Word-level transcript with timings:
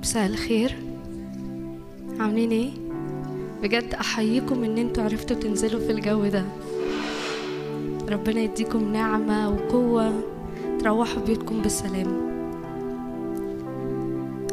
مساء 0.00 0.26
الخير. 0.26 0.76
عاملين 2.20 2.50
إيه؟ 2.50 2.70
بجد 3.62 3.94
أحييكم 3.94 4.64
إن 4.64 4.78
أنتوا 4.78 5.04
عرفتوا 5.04 5.36
تنزلوا 5.36 5.80
في 5.80 5.92
الجو 5.92 6.26
ده. 6.26 6.44
ربنا 8.08 8.40
يديكم 8.40 8.92
نعمة 8.92 9.50
وقوة 9.50 10.12
تروحوا 10.78 11.22
بيوتكم 11.22 11.62
بالسلام 11.62 12.30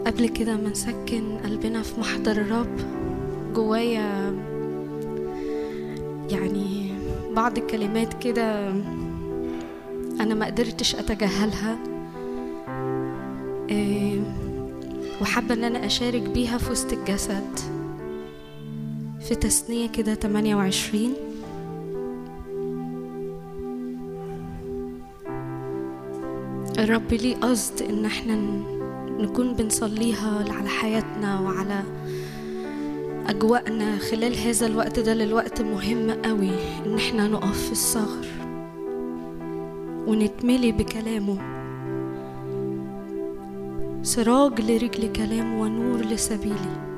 قبل 0.08 0.28
كده 0.30 0.56
ما 0.56 0.70
نسكن 0.70 1.38
قلبنا 1.44 1.82
في 1.82 2.00
محضر 2.00 2.32
الرب. 2.32 2.78
جوايا 3.54 4.36
يعني 6.32 6.92
بعض 7.36 7.58
الكلمات 7.58 8.24
كده 8.24 8.70
أنا 10.20 10.34
ما 10.34 10.46
قدرتش 10.46 10.96
أتجاهلها. 10.96 11.78
إيه 13.70 14.37
وحابة 15.22 15.54
إن 15.54 15.64
أنا 15.64 15.86
أشارك 15.86 16.22
بيها 16.22 16.58
في 16.58 16.72
وسط 16.72 16.94
الجسد. 16.94 17.60
في 19.28 19.36
تثنية 19.36 19.88
كده 19.90 20.14
28 20.16 21.14
الرب 26.80 27.14
ليه 27.14 27.36
قصد 27.36 27.82
إن 27.82 28.06
إحنا 28.06 28.36
نكون 29.20 29.54
بنصليها 29.54 30.46
على 30.50 30.70
حياتنا 30.70 31.40
وعلى 31.40 31.84
أجواءنا 33.28 33.98
خلال 33.98 34.38
هذا 34.38 34.66
الوقت 34.66 35.00
ده 35.00 35.14
للوقت 35.14 35.62
مهم 35.62 36.12
قوي 36.12 36.52
إن 36.86 36.96
إحنا 36.96 37.28
نقف 37.28 37.66
في 37.66 37.72
الصغر 37.72 38.26
ونتملي 40.08 40.72
بكلامه. 40.72 41.57
سراج 44.08 44.62
لرجل 44.62 45.12
كلامه 45.12 45.62
ونور 45.62 46.02
لسبيلي. 46.02 46.98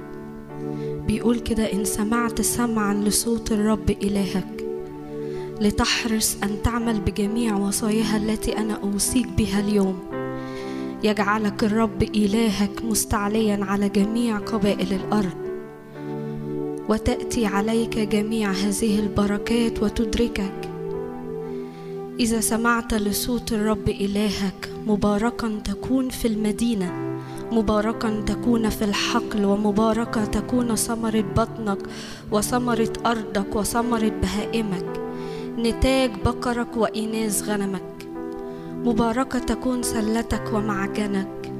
بيقول 1.07 1.39
كده 1.39 1.73
إن 1.73 1.85
سمعت 1.85 2.41
سمعا 2.41 2.93
لصوت 2.93 3.51
الرب 3.51 3.89
إلهك 3.89 4.65
لتحرص 5.61 6.37
أن 6.43 6.61
تعمل 6.63 6.99
بجميع 6.99 7.55
وصاياها 7.55 8.17
التي 8.17 8.57
أنا 8.57 8.73
أوصيك 8.73 9.27
بها 9.37 9.59
اليوم. 9.59 9.99
يجعلك 11.03 11.63
الرب 11.63 12.03
إلهك 12.03 12.85
مستعليا 12.85 13.59
على 13.65 13.89
جميع 13.89 14.37
قبائل 14.37 14.93
الأرض 14.93 15.37
وتأتي 16.89 17.45
عليك 17.45 17.99
جميع 17.99 18.51
هذه 18.51 18.99
البركات 18.99 19.83
وتدركك 19.83 20.68
إذا 22.19 22.39
سمعت 22.39 22.93
لصوت 22.93 23.53
الرب 23.53 23.89
إلهك 23.89 24.69
مباركا 24.87 25.61
تكون 25.63 26.09
في 26.09 26.27
المدينة 26.27 27.19
مباركا 27.51 28.23
تكون 28.25 28.69
في 28.69 28.85
الحقل 28.85 29.45
ومباركة 29.45 30.25
تكون 30.25 30.75
ثمرة 30.75 31.21
بطنك 31.21 31.77
وثمرة 32.31 32.93
أرضك 33.05 33.55
وثمرة 33.55 34.09
بهائمك. 34.09 35.01
نتاج 35.57 36.11
بقرك 36.25 36.77
وإناث 36.77 37.49
غنمك. 37.49 38.07
مباركة 38.73 39.39
تكون 39.39 39.83
سلتك 39.83 40.53
ومعجنك. 40.53 41.53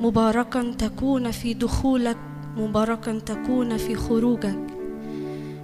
مباركا 0.00 0.72
تكون 0.78 1.30
في 1.30 1.54
دخولك 1.54 2.18
مباركا 2.56 3.18
تكون 3.18 3.76
في 3.76 3.94
خروجك. 3.94 4.77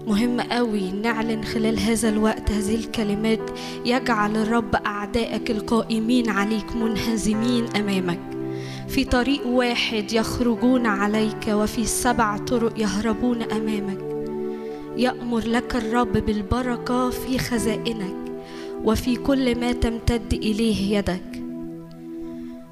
مهم 0.07 0.41
قوي 0.41 0.93
نعلن 0.93 1.45
خلال 1.45 1.79
هذا 1.79 2.09
الوقت 2.09 2.51
هذه 2.51 2.75
الكلمات. 2.75 3.51
يجعل 3.85 4.37
الرب 4.37 4.75
أعدائك 4.75 5.51
القائمين 5.51 6.31
عليك 6.31 6.77
منهزمين 6.77 7.65
أمامك. 7.77 8.21
في 8.89 9.05
طريق 9.05 9.47
واحد 9.47 10.13
يخرجون 10.13 10.87
عليك 10.87 11.49
وفي 11.49 11.85
سبع 11.85 12.37
طرق 12.37 12.81
يهربون 12.81 13.43
أمامك. 13.43 13.99
يأمر 14.97 15.47
لك 15.47 15.77
الرب 15.77 16.13
بالبركة 16.13 17.11
في 17.11 17.39
خزائنك 17.39 18.17
وفي 18.85 19.17
كل 19.17 19.61
ما 19.61 19.73
تمتد 19.73 20.33
إليه 20.33 20.99
يدك. 20.99 21.43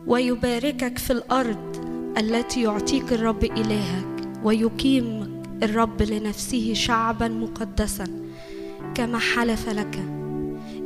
ويباركك 0.06 0.98
في 0.98 1.12
الأرض 1.12 1.76
التي 2.18 2.62
يعطيك 2.62 3.12
الرب 3.12 3.44
إلهك. 3.44 4.06
ويقيم 4.44 5.21
الرب 5.62 6.02
لنفسه 6.02 6.72
شعبا 6.74 7.28
مقدسا 7.28 8.06
كما 8.94 9.18
حلف 9.18 9.68
لك. 9.68 10.04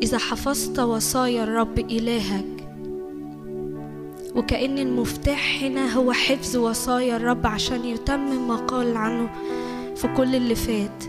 إذا 0.03 0.19
حفظت 0.19 0.78
وصايا 0.78 1.44
الرب 1.44 1.78
إلهك 1.78 2.44
وكأن 4.34 4.78
المفتاح 4.78 5.59
هنا 5.62 5.92
هو 5.94 6.12
حفظ 6.12 6.56
وصايا 6.56 7.16
الرب 7.16 7.47
عشان 7.47 7.84
يتمم 7.84 8.48
ما 8.48 8.56
قال 8.56 8.97
عنه 8.97 9.31
في 9.94 10.09
كل 10.16 10.34
اللي 10.34 10.54
فات. 10.54 11.04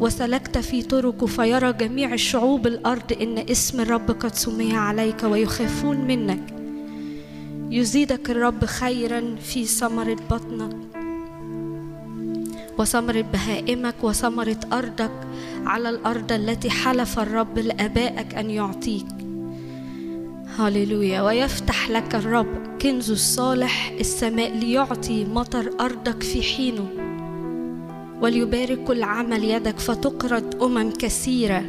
وسلكت 0.00 0.58
في 0.58 0.82
طرقه 0.82 1.26
فيرى 1.26 1.72
جميع 1.72 2.14
الشعوب 2.14 2.66
الأرض 2.66 3.12
إن 3.20 3.38
اسم 3.38 3.80
الرب 3.80 4.10
قد 4.10 4.34
سمي 4.34 4.76
عليك 4.76 5.22
ويخافون 5.22 5.96
منك. 5.96 6.54
يزيدك 7.70 8.30
الرب 8.30 8.64
خيرا 8.64 9.36
في 9.42 9.64
ثمرة 9.64 10.16
بطنك. 10.30 10.87
وثمرة 12.78 13.20
بهائمك 13.20 13.94
وثمرة 14.02 14.60
أرضك 14.72 15.10
على 15.66 15.88
الأرض 15.90 16.32
التي 16.32 16.70
حلف 16.70 17.18
الرب 17.18 17.58
لآبائك 17.58 18.34
أن 18.34 18.50
يعطيك. 18.50 19.06
هللويا. 20.58 21.22
ويفتح 21.22 21.90
لك 21.90 22.14
الرب 22.14 22.78
كنز 22.82 23.10
الصالح 23.10 23.92
السماء 24.00 24.54
ليعطي 24.54 25.24
مطر 25.24 25.70
أرضك 25.80 26.22
في 26.22 26.42
حينه 26.42 26.88
وليبارك 28.20 28.84
كل 28.84 29.02
عمل 29.02 29.44
يدك 29.44 29.78
فتقرض 29.78 30.62
أمم 30.62 30.90
كثيرة. 30.90 31.64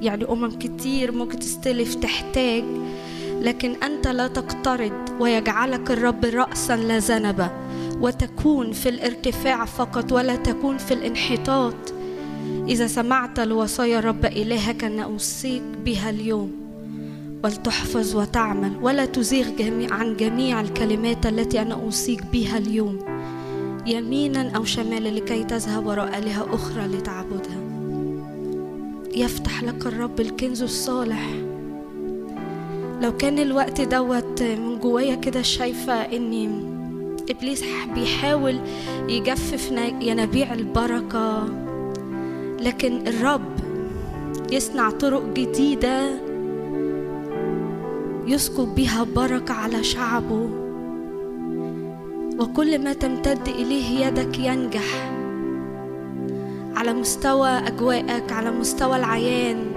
يعني 0.00 0.24
أمم 0.24 0.50
كتير 0.50 1.12
ممكن 1.12 1.38
تستلف 1.38 1.94
تحتاج 1.94 2.64
لكن 3.40 3.74
أنت 3.82 4.08
لا 4.08 4.26
تقترض 4.26 4.92
ويجعلك 5.20 5.90
الرب 5.90 6.24
رأسا 6.24 6.76
لا 6.76 6.98
ذنب 6.98 7.50
وتكون 8.00 8.72
في 8.72 8.88
الارتفاع 8.88 9.64
فقط 9.64 10.12
ولا 10.12 10.36
تكون 10.36 10.78
في 10.78 10.94
الانحطاط. 10.94 11.74
إذا 12.68 12.86
سمعت 12.86 13.40
لوصايا 13.40 13.98
الرب 13.98 14.24
إلهك 14.24 14.84
أن 14.84 15.00
أوصيك 15.00 15.62
بها 15.84 16.10
اليوم 16.10 16.50
ولتحفظ 17.44 18.16
وتعمل 18.16 18.72
ولا 18.82 19.04
تزيغ 19.04 19.50
جميع 19.58 19.94
عن 19.94 20.16
جميع 20.16 20.60
الكلمات 20.60 21.26
التي 21.26 21.62
أنا 21.62 21.74
أوصيك 21.74 22.22
بها 22.32 22.58
اليوم 22.58 22.98
يمينا 23.86 24.50
أو 24.56 24.64
شمالا 24.64 25.08
لكي 25.08 25.44
تذهب 25.44 25.86
وراء 25.86 26.18
آلهة 26.18 26.54
أخرى 26.54 26.86
لتعبدها. 26.86 27.62
يفتح 29.16 29.62
لك 29.62 29.86
الرب 29.86 30.20
الكنز 30.20 30.62
الصالح. 30.62 31.30
لو 33.02 33.16
كان 33.16 33.38
الوقت 33.38 33.80
دوت 33.80 34.42
من 34.42 34.78
جوايا 34.78 35.14
كده 35.14 35.42
شايفة 35.42 35.92
إني 35.92 36.71
إبليس 37.32 37.64
بيحاول 37.94 38.60
يجفف 39.08 39.70
ينابيع 40.00 40.54
البركة 40.54 41.48
لكن 42.60 43.06
الرب 43.06 43.52
يصنع 44.52 44.90
طرق 44.90 45.24
جديدة 45.34 46.10
يسكب 48.26 48.74
بها 48.74 49.04
بركة 49.16 49.54
على 49.54 49.84
شعبه. 49.84 50.50
وكل 52.38 52.78
ما 52.78 52.92
تمتد 52.92 53.48
إليه 53.48 54.06
يدك 54.06 54.38
ينجح. 54.38 55.12
على 56.76 56.92
مستوى 56.92 57.48
أجواءك 57.48 58.32
على 58.32 58.50
مستوى 58.50 58.96
العيان 58.96 59.72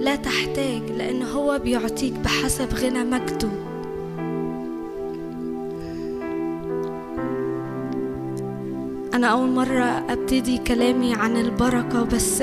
لا 0.00 0.16
تحتاج 0.16 0.82
لأن 0.98 1.22
هو 1.22 1.58
بيعطيك 1.58 2.12
بحسب 2.12 2.74
غنى 2.74 3.04
مجده. 3.04 3.67
أنا 9.18 9.26
أول 9.26 9.48
مرة 9.50 9.84
أبتدي 10.08 10.58
كلامي 10.58 11.14
عن 11.14 11.36
البركة 11.36 12.04
بس 12.04 12.40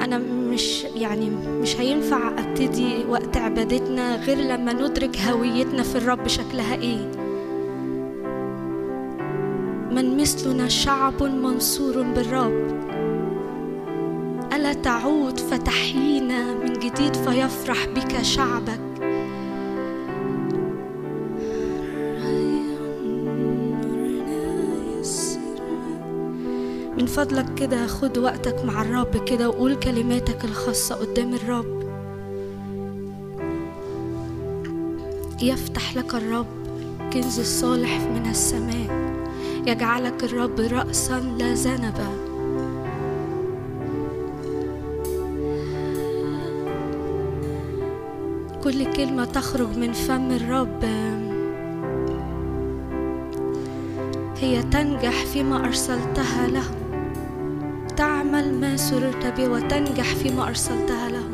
أنا 0.00 0.18
مش 0.18 0.84
يعني 0.84 1.30
مش 1.30 1.76
هينفع 1.76 2.28
أبتدي 2.38 3.04
وقت 3.08 3.36
عبادتنا 3.36 4.16
غير 4.16 4.38
لما 4.38 4.72
ندرك 4.72 5.16
هويتنا 5.18 5.82
في 5.82 5.98
الرب 5.98 6.28
شكلها 6.28 6.74
إيه. 6.74 7.12
من 9.90 10.16
مثلنا 10.20 10.68
شعب 10.68 11.22
منصور 11.22 12.02
بالرب. 12.02 12.80
ألا 14.52 14.72
تعود 14.72 15.38
فتحيينا 15.40 16.54
من 16.54 16.72
جديد 16.72 17.14
فيفرح 17.16 17.86
بك 17.86 18.22
شعبك. 18.22 18.89
من 27.00 27.06
فضلك 27.06 27.54
كده 27.54 27.86
خد 27.86 28.18
وقتك 28.18 28.64
مع 28.64 28.82
الرب 28.82 29.24
كده 29.24 29.48
وقول 29.48 29.74
كلماتك 29.74 30.44
الخاصة 30.44 30.94
قدام 30.94 31.34
الرب. 31.34 31.80
يفتح 35.42 35.96
لك 35.96 36.14
الرب 36.14 36.46
الكنز 37.00 37.40
الصالح 37.40 38.00
من 38.00 38.30
السماء. 38.30 39.14
يجعلك 39.66 40.24
الرب 40.24 40.60
رأسا 40.60 41.20
لا 41.38 41.54
ذنبا 41.54 42.08
كل 48.64 48.92
كلمة 48.92 49.24
تخرج 49.24 49.76
من 49.76 49.92
فم 49.92 50.30
الرب. 50.30 50.84
هي 54.36 54.62
تنجح 54.62 55.24
فيما 55.24 55.66
أرسلتها 55.66 56.46
له. 56.46 56.89
تعمل 57.96 58.60
ما 58.60 58.76
سررت 58.76 59.26
به 59.26 59.48
وتنجح 59.48 60.14
فيما 60.14 60.48
أرسلتها 60.48 61.08
له 61.08 61.24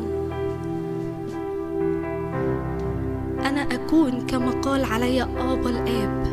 أنا 3.49 3.61
أكون 3.61 4.27
كما 4.27 4.51
قال 4.61 4.85
علي 4.85 5.21
آبا 5.23 5.69
الآب. 5.69 6.27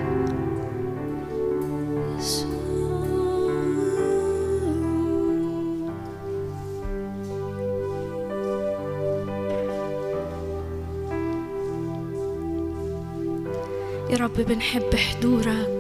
يا 14.11 14.17
رب 14.19 14.35
بنحب 14.49 14.95
حضورك 14.95 15.71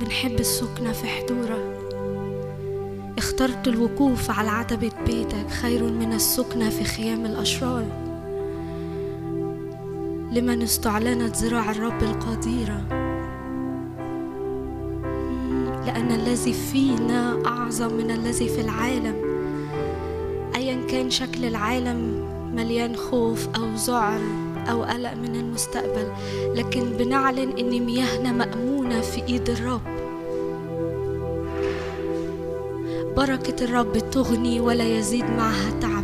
بنحب 0.00 0.40
السكنة 0.40 0.92
في 0.92 1.06
حضورك. 1.06 1.77
اخترت 3.18 3.68
الوقوف 3.68 4.30
على 4.30 4.50
عتبة 4.50 4.90
بيتك 5.06 5.50
خير 5.50 5.82
من 5.82 6.12
السكنة 6.12 6.70
في 6.70 6.84
خيام 6.84 7.26
الأشرار. 7.26 7.84
لمن 10.32 10.62
استعلنت 10.62 11.36
ذراع 11.36 11.70
الرب 11.70 12.02
القديرة؟ 12.02 12.82
لأن 15.86 16.12
الذي 16.12 16.52
فينا 16.52 17.42
أعظم 17.46 17.94
من 17.94 18.10
الذي 18.10 18.48
في 18.48 18.60
العالم. 18.60 19.14
أيا 20.56 20.86
كان 20.86 21.10
شكل 21.10 21.44
العالم 21.44 22.28
مليان 22.54 22.96
خوف 22.96 23.48
أو 23.56 23.74
ذعر 23.74 24.20
أو 24.70 24.82
قلق 24.82 25.14
من 25.14 25.36
المستقبل 25.36 26.12
لكن 26.54 26.84
بنعلن 26.84 27.58
إن 27.58 27.86
مياهنا 27.86 28.32
مأمونة 28.32 29.00
في 29.00 29.22
إيد 29.28 29.50
الرب. 29.50 29.97
بركة 33.18 33.64
الرب 33.64 34.10
تغني 34.10 34.60
ولا 34.60 34.98
يزيد 34.98 35.24
معها 35.24 35.80
تعبا 35.80 35.97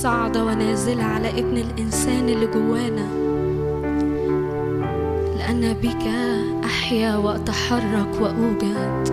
الصاعدة 0.00 0.44
ونازلة 0.44 1.02
على 1.02 1.28
ابن 1.28 1.56
الإنسان 1.56 2.28
اللي 2.28 2.46
جوانا. 2.46 3.08
لأن 5.38 5.72
بك 5.72 6.06
أحيا 6.64 7.16
وأتحرك 7.16 8.20
وأوجد. 8.20 9.09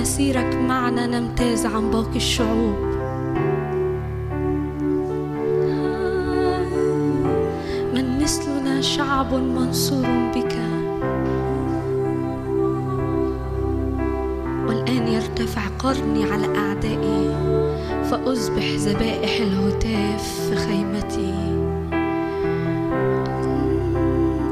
أليس 0.00 0.16
بمسيرك 0.16 0.54
معنا 0.54 1.06
نمتاز 1.06 1.66
عن 1.66 1.90
باقي 1.90 2.16
الشعوب. 2.16 2.74
من 7.94 8.18
مثلنا 8.22 8.80
شعب 8.80 9.34
منصور 9.34 10.06
بك. 10.34 10.56
والآن 14.68 15.08
يرتفع 15.08 15.62
قرني 15.78 16.24
على 16.24 16.58
أعدائي 16.58 17.34
فأصبح 18.10 18.64
ذبائح 18.76 19.40
الهتاف 19.40 20.48
في 20.48 20.56
خيمتي. 20.56 21.34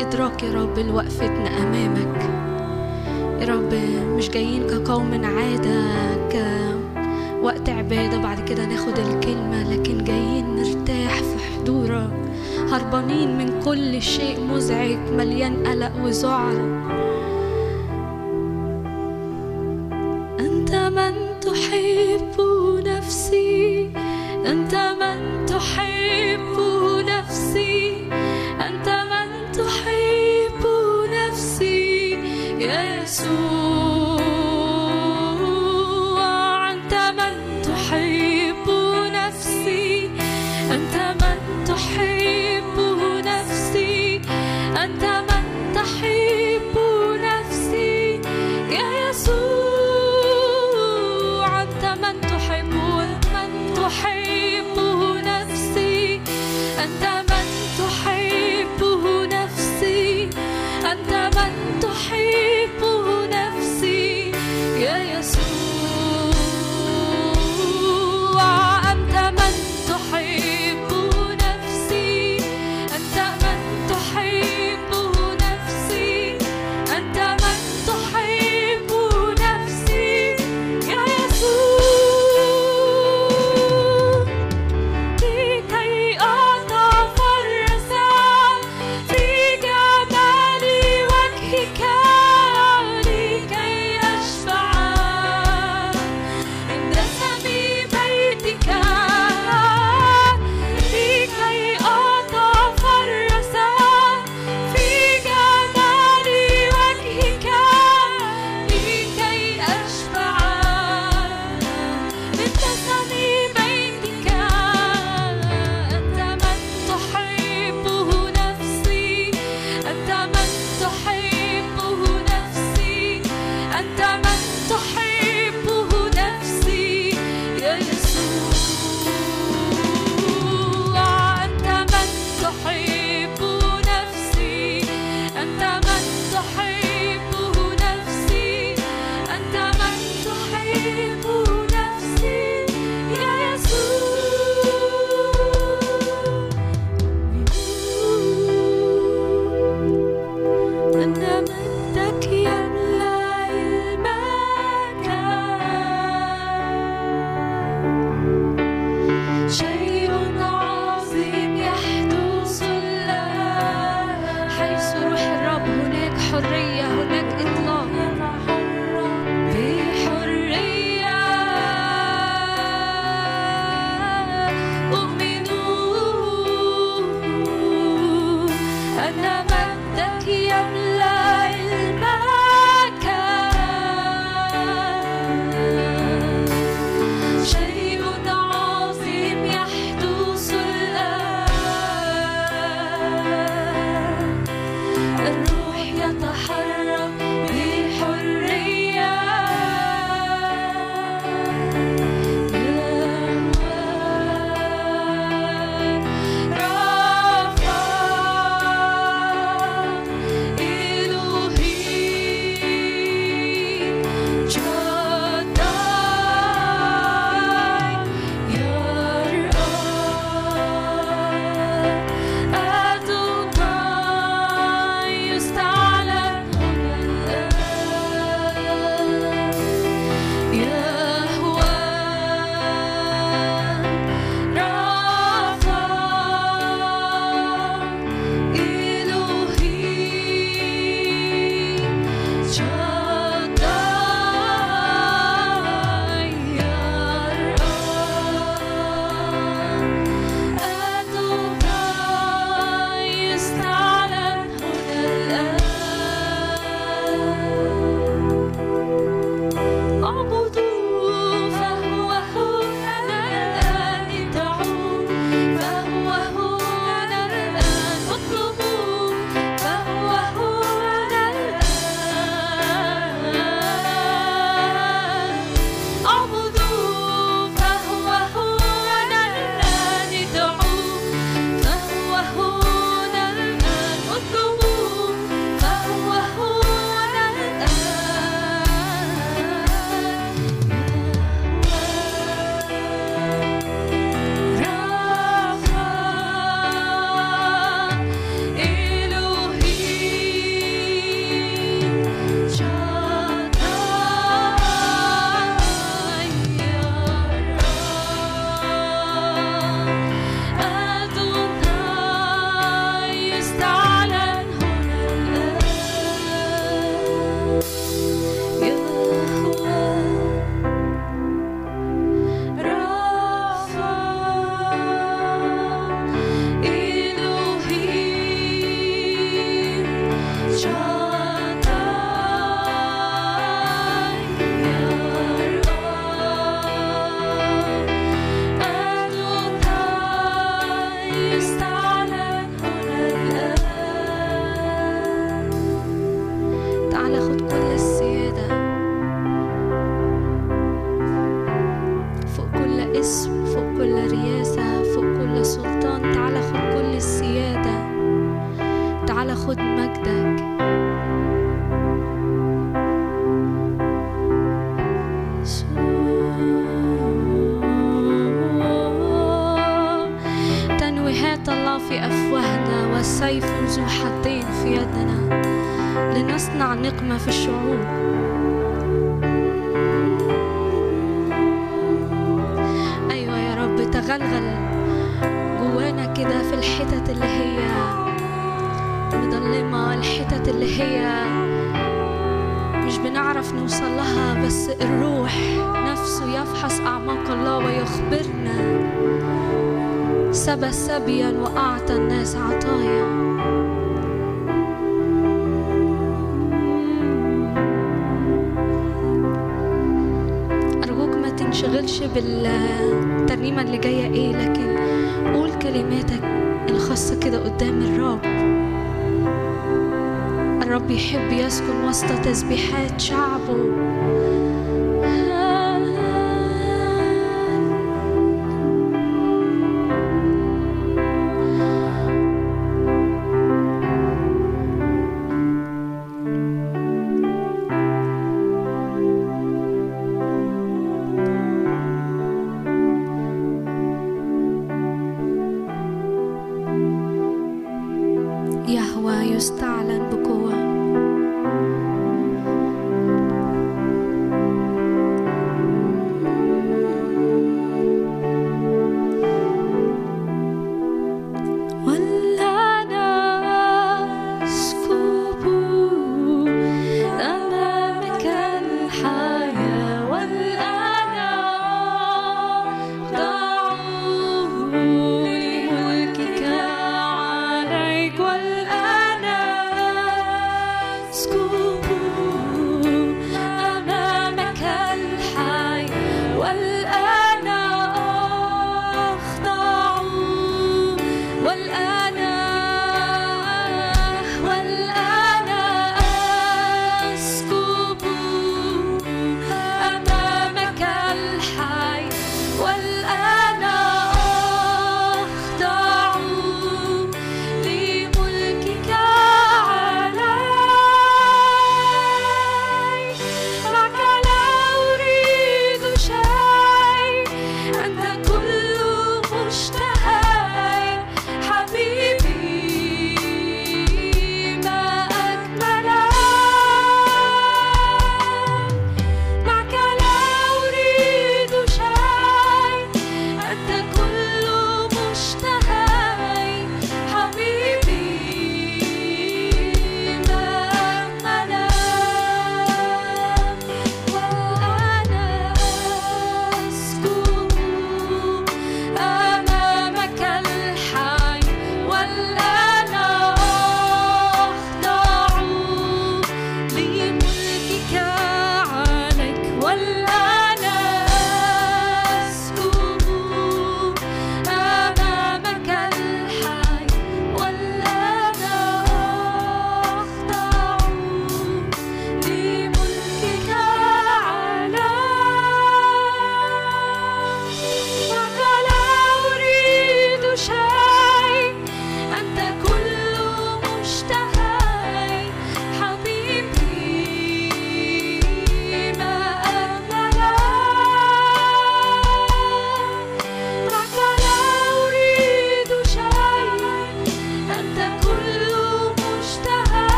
إدراك 0.00 0.42
يا 0.42 0.52
رب 0.52 0.78
لوقفتنا 0.78 1.48
أمامك. 1.62 2.39
كقوم 4.90 5.24
عادة 5.24 5.82
كوقت 6.32 7.68
عبادة 7.68 8.18
بعد 8.18 8.48
كده 8.48 8.66
ناخد 8.66 8.98
الكلمة 8.98 9.72
لكن 9.72 10.04
جايين 10.04 10.56
نرتاح 10.56 11.14
في 11.14 11.38
حضورك. 11.54 12.10
هربانين 12.70 13.38
من 13.38 13.60
كل 13.64 14.02
شيء 14.02 14.40
مزعج 14.40 14.98
مليان 15.12 15.66
قلق 15.66 15.92
وذعر 16.04 16.54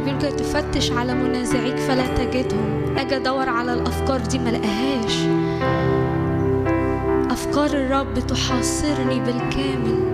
كده 0.00 0.30
تفتش 0.30 0.92
على 0.92 1.14
منازعيك 1.14 1.76
فلا 1.76 2.06
تجدهم. 2.06 2.96
أجي 2.96 3.16
أدور 3.16 3.48
على 3.48 3.74
الأفكار 3.74 4.20
دي 4.20 4.38
ما 4.38 4.50
لقاهاش. 4.50 5.18
أفكار 7.30 7.66
الرب 7.66 8.14
تحاصرني 8.28 9.20
بالكامل. 9.20 10.10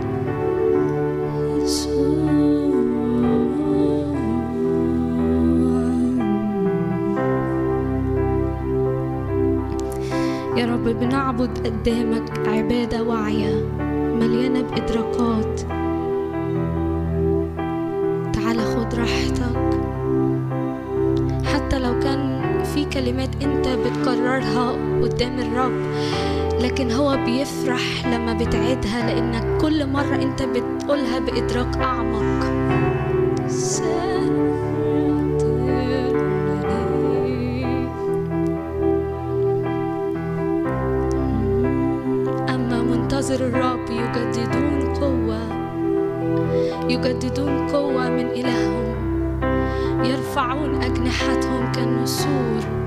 يا 10.57 10.66
رب 10.66 10.85
بنعبد 10.85 11.66
قدامك 11.66 12.49
عبادة 12.49 13.03
واعية 13.03 13.55
مليانة 14.20 14.62
بإدراكات. 14.62 15.76
كلمات 22.97 23.43
انت 23.43 23.69
بتكررها 23.69 24.73
قدام 25.03 25.39
الرب 25.39 25.73
لكن 26.61 26.91
هو 26.91 27.19
بيفرح 27.25 28.07
لما 28.07 28.33
بتعيدها 28.33 29.07
لانك 29.07 29.61
كل 29.61 29.87
مرة 29.87 30.15
انت 30.15 30.43
بتقولها 30.43 31.19
بإدراك 31.19 31.77
أعمق. 31.77 32.45
أما 42.49 42.83
منتظر 42.83 43.47
الرب 43.47 43.91
يجددون 43.91 44.95
قوة 45.01 45.41
يجددون 46.91 47.69
قوة 47.69 48.09
من 48.09 48.27
إلههم 48.27 48.87
يرفعون 50.05 50.83
أجنحتهم 50.83 51.73
كالنسور. 51.73 52.86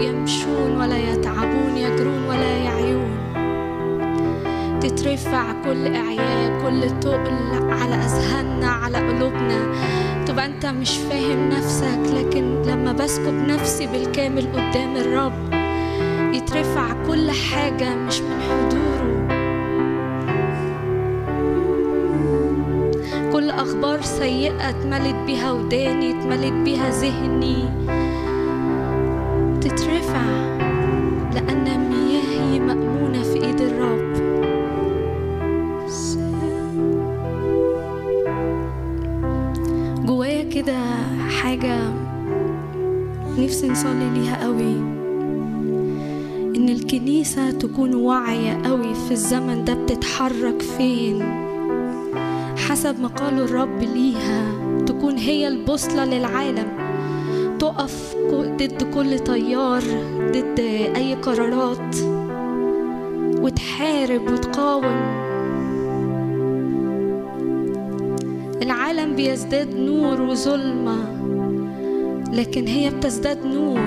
يمشون 0.00 0.80
ولا 0.80 0.98
يتعبون 0.98 1.76
يجرون 1.76 2.24
ولا 2.28 2.56
يعيون. 2.56 3.18
تترفع 4.80 5.52
كل 5.64 5.94
إعياء 5.94 6.62
كل 6.62 7.00
تقل 7.00 7.72
على 7.72 7.94
أذهاننا 7.94 8.68
على 8.68 8.98
قلوبنا. 8.98 9.74
تبقى 10.26 10.46
أنت 10.46 10.66
مش 10.66 10.98
فاهم 10.98 11.48
نفسك 11.48 12.00
لكن 12.14 12.62
لما 12.62 12.92
بسكب 12.92 13.34
نفسي 13.34 13.86
بالكامل 13.86 14.46
قدام 14.52 14.96
الرب 14.96 15.52
يترفع 16.34 16.92
كل 17.06 17.30
حاجة 17.30 17.94
مش 17.94 18.20
من 18.20 18.40
حضوره. 18.40 19.28
كل 23.32 23.50
أخبار 23.50 24.02
سيئة 24.02 24.68
اتملت 24.68 25.16
بيها 25.26 25.52
وداني 25.52 26.10
اتملت 26.10 26.52
بيها 26.52 26.90
ذهني. 26.90 27.87
تكون 47.78 47.94
واعية 47.94 48.62
قوي 48.64 48.94
في 48.94 49.10
الزمن 49.10 49.64
ده 49.64 49.74
بتتحرك 49.74 50.62
فين؟ 50.62 51.22
حسب 52.56 53.00
ما 53.00 53.08
قاله 53.08 53.44
الرب 53.44 53.82
ليها 53.82 54.42
تكون 54.86 55.16
هي 55.18 55.48
البوصلة 55.48 56.04
للعالم 56.04 56.66
تقف 57.58 58.16
ضد 58.30 58.82
كل 58.94 59.18
تيار 59.18 59.82
ضد 60.32 60.60
أي 60.96 61.14
قرارات 61.14 61.96
وتحارب 63.40 64.32
وتقاوم. 64.32 65.00
العالم 68.62 69.16
بيزداد 69.16 69.74
نور 69.76 70.22
وظلمة 70.22 70.96
لكن 72.32 72.66
هي 72.66 72.90
بتزداد 72.90 73.46
نور 73.46 73.80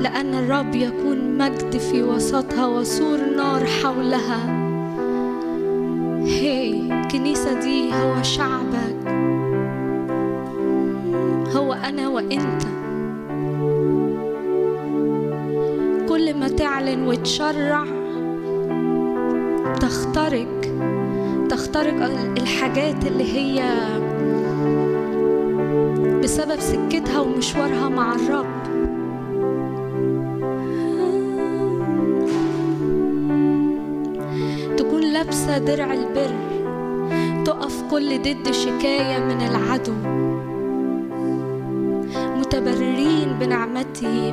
لأن 0.00 0.34
الرب 0.34 0.74
يكون 0.74 1.38
مجد 1.38 1.76
في 1.76 2.02
وسطها 2.02 2.66
وسور 2.66 3.18
نار 3.50 3.66
حولها. 3.66 4.40
هي 6.24 6.70
الكنيسة 6.70 7.60
دي 7.60 7.92
هو 7.92 8.22
شعبك. 8.22 9.08
هو 11.56 11.72
أنا 11.72 12.08
وإنت. 12.08 12.62
كل 16.08 16.34
ما 16.34 16.48
تعلن 16.48 17.02
وتشرع 17.06 17.84
تخترق 19.80 20.60
تخترق 21.48 22.04
الحاجات 22.38 23.06
اللي 23.06 23.32
هي 23.38 23.62
بسبب 26.22 26.60
سكتها 26.60 27.20
ومشوارها 27.20 27.88
مع 27.88 28.14
الرب. 28.14 28.59
درع 35.58 35.92
البر. 35.92 36.34
تقف 37.44 37.82
كل 37.90 38.18
ضد 38.18 38.50
شكاية 38.50 39.18
من 39.18 39.40
العدو. 39.42 39.92
متبررين 42.38 43.28
بنعمته. 43.40 44.32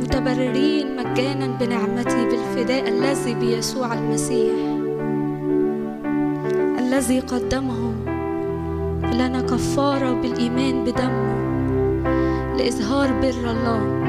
متبررين 0.00 0.96
مجانا 0.96 1.46
بنعمته 1.60 2.24
بالفداء 2.24 2.88
الذي 2.88 3.34
بيسوع 3.34 3.94
المسيح. 3.94 4.54
الذي 6.78 7.20
قدمه 7.20 7.92
لنا 9.12 9.40
كفارة 9.40 10.12
بالإيمان 10.12 10.84
بدمه. 10.84 11.30
لإظهار 12.58 13.08
بر 13.22 13.50
الله. 13.50 14.00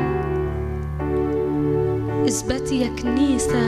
اثبتي 2.27 2.81
يا 2.81 2.89
كنيسة 3.01 3.61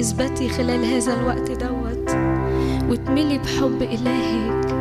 اثبتي 0.00 0.48
خلال 0.48 0.84
هذا 0.84 1.20
الوقت 1.20 1.50
دوت 1.50 2.10
واتملي 2.90 3.38
بحب 3.38 3.82
إلهك. 3.82 4.74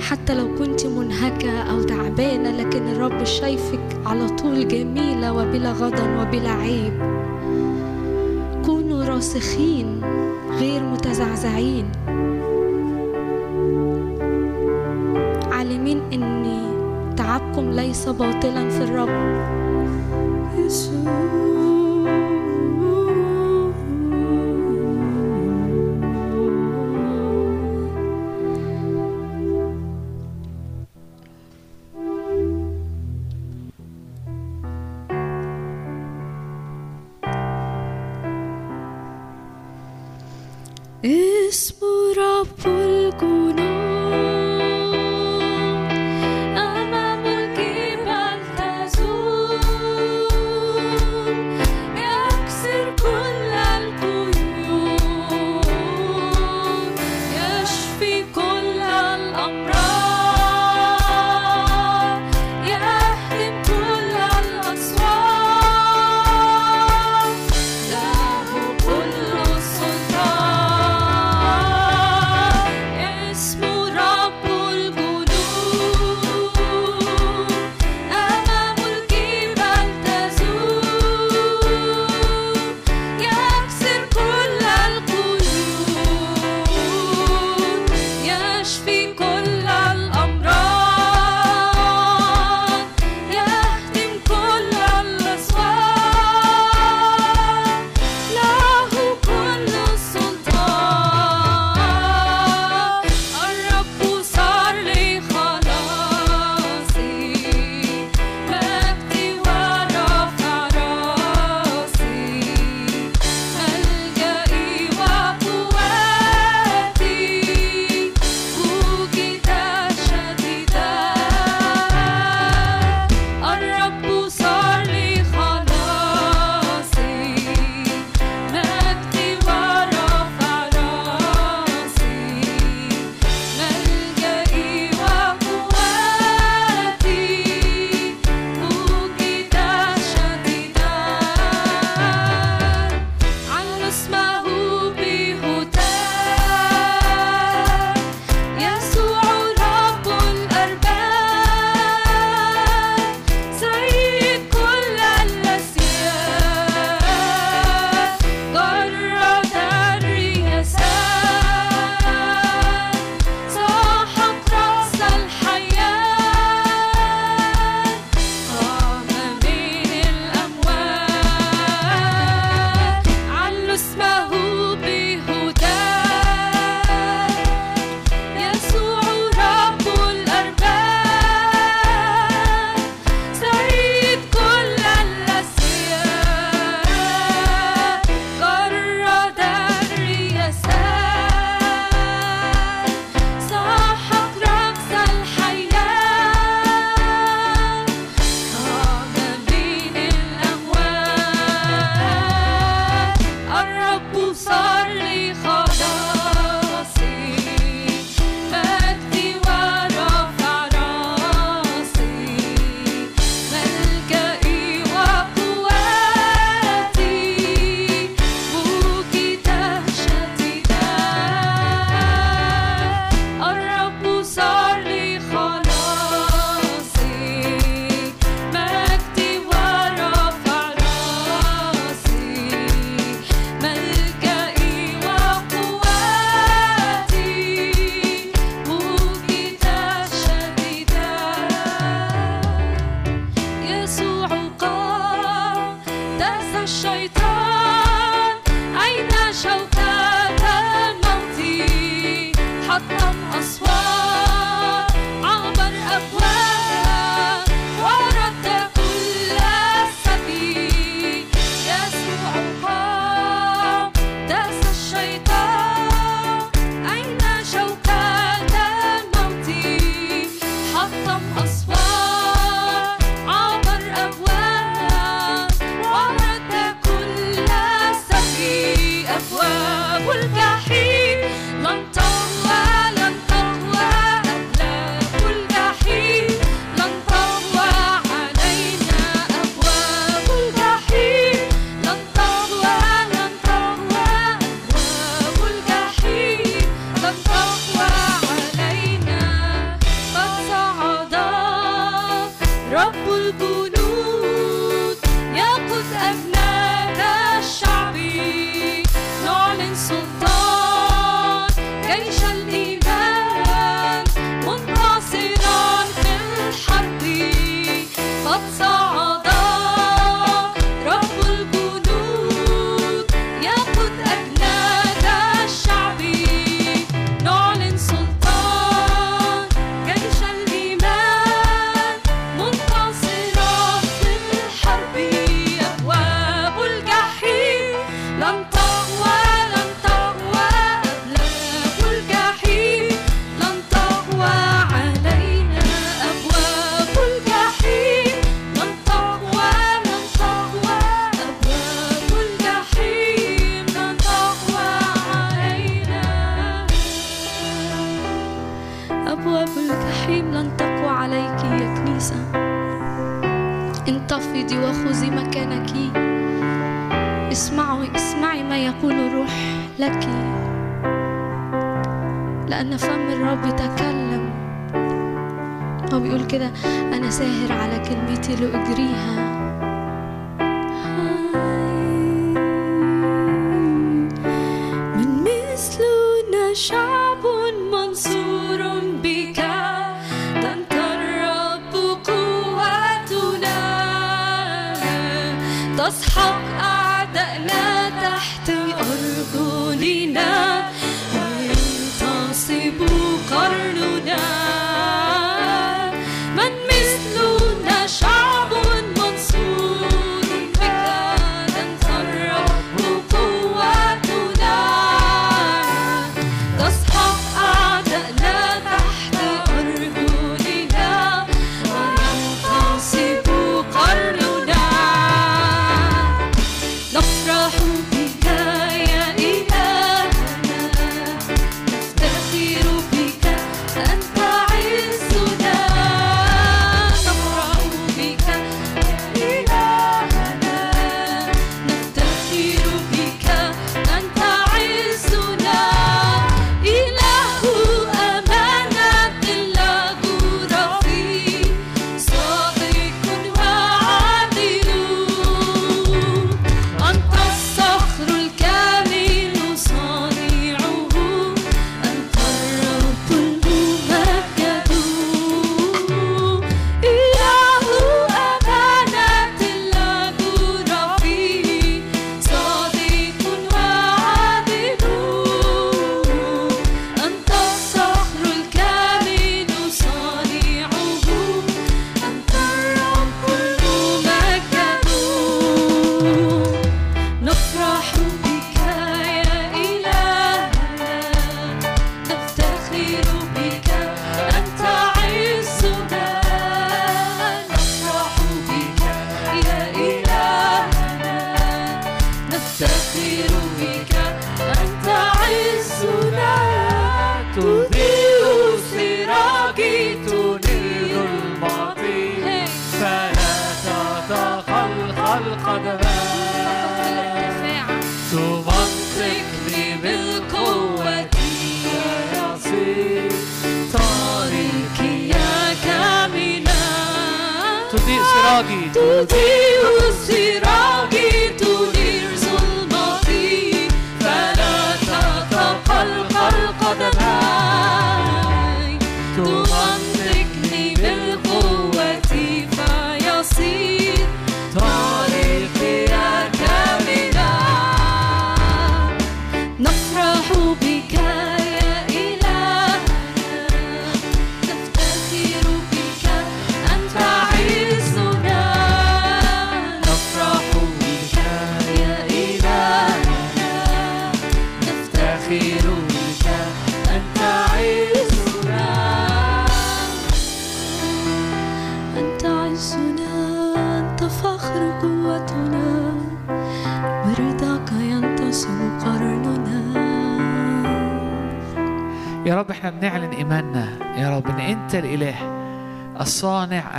حتى 0.00 0.34
لو 0.34 0.54
كنت 0.58 0.86
منهكة 0.86 1.62
أو 1.62 1.82
تعبانة 1.82 2.50
لكن 2.50 2.88
الرب 2.88 3.24
شايفك 3.24 4.00
على 4.06 4.28
طول 4.28 4.68
جميلة 4.68 5.32
وبلا 5.32 5.72
غضن 5.72 6.16
وبلا 6.20 6.50
عيب. 6.50 6.92
كونوا 8.64 9.04
راسخين 9.04 10.00
غير 10.58 10.82
متزعزعين. 10.82 11.84
عالمين 15.52 16.00
إن 16.12 16.42
تعبكم 17.16 17.70
ليس 17.70 18.08
باطلا 18.08 18.68
في 18.68 18.84
الرب. 18.84 19.42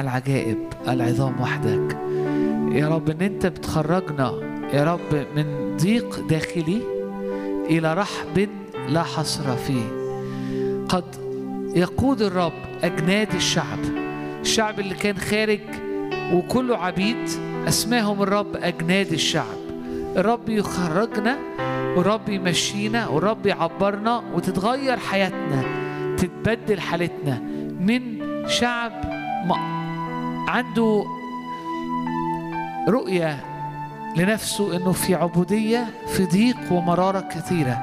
العجائب 0.04 0.58
العظام 0.88 1.42
وحدك. 1.42 1.98
يا 2.76 2.88
رب 2.90 3.10
إن 3.10 3.22
أنت 3.22 3.46
بتخرجنا 3.46 4.34
يا 4.74 4.84
رب 4.84 5.26
من 5.36 5.78
ضيق 5.82 6.28
داخلي 6.30 6.82
إلى 7.70 7.94
رحب 7.94 8.50
لا 8.90 9.04
حصر 9.04 9.56
فيه. 9.56 10.04
قد 10.90 11.04
يقود 11.76 12.22
الرب 12.22 12.54
أجناد 12.84 13.36
الشعب 13.36 13.80
الشعب 14.42 14.80
اللي 14.80 14.96
كان 14.96 15.18
خارج 15.18 15.60
وكله 16.34 16.78
عبيد 16.78 17.30
أسماهم 17.68 18.24
الرب 18.24 18.56
أجناد 18.56 19.14
الشعب. 19.14 19.58
الرب 20.18 20.50
يخرجنا 20.50 21.38
والرب 21.98 22.30
يمشينا 22.30 23.08
والرب 23.08 23.46
يعبرنا 23.46 24.24
وتتغير 24.34 24.98
حياتنا 24.98 25.64
تتبدل 26.18 26.80
حالتنا 26.80 27.42
من 27.80 28.02
شعب 28.48 28.92
م- 29.48 29.83
عنده 30.54 31.06
رؤية 32.90 33.38
لنفسه 34.16 34.78
إنه 34.78 34.92
في 34.92 35.16
عبودية 35.16 35.86
في 36.08 36.26
ضيق 36.26 36.72
ومرارة 36.72 37.20
كثيرة. 37.20 37.82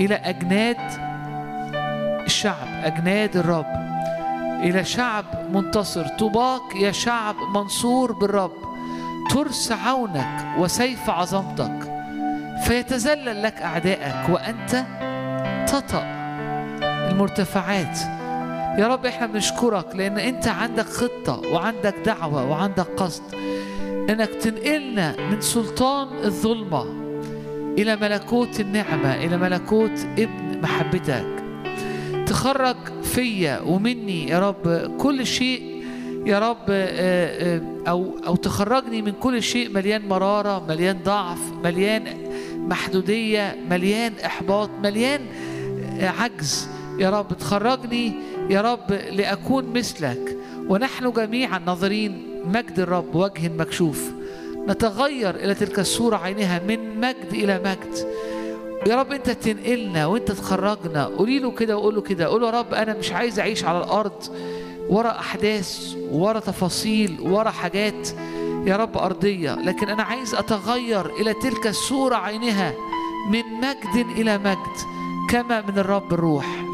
إلى 0.00 0.14
أجناد 0.14 0.76
الشعب 2.26 2.68
أجناد 2.84 3.36
الرب. 3.36 3.66
إلى 4.62 4.84
شعب 4.84 5.24
منتصر. 5.52 6.08
طوباك 6.08 6.76
يا 6.76 6.92
شعب 6.92 7.34
منصور 7.54 8.12
بالرب. 8.12 8.52
ترس 9.30 9.72
عونك 9.72 10.46
وسيف 10.58 11.10
عظمتك. 11.10 11.92
فيتذلل 12.64 13.42
لك 13.42 13.62
أعدائك 13.62 14.28
وأنت 14.28 14.84
تطأ 15.68 16.02
المرتفعات. 16.82 18.17
يا 18.78 18.86
رب 18.86 19.06
إحنا 19.06 19.26
بنشكرك 19.26 19.96
لأن 19.96 20.18
أنت 20.18 20.48
عندك 20.48 20.86
خطة 20.86 21.40
وعندك 21.52 21.94
دعوة 22.04 22.50
وعندك 22.50 22.86
قصد 22.96 23.22
انك 24.10 24.28
تنقلنا 24.28 25.14
من 25.30 25.40
سلطان 25.40 26.08
الظلمة 26.24 26.84
إلى 27.78 27.96
ملكوت 27.96 28.60
النعمة 28.60 29.14
إلى 29.14 29.36
ملكوت 29.36 30.06
ابن 30.18 30.60
محبتك. 30.62 31.26
تخرج 32.26 32.76
فيا 33.02 33.60
ومني 33.60 34.28
يا 34.28 34.38
رب 34.38 34.96
كل 34.98 35.26
شيء 35.26 35.84
يا 36.26 36.38
رب 36.38 36.70
آه، 36.70 37.56
آه، 37.56 37.62
أو 37.88 38.18
أو 38.26 38.36
تخرجني 38.36 39.02
من 39.02 39.12
كل 39.12 39.42
شيء 39.42 39.70
مليان 39.70 40.08
مرارة 40.08 40.66
مليان 40.68 40.98
ضعف 41.04 41.38
مليان 41.64 42.04
محدودية 42.58 43.56
مليان 43.70 44.12
إحباط 44.24 44.70
مليان 44.82 45.20
آه، 46.00 46.08
عجز. 46.08 46.68
يا 46.98 47.10
رب 47.10 47.32
تخرجني 47.38 48.12
يا 48.50 48.60
رب 48.60 48.92
لأكون 48.92 49.72
مثلك. 49.74 50.36
ونحن 50.68 51.10
جميعا 51.12 51.58
ناظرين 51.58 52.42
مجد 52.44 52.78
الرب 52.78 53.14
وجه 53.14 53.48
مكشوف. 53.48 54.10
نتغير 54.68 55.34
إلى 55.34 55.54
تلك 55.54 55.78
الصورة 55.78 56.16
عينها 56.16 56.60
من 56.68 57.00
مجد 57.00 57.32
إلى 57.32 57.60
مجد. 57.64 58.08
يا 58.86 58.96
رب 58.96 59.12
أنت 59.12 59.30
تنقلنا 59.30 60.06
وأنت 60.06 60.32
تخرجنا. 60.32 61.04
قولي 61.04 61.38
له 61.38 61.50
كده 61.50 61.76
وقول 61.76 61.94
له 61.94 62.00
كده. 62.00 62.26
قول 62.26 62.40
له 62.40 62.46
يا 62.46 62.58
رب 62.58 62.74
أنا 62.74 62.94
مش 62.98 63.12
عايز 63.12 63.40
أعيش 63.40 63.64
على 63.64 63.78
الأرض 63.78 64.24
ورا 64.88 65.10
أحداث 65.10 65.94
ورا 66.12 66.40
تفاصيل 66.40 67.16
ورا 67.20 67.50
حاجات 67.50 68.08
يا 68.66 68.76
رب 68.76 68.98
أرضية. 68.98 69.54
لكن 69.54 69.88
أنا 69.88 70.02
عايز 70.02 70.34
أتغير 70.34 71.06
إلى 71.06 71.34
تلك 71.34 71.66
الصورة 71.66 72.16
عينها 72.16 72.74
من 73.30 73.42
مجد 73.60 74.06
إلى 74.16 74.38
مجد 74.38 74.76
كما 75.30 75.60
من 75.60 75.78
الرب 75.78 76.12
الروح. 76.12 76.67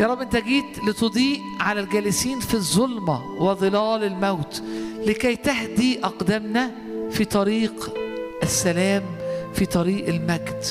يا 0.00 0.06
رب 0.06 0.20
انت 0.20 0.36
جيت 0.36 0.84
لتضيء 0.84 1.40
على 1.60 1.80
الجالسين 1.80 2.40
في 2.40 2.54
الظلمة 2.54 3.24
وظلال 3.42 4.04
الموت 4.04 4.62
لكي 5.06 5.36
تهدي 5.36 6.04
أقدامنا 6.04 6.70
في 7.10 7.24
طريق 7.24 7.94
السلام 8.42 9.02
في 9.54 9.66
طريق 9.66 10.08
المجد. 10.08 10.64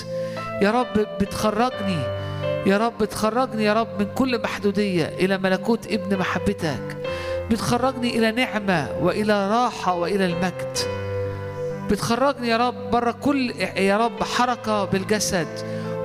يا 0.61 0.71
رب 0.71 1.07
بتخرجني 1.21 2.01
يا 2.65 2.77
رب 2.77 3.05
تخرجني 3.05 3.63
يا 3.63 3.73
رب 3.73 3.87
من 3.99 4.07
كل 4.15 4.41
محدودية 4.41 5.05
إلى 5.05 5.37
ملكوت 5.37 5.87
ابن 5.91 6.17
محبتك. 6.17 6.97
بتخرجني 7.51 8.17
إلى 8.17 8.31
نعمة 8.31 8.89
وإلى 9.01 9.49
راحة 9.51 9.93
وإلى 9.93 10.25
المجد. 10.25 10.77
بتخرجني 11.91 12.47
يا 12.47 12.57
رب 12.57 12.91
بره 12.91 13.11
كل 13.11 13.51
يا 13.77 13.97
رب 13.97 14.23
حركة 14.23 14.85
بالجسد 14.85 15.47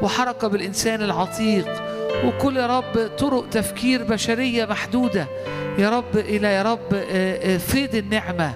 وحركة 0.02 0.48
بالإنسان 0.48 1.02
العتيق 1.02 1.91
وكل 2.24 2.56
يا 2.56 2.66
رب 2.66 3.10
طرق 3.18 3.48
تفكير 3.48 4.02
بشرية 4.02 4.64
محدودة. 4.64 5.26
يا 5.78 5.90
رب 5.90 6.16
إلى 6.16 6.48
يا 6.48 6.62
رب 6.62 6.94
آه، 6.94 7.54
آه، 7.54 7.56
فيض 7.56 7.94
النعمة. 7.94 8.54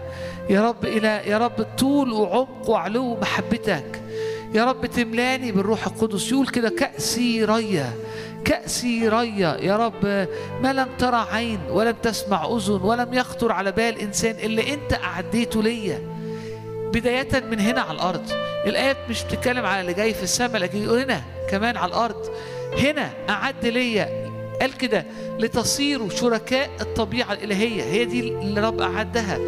يا 0.50 0.68
رب 0.68 0.84
إلى 0.84 1.22
يا 1.26 1.38
رب 1.38 1.66
طول 1.78 2.12
وعمق 2.12 2.70
وعلو 2.70 3.16
محبتك. 3.16 4.02
يا 4.54 4.64
رب 4.64 4.86
تملاني 4.86 5.52
بالروح 5.52 5.86
القدس. 5.86 6.32
يقول 6.32 6.46
كده 6.48 6.68
كأسي 6.68 7.44
ريا 7.44 7.92
كأسي 8.44 9.08
ريا 9.08 9.56
يا 9.60 9.76
رب 9.76 10.26
ما 10.62 10.72
لم 10.72 10.88
ترى 10.98 11.26
عين 11.32 11.60
ولم 11.70 11.94
تسمع 12.02 12.44
أذن 12.56 12.80
ولم 12.82 13.14
يخطر 13.14 13.52
على 13.52 13.72
بال 13.72 13.98
إنسان 14.00 14.34
اللي 14.38 14.74
أنت 14.74 14.92
أعديته 14.92 15.62
ليا. 15.62 16.00
بداية 16.94 17.44
من 17.50 17.60
هنا 17.60 17.80
على 17.80 17.92
الأرض. 17.92 18.30
الآية 18.66 18.96
مش 19.10 19.24
بتتكلم 19.24 19.66
على 19.66 19.80
اللي 19.80 19.94
جاي 19.94 20.14
في 20.14 20.22
السماء 20.22 20.56
لكن 20.62 20.88
هنا 20.88 21.22
كمان 21.50 21.76
على 21.76 21.88
الأرض. 21.88 22.30
هنا 22.78 23.12
أعد 23.30 23.66
ليا 23.66 24.26
قال 24.60 24.76
كده 24.76 25.06
لتصيروا 25.38 26.08
شركاء 26.10 26.70
الطبيعة 26.80 27.32
الإلهية. 27.32 27.82
هي 27.82 28.04
دي 28.04 28.20
اللي 28.20 28.60
رب 28.60 28.80
أعدها. 28.80 29.38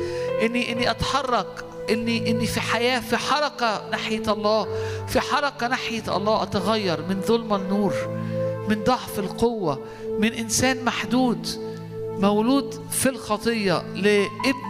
إني 0.43 0.72
إني 0.72 0.91
أتحرك. 0.91 1.64
إني 1.91 2.31
إني 2.31 2.47
في 2.47 2.61
حياة 2.61 3.01
في 3.01 3.16
حركة 3.16 3.89
ناحية 3.91 4.22
الله. 4.33 4.66
في 5.07 5.20
حركة 5.20 5.66
ناحية 5.68 6.16
الله 6.16 6.43
أتغير 6.43 7.01
من 7.09 7.20
ظلم 7.20 7.55
النور 7.55 7.95
من 8.68 8.85
ضعف 8.85 9.18
القوة 9.18 9.85
من 10.18 10.33
إنسان 10.33 10.85
محدود 10.85 11.47
مولود 12.20 12.83
في 12.91 13.09
الخطية 13.09 13.83
لابن 13.95 14.68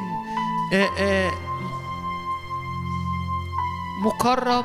آه، 0.99 1.31
مكرم. 4.05 4.65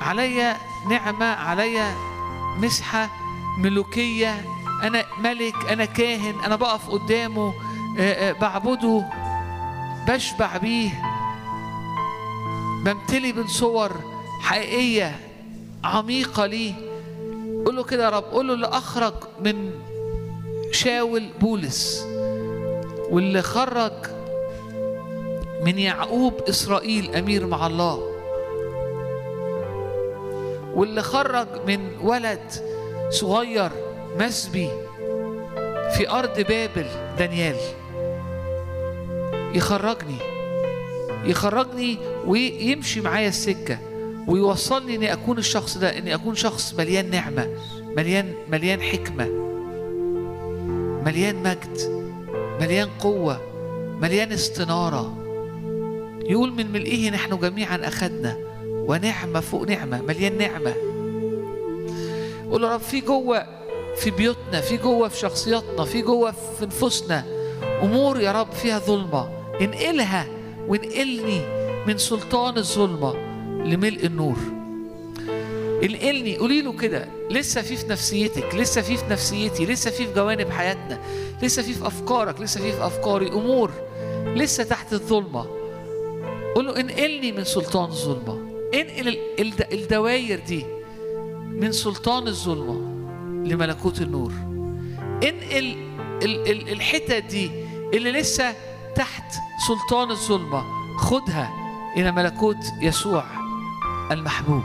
عليا 0.00 0.56
نعمة 0.90 1.26
عليا 1.26 1.94
مسحة 2.56 3.10
ملوكية 3.58 4.44
أنا 4.82 5.04
ملك 5.20 5.54
أنا 5.70 5.84
كاهن 5.84 6.34
أنا 6.44 6.56
بقف 6.56 6.90
قدامه 6.90 7.54
آه، 7.98 8.30
آه، 8.30 8.32
بعبده 8.32 9.04
بشبع 10.08 10.56
بيه. 10.56 11.02
بمتلي 12.84 13.32
من 13.32 13.46
صور 13.46 13.90
حقيقية 14.40 15.20
عميقة 15.84 16.46
ليه. 16.46 16.74
قول 17.66 17.76
له 17.76 17.82
كده 17.84 18.04
يا 18.04 18.10
رب 18.10 18.22
قول 18.24 18.48
له 18.48 18.54
اللي 18.54 18.66
أخرج 18.66 19.14
من 19.44 19.70
شاول 20.72 21.28
بولس 21.40 22.06
واللي 23.10 23.42
خرج 23.42 23.92
من 25.64 25.78
يعقوب 25.78 26.34
إسرائيل 26.48 27.14
أمير 27.16 27.46
مع 27.46 27.66
الله. 27.66 28.07
واللي 30.78 31.02
خرج 31.02 31.46
من 31.66 31.88
ولد 32.02 32.52
صغير 33.10 33.70
مسبي 34.18 34.68
في 35.96 36.10
أرض 36.10 36.40
بابل 36.40 36.86
دانيال. 37.18 37.56
يخرجني 39.54 40.16
يخرجني 41.24 41.98
ويمشي 42.26 43.00
معايا 43.00 43.28
السكة 43.28 43.78
ويوصلني 44.26 44.94
إني 44.94 45.12
أكون 45.12 45.38
الشخص 45.38 45.78
ده 45.78 45.98
إني 45.98 46.14
أكون 46.14 46.34
شخص 46.34 46.74
مليان 46.74 47.10
نعمة 47.10 47.48
مليان 47.96 48.34
مليان 48.48 48.82
حكمة 48.82 49.26
مليان 51.04 51.36
مجد 51.36 51.78
مليان 52.60 52.88
قوة 53.00 53.40
مليان 54.00 54.32
استنارة. 54.32 55.24
يقول 56.28 56.52
من 56.52 56.72
ملئه 56.72 57.10
نحن 57.10 57.38
جميعا 57.38 57.88
أخذنا. 57.88 58.47
ونعمة 58.88 59.40
فوق 59.40 59.62
نعمة 59.62 60.02
مليان 60.02 60.38
نعمة. 60.38 60.74
قول 62.50 62.64
يا 62.64 62.74
رب 62.74 62.80
في 62.80 63.00
جوة 63.00 63.46
في 63.96 64.10
بيوتنا 64.10 64.60
في 64.60 64.76
جوة 64.76 65.08
في 65.08 65.18
شخصياتنا 65.18 65.84
في 65.84 66.02
جوة 66.02 66.30
في 66.30 66.66
نفوسنا 66.66 67.24
أمور 67.82 68.20
يا 68.20 68.32
رب 68.32 68.52
فيها 68.52 68.78
ظلمة. 68.78 69.28
انقلها 69.60 70.26
وانقلني 70.68 71.40
من 71.86 71.98
سلطان 71.98 72.56
الظلمة 72.56 73.14
لملء 73.64 74.06
النور. 74.06 74.36
انقلني. 75.82 76.36
قولي 76.36 76.62
له 76.62 76.72
كده 76.72 77.08
لسه 77.30 77.62
في 77.62 77.76
في 77.76 77.88
نفسيتك 77.88 78.54
لسه 78.54 78.82
في 78.82 78.96
في 78.96 79.04
نفسيتي 79.10 79.66
لسه 79.66 79.90
في 79.90 80.06
في 80.06 80.14
جوانب 80.14 80.50
حياتنا 80.50 80.98
لسه 81.42 81.62
في 81.62 81.72
في 81.72 81.86
أفكارك 81.86 82.40
لسه 82.40 82.60
في 82.60 82.72
في 82.72 82.86
أفكاري. 82.86 83.28
أمور 83.28 83.70
لسه 84.36 84.64
تحت 84.64 84.92
الظلمة. 84.92 85.46
قول 86.54 86.66
له 86.66 86.80
انقلني 86.80 87.32
من 87.32 87.44
سلطان 87.44 87.88
الظلمة. 87.88 88.47
انقل 88.74 89.08
ال- 89.08 89.40
الد- 89.40 89.72
الدواير 89.72 90.40
دي 90.46 90.66
من 91.46 91.72
سلطان 91.72 92.28
الظلمة 92.28 92.74
لملكوت 93.48 94.00
النور. 94.00 94.32
انقل 95.24 95.76
ال- 96.22 96.50
ال- 96.50 96.68
الحتت 96.72 97.24
دي 97.30 97.50
اللي 97.94 98.12
لسه 98.12 98.54
تحت 98.96 99.34
سلطان 99.68 100.10
الظلمة 100.10 100.62
خدها 100.98 101.50
إلى 101.96 102.12
ملكوت 102.12 102.56
يسوع 102.82 103.24
المحبوب. 104.10 104.62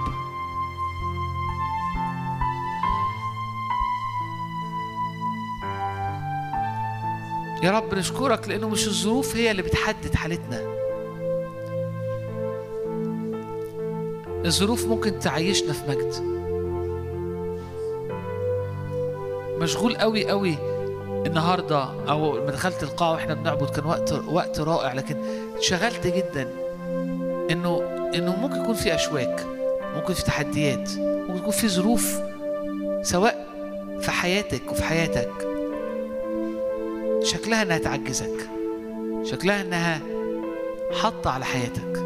يا 7.64 7.72
رب 7.72 7.94
نشكرك 7.96 8.48
لأنه 8.48 8.70
مش 8.70 8.88
الظروف 8.88 9.36
هي 9.36 9.52
اللي 9.52 9.62
بتحدد 9.62 10.16
حالتنا. 10.16 10.83
الظروف 14.46 14.86
ممكن 14.86 15.20
تعيشنا 15.20 15.74
في 15.74 15.82
مجد. 15.90 16.34
مشغول 19.62 19.96
قوي 19.96 20.30
قوي 20.30 20.58
النهارده 21.26 21.90
أو 22.10 22.38
لما 22.38 22.52
دخلت 22.52 22.84
القاعة 22.84 23.12
وإحنا 23.12 23.34
بنعبد 23.34 23.70
كان 23.70 23.86
وقت 23.86 24.12
وقت 24.12 24.60
رائع 24.60 24.94
لكن 24.94 25.16
اتشغلت 25.56 26.08
جدا 26.08 26.50
إنه 27.52 27.82
إنه 28.16 28.36
ممكن 28.36 28.62
يكون 28.62 28.74
في 28.74 28.96
أشواك 28.96 29.46
ممكن 29.96 30.14
في 30.14 30.24
تحديات 30.24 30.90
ممكن 30.98 31.38
يكون 31.38 31.52
في 31.52 31.70
ظروف 31.70 32.22
سواء 33.02 33.48
في 34.02 34.12
حياتك 34.12 34.72
وفي 34.72 34.84
حياتك. 34.84 35.32
شكلها 37.24 37.62
إنها 37.62 37.78
تعجزك 37.78 38.50
شكلها 39.24 39.62
إنها 39.62 40.00
حاطة 41.02 41.30
على 41.32 41.46
حياتك. 41.46 42.03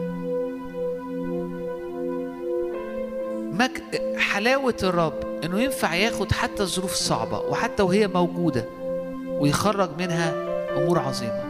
حلاوة 4.17 4.75
الرب 4.83 5.13
إنه 5.43 5.61
ينفع 5.61 5.95
ياخد 5.95 6.31
حتى 6.31 6.63
الظروف 6.63 6.91
الصعبة 6.91 7.39
وحتى 7.39 7.83
وهي 7.83 8.07
موجودة 8.07 8.65
ويخرج 9.27 9.89
منها 9.99 10.33
أمور 10.77 10.99
عظيمة. 10.99 11.43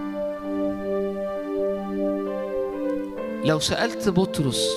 لو 3.46 3.60
سألت 3.60 4.10
بطرس 4.10 4.70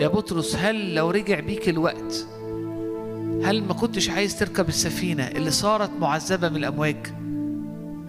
يا 0.00 0.08
بطرس 0.08 0.56
هل 0.56 0.94
لو 0.94 1.10
رجع 1.10 1.40
بيك 1.40 1.68
الوقت 1.68 2.26
هل 3.44 3.64
ما 3.64 3.74
كنتش 3.74 4.10
عايز 4.10 4.38
تركب 4.38 4.68
السفينة 4.68 5.28
اللي 5.28 5.50
صارت 5.50 5.90
معذبة 6.00 6.48
من 6.48 6.56
الأمواج؟ 6.56 7.06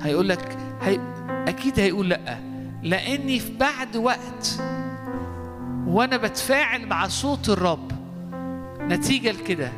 هيقول 0.01 0.29
لك 0.29 0.57
هي... 0.81 0.99
أكيد 1.47 1.79
هيقول 1.79 2.09
لأ 2.09 2.37
لأني 2.83 3.39
في 3.39 3.51
بعد 3.53 3.97
وقت 3.97 4.59
وأنا 5.87 6.17
بتفاعل 6.17 6.85
مع 6.85 7.07
صوت 7.07 7.49
الرب 7.49 7.91
نتيجة 8.89 9.31
لكده 9.31 9.71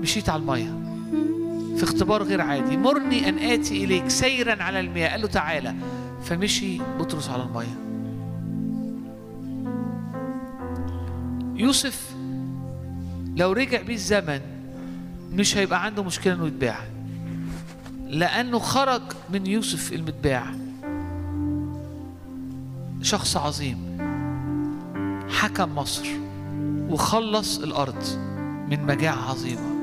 مشيت 0.00 0.28
على 0.28 0.42
المية. 0.42 0.82
في 1.76 1.84
اختبار 1.84 2.22
غير 2.22 2.40
عادي. 2.40 2.76
مرني 2.76 3.28
أن 3.28 3.38
آتي 3.38 3.84
إليك 3.84 4.08
سيرا 4.08 4.62
على 4.62 4.80
المياه. 4.80 5.10
قال 5.10 5.20
له 5.20 5.26
تعالى. 5.26 5.74
فمشي 6.24 6.78
بطرس 6.98 7.28
على 7.30 7.42
المية 7.42 7.86
يوسف 11.56 12.14
لو 13.36 13.52
رجع 13.52 13.82
بيه 13.82 13.94
الزمن 13.94 14.40
مش 15.32 15.56
هيبقى 15.56 15.84
عنده 15.84 16.02
مشكلة 16.02 16.34
إنه 16.34 16.46
يتباع. 16.46 16.78
لأنه 18.08 18.58
خرج 18.58 19.02
من 19.30 19.46
يوسف 19.46 19.92
المتباع. 19.92 20.46
شخص 23.02 23.36
عظيم. 23.36 23.78
حكم 25.30 25.74
مصر 25.74 26.06
وخلص 26.88 27.58
الأرض. 27.58 28.04
من 28.70 28.86
مجاعة 28.86 29.30
عظيمة. 29.30 29.76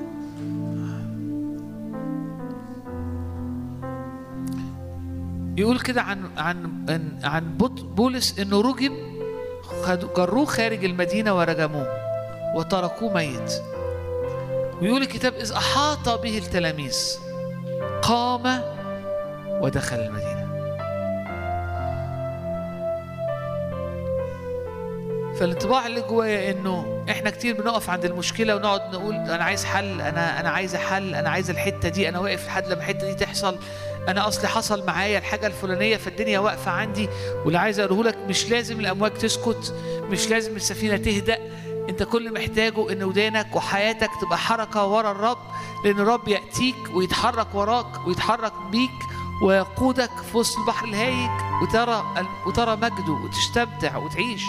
يقول 5.57 5.79
كده 5.79 6.01
عن 6.01 6.29
عن 6.37 6.85
عن, 7.23 7.57
بولس 7.95 8.39
انه 8.39 8.61
رجم 8.61 8.93
جروه 10.17 10.45
خارج 10.45 10.85
المدينة 10.85 11.37
ورجموه 11.37 11.87
وتركوه 12.55 13.13
ميت. 13.13 13.53
ويقول 14.81 15.01
الكتاب 15.01 15.33
إذ 15.33 15.51
أحاط 15.51 16.21
به 16.21 16.37
التلاميذ 16.37 16.97
قام 18.01 18.61
ودخل 19.61 19.97
المدينة. 19.97 20.32
فالانطباع 25.39 25.87
اللي 25.87 26.01
جوايا 26.01 26.51
إنه 26.51 27.03
إحنا 27.09 27.29
كتير 27.29 27.61
بنقف 27.61 27.89
عند 27.89 28.05
المشكلة 28.05 28.55
ونقعد 28.55 28.95
نقول 28.95 29.15
أنا 29.15 29.43
عايز 29.43 29.65
حل 29.65 30.01
أنا 30.01 30.39
أنا 30.39 30.49
عايز 30.49 30.75
حل 30.75 31.15
أنا 31.15 31.29
عايز 31.29 31.49
الحتة 31.49 31.89
دي 31.89 32.09
أنا 32.09 32.19
واقف 32.19 32.45
لحد 32.47 32.65
لما 32.65 32.75
الحتة 32.81 33.07
دي 33.07 33.13
تحصل 33.25 33.57
أنا 34.07 34.27
أصلي 34.27 34.47
حصل 34.47 34.85
معايا 34.85 35.17
الحاجة 35.17 35.47
الفلانية 35.47 35.97
فالدنيا 35.97 36.39
واقفة 36.39 36.71
عندي 36.71 37.09
واللي 37.45 37.57
عايز 37.59 37.79
أقوله 37.79 38.03
لك 38.03 38.17
مش 38.17 38.49
لازم 38.49 38.79
الأمواج 38.79 39.13
تسكت 39.13 39.73
مش 40.09 40.29
لازم 40.29 40.55
السفينة 40.55 40.97
تهدأ 40.97 41.37
أنت 41.89 42.03
كل 42.03 42.33
محتاجه 42.33 42.91
إن 42.91 43.03
ودانك 43.03 43.55
وحياتك 43.55 44.09
تبقى 44.21 44.37
حركة 44.37 44.85
ورا 44.85 45.11
الرب 45.11 45.37
لأن 45.85 45.99
الرب 45.99 46.27
يأتيك 46.27 46.75
ويتحرك 46.93 47.55
وراك 47.55 48.07
ويتحرك 48.07 48.53
بيك 48.71 48.89
ويقودك 49.43 50.11
في 50.31 50.37
وسط 50.37 50.57
البحر 50.59 50.85
الهايج 50.85 51.29
وترى 51.63 52.03
وترى 52.47 52.75
مجده 52.75 53.11
وتستمتع 53.25 53.97
وتعيش. 53.97 54.43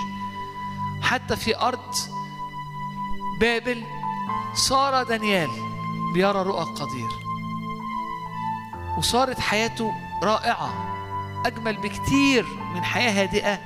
حتى 1.05 1.37
في 1.37 1.57
أرض 1.57 1.95
بابل 3.41 3.83
صار 4.55 5.03
دانيال 5.03 5.51
بيرى 6.15 6.43
رؤى 6.43 6.65
قدير 6.65 7.09
وصارت 8.99 9.41
حياته 9.41 9.93
رائعة 10.23 10.95
أجمل 11.47 11.77
بكتير 11.77 12.47
من 12.75 12.85
حياة 12.85 13.23
هادئة 13.23 13.61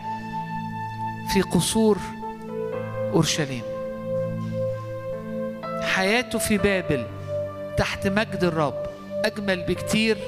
في 1.32 1.42
قصور 1.42 1.98
أورشليم. 3.12 3.62
حياته 5.82 6.38
في 6.38 6.58
بابل 6.58 7.06
تحت 7.76 8.06
مجد 8.06 8.44
الرب 8.44 8.82
أجمل 9.24 9.62
بكتير 9.62 10.18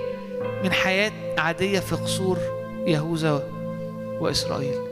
من 0.64 0.72
حياة 0.72 1.12
عادية 1.38 1.80
في 1.80 1.94
قصور 1.96 2.38
يهوذا 2.86 3.50
وإسرائيل. 4.20 4.89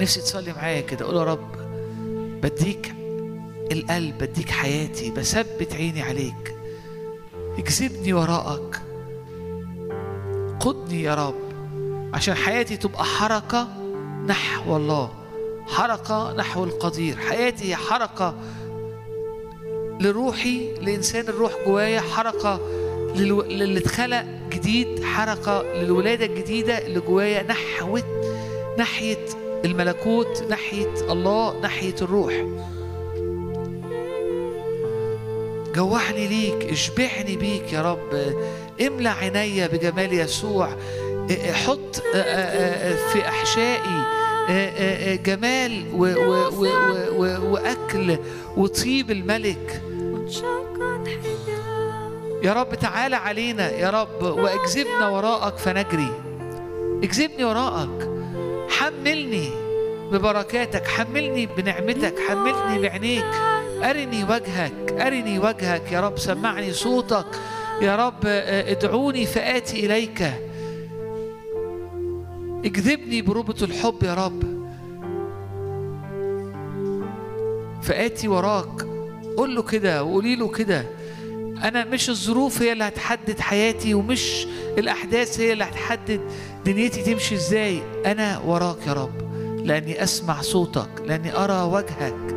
نفسي 0.00 0.20
تصلي 0.20 0.52
معايا 0.52 0.80
كده 0.80 1.06
قول 1.06 1.16
يا 1.16 1.24
رب 1.24 1.48
بديك 2.42 2.94
القلب 3.72 4.18
بديك 4.18 4.50
حياتي 4.50 5.10
بثبت 5.10 5.74
عيني 5.74 6.02
عليك 6.02 6.54
اجذبني 7.58 8.12
وراءك 8.12 8.82
قدني 10.60 11.02
يا 11.02 11.14
رب 11.14 11.34
عشان 12.14 12.34
حياتي 12.34 12.76
تبقى 12.76 13.04
حركة 13.04 13.68
نحو 14.26 14.76
الله 14.76 15.10
حركة 15.66 16.32
نحو 16.32 16.64
القدير 16.64 17.16
حياتي 17.16 17.68
هي 17.70 17.76
حركة 17.76 18.34
لروحي 20.00 20.74
لإنسان 20.74 21.28
الروح 21.28 21.52
جوايا 21.66 22.00
حركة. 22.00 22.60
للي 23.16 23.78
اتخلق 23.78 24.24
جديد 24.50 25.04
حركة 25.04 25.62
للولادة 25.62 26.26
الجديدة 26.26 26.78
اللي 26.86 27.00
جوايا 27.00 27.42
نحو 27.42 27.98
ناحية 28.78 29.26
الملكوت 29.64 30.44
ناحية 30.48 30.94
الله 31.12 31.60
ناحية 31.60 31.94
الروح. 32.02 32.34
جوعني 35.74 36.26
ليك 36.26 36.70
اشبعني 36.72 37.36
بيك 37.36 37.72
يا 37.72 37.82
رب. 37.82 38.34
املى 38.86 39.08
عيني 39.08 39.68
بجمال 39.68 40.12
يسوع. 40.12 40.68
حط 41.52 41.96
في 43.12 43.28
أحشائي 43.28 44.02
جمال 45.16 45.84
وأكل 47.52 48.18
وطيب 48.56 49.10
الملك. 49.10 49.82
يا 52.42 52.52
رب 52.52 52.74
تعالى 52.74 53.16
علينا 53.16 53.70
يا 53.70 53.90
رب 53.90 54.22
وأجذبنا 54.22 55.08
وراءك 55.08 55.56
فنجري. 55.56 56.12
اجذبني 57.02 57.44
وراءك. 57.44 58.07
حملني 58.88 59.50
ببركاتك 60.12 60.86
حملني 60.86 61.46
بنعمتك 61.46 62.14
حملني 62.28 62.82
بعينيك. 62.82 63.24
أرني 63.82 64.24
وجهك 64.24 64.92
أرني 65.00 65.38
وجهك 65.38 65.92
يا 65.92 66.00
رب 66.00 66.18
سمعني 66.18 66.72
صوتك. 66.72 67.26
يا 67.82 67.96
رب 67.96 68.26
ادعوني 68.26 69.26
فآتي 69.26 69.86
إليك. 69.86 70.22
اجذبني 72.64 73.22
بربط 73.22 73.62
الحب 73.62 74.02
يا 74.02 74.14
رب. 74.14 74.42
فآتي 77.82 78.28
وراك. 78.28 78.82
قول 79.36 79.54
له 79.54 79.62
كده 79.62 80.04
وقولي 80.04 80.36
له 80.36 80.48
كده. 80.48 80.84
أنا 81.64 81.84
مش 81.84 82.10
الظروف 82.10 82.62
هي 82.62 82.72
اللي 82.72 82.84
هتحدد 82.84 83.40
حياتي 83.40 83.94
ومش 83.94 84.46
الأحداث 84.78 85.40
هي 85.40 85.52
اللي 85.52 85.64
هتحدد 85.64 86.20
دنيتي 86.66 87.02
تمشي 87.02 87.34
إزاي. 87.34 87.82
أنا 88.06 88.38
وراك 88.38 88.86
يا 88.86 88.92
رب 88.92 89.28
لأني 89.66 90.02
أسمع 90.02 90.40
صوتك 90.40 90.88
لأني 91.06 91.36
أرى 91.36 91.62
وجهك. 91.62 92.27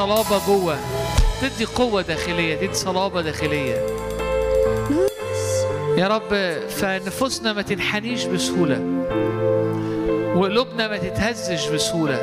صلابة 0.00 0.46
جوه 0.46 0.78
تدي 1.42 1.64
قوة 1.64 2.02
داخلية 2.02 2.56
تدي 2.56 2.74
صلابة 2.74 3.20
داخلية. 3.20 3.86
يا 5.96 6.08
رب 6.08 6.58
فنفوسنا 6.68 7.52
ما 7.52 7.62
تنحنيش 7.62 8.24
بسهولة 8.24 8.80
وقلوبنا 10.36 10.88
ما 10.88 10.96
تتهزش 10.96 11.68
بسهولة. 11.68 12.16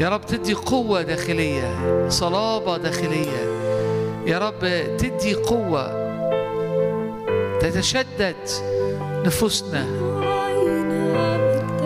يا 0.00 0.08
رب 0.08 0.26
تدي 0.26 0.54
قوة 0.54 1.02
داخلية 1.02 2.08
صلابة 2.08 2.76
داخلية. 2.76 3.46
يا 4.26 4.38
رب 4.38 4.60
تدي 4.98 5.34
قوة 5.34 5.86
تتشدد 7.60 8.36
نفوسنا. 9.26 9.86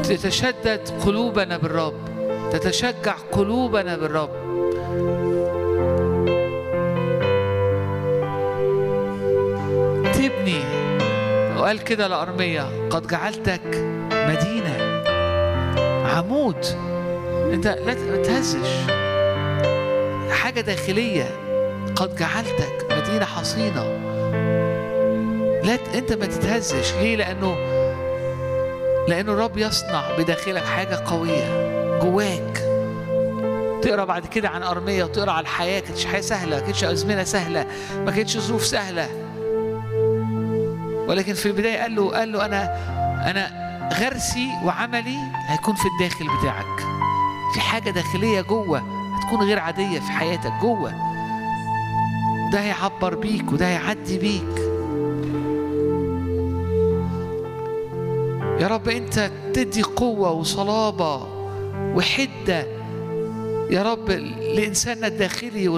تتشدد 0.02 0.88
قلوبنا 1.06 1.56
بالرب. 1.56 2.15
تتشجع 2.52 3.14
قلوبنا 3.32 3.96
بالرب. 3.96 4.30
تبني 10.14 10.64
وقال 11.56 11.84
كده 11.84 12.08
لأرمية 12.08 12.88
قد 12.90 13.06
جعلتك 13.06 13.60
مدينة 14.12 15.02
عمود. 16.14 16.66
أنت 17.52 17.66
لا 17.66 18.22
تهزش. 18.22 18.68
حاجة 20.30 20.60
داخلية. 20.60 21.30
قد 21.96 22.16
جعلتك 22.16 22.86
مدينة 22.90 23.24
حصينة. 23.24 23.84
لا 25.64 25.78
أنت 25.94 26.12
ما 26.12 26.26
تتهزش. 26.26 26.94
ليه؟ 26.94 27.16
لأنه 27.16 27.56
لأنه 29.08 29.32
الرب 29.32 29.58
يصنع 29.58 30.02
بداخلك 30.18 30.64
حاجة 30.64 30.98
قوية. 31.06 31.65
جواك. 32.02 32.62
تقرأ 33.82 34.04
بعد 34.04 34.26
كده 34.26 34.48
عن 34.48 34.62
أرمية 34.62 35.04
وتقرأ 35.04 35.30
على 35.32 35.40
الحياة. 35.42 35.80
كانتش 35.80 36.06
حياة 36.06 36.20
سهلة 36.20 36.60
كانتش 36.60 36.84
أزمنة 36.84 37.24
سهلة 37.24 37.66
ما 38.04 38.10
كانتش 38.12 38.38
ظروف 38.38 38.66
سهلة. 38.66 39.08
ولكن 41.08 41.34
في 41.34 41.46
البداية 41.46 41.82
قال 41.82 41.94
له 41.94 42.10
قال 42.10 42.32
له 42.32 42.44
أنا 42.44 42.62
أنا 43.30 43.66
غرسي 44.00 44.48
وعملي 44.64 45.16
هيكون 45.48 45.74
في 45.74 45.84
الداخل 45.94 46.24
بتاعك. 46.40 46.80
في 47.54 47.60
حاجة 47.60 47.90
داخلية 47.90 48.40
جوه 48.40 48.78
هتكون 49.16 49.46
غير 49.46 49.58
عادية 49.58 49.98
في 50.00 50.10
حياتك 50.10 50.52
جوه. 50.62 50.90
ده 52.52 52.60
هيعبر 52.60 53.14
بيك 53.14 53.52
وده 53.52 53.66
هيعدي 53.66 54.18
بيك. 54.18 54.58
يا 58.60 58.66
رب 58.66 58.88
أنت 58.88 59.30
تدي 59.54 59.82
قوة 59.82 60.30
وصلابة 60.30 61.35
وحدة 61.96 62.66
يا 63.70 63.82
رب 63.82 64.10
لإنساننا 64.54 65.06
الداخلي 65.06 65.68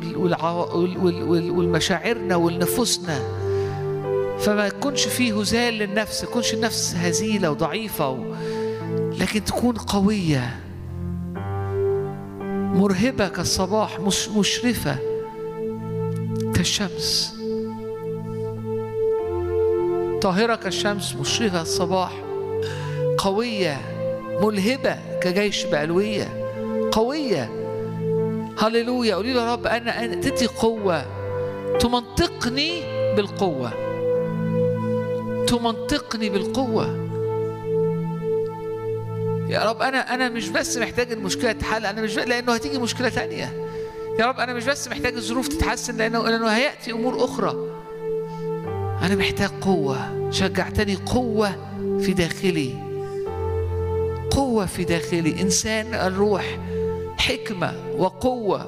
والمشاعرنا 1.50 2.36
والنفوسنا 2.36 3.18
فما 4.38 4.66
يكونش 4.66 5.06
فيه 5.08 5.40
هزال 5.40 5.74
للنفس 5.74 6.22
يكونش 6.22 6.54
النفس 6.54 6.94
هزيلة 6.96 7.50
وضعيفة. 7.50 8.24
لكن 9.20 9.44
تكون 9.44 9.74
قوية 9.76 10.56
مرهبة 12.74 13.28
كالصباح 13.28 14.00
مش 14.00 14.28
مشرفة 14.28 14.96
كالشمس 16.54 17.34
طاهرة 20.22 20.54
كالشمس 20.54 21.14
مشرفة 21.14 21.62
الصباح 21.62 22.12
قوية 23.18 23.76
ملهبة 24.42 24.96
كجيش 25.22 25.64
بألوية 25.64 26.48
قوية. 26.92 27.50
هللويا. 28.58 29.14
قولي 29.14 29.32
له 29.32 29.40
يا 29.40 29.52
رب 29.52 29.66
أنا 29.66 30.04
أنا 30.04 30.14
تدي 30.14 30.46
قوة. 30.46 31.04
تمنطقني 31.80 32.82
بالقوة. 33.16 33.70
تمنطقني 35.46 36.28
بالقوة. 36.28 37.08
يا 39.48 39.70
رب 39.70 39.82
أنا 39.82 40.14
أنا 40.14 40.28
مش 40.28 40.48
بس 40.48 40.76
محتاج 40.78 41.12
المشكلة 41.12 41.52
تتحل 41.52 41.86
أنا 41.86 42.02
مش 42.02 42.16
لأنه 42.16 42.52
هتيجي 42.54 42.78
مشكلة 42.78 43.08
تانية. 43.08 43.68
يا 44.18 44.26
رب 44.26 44.40
أنا 44.40 44.54
مش 44.54 44.64
بس 44.64 44.88
محتاج 44.88 45.14
الظروف 45.14 45.48
تتحسن 45.48 45.96
لأنه 45.96 46.22
لأنه 46.28 46.48
هيأتي 46.48 46.92
أمور 46.92 47.24
أخرى. 47.24 47.50
أنا 49.02 49.14
محتاج 49.14 49.50
قوة. 49.60 50.30
شجعتني 50.30 50.94
قوة 50.94 51.50
في 52.00 52.12
داخلي. 52.12 52.87
قوة 54.38 54.66
في 54.66 54.84
داخلي 54.84 55.42
إنسان 55.42 55.94
الروح 55.94 56.58
حكمة 57.18 57.74
وقوة 57.96 58.66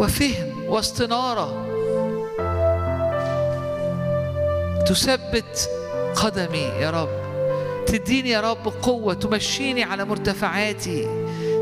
وفهم 0.00 0.64
واستنارة 0.68 1.66
تثبت 4.86 5.70
قدمي 6.16 6.58
يا 6.58 6.90
رب. 6.90 7.08
تديني 7.86 8.30
يا 8.30 8.40
رب 8.40 8.72
قوة 8.82 9.14
تمشيني 9.14 9.84
على 9.84 10.04
مرتفعاتي. 10.04 11.08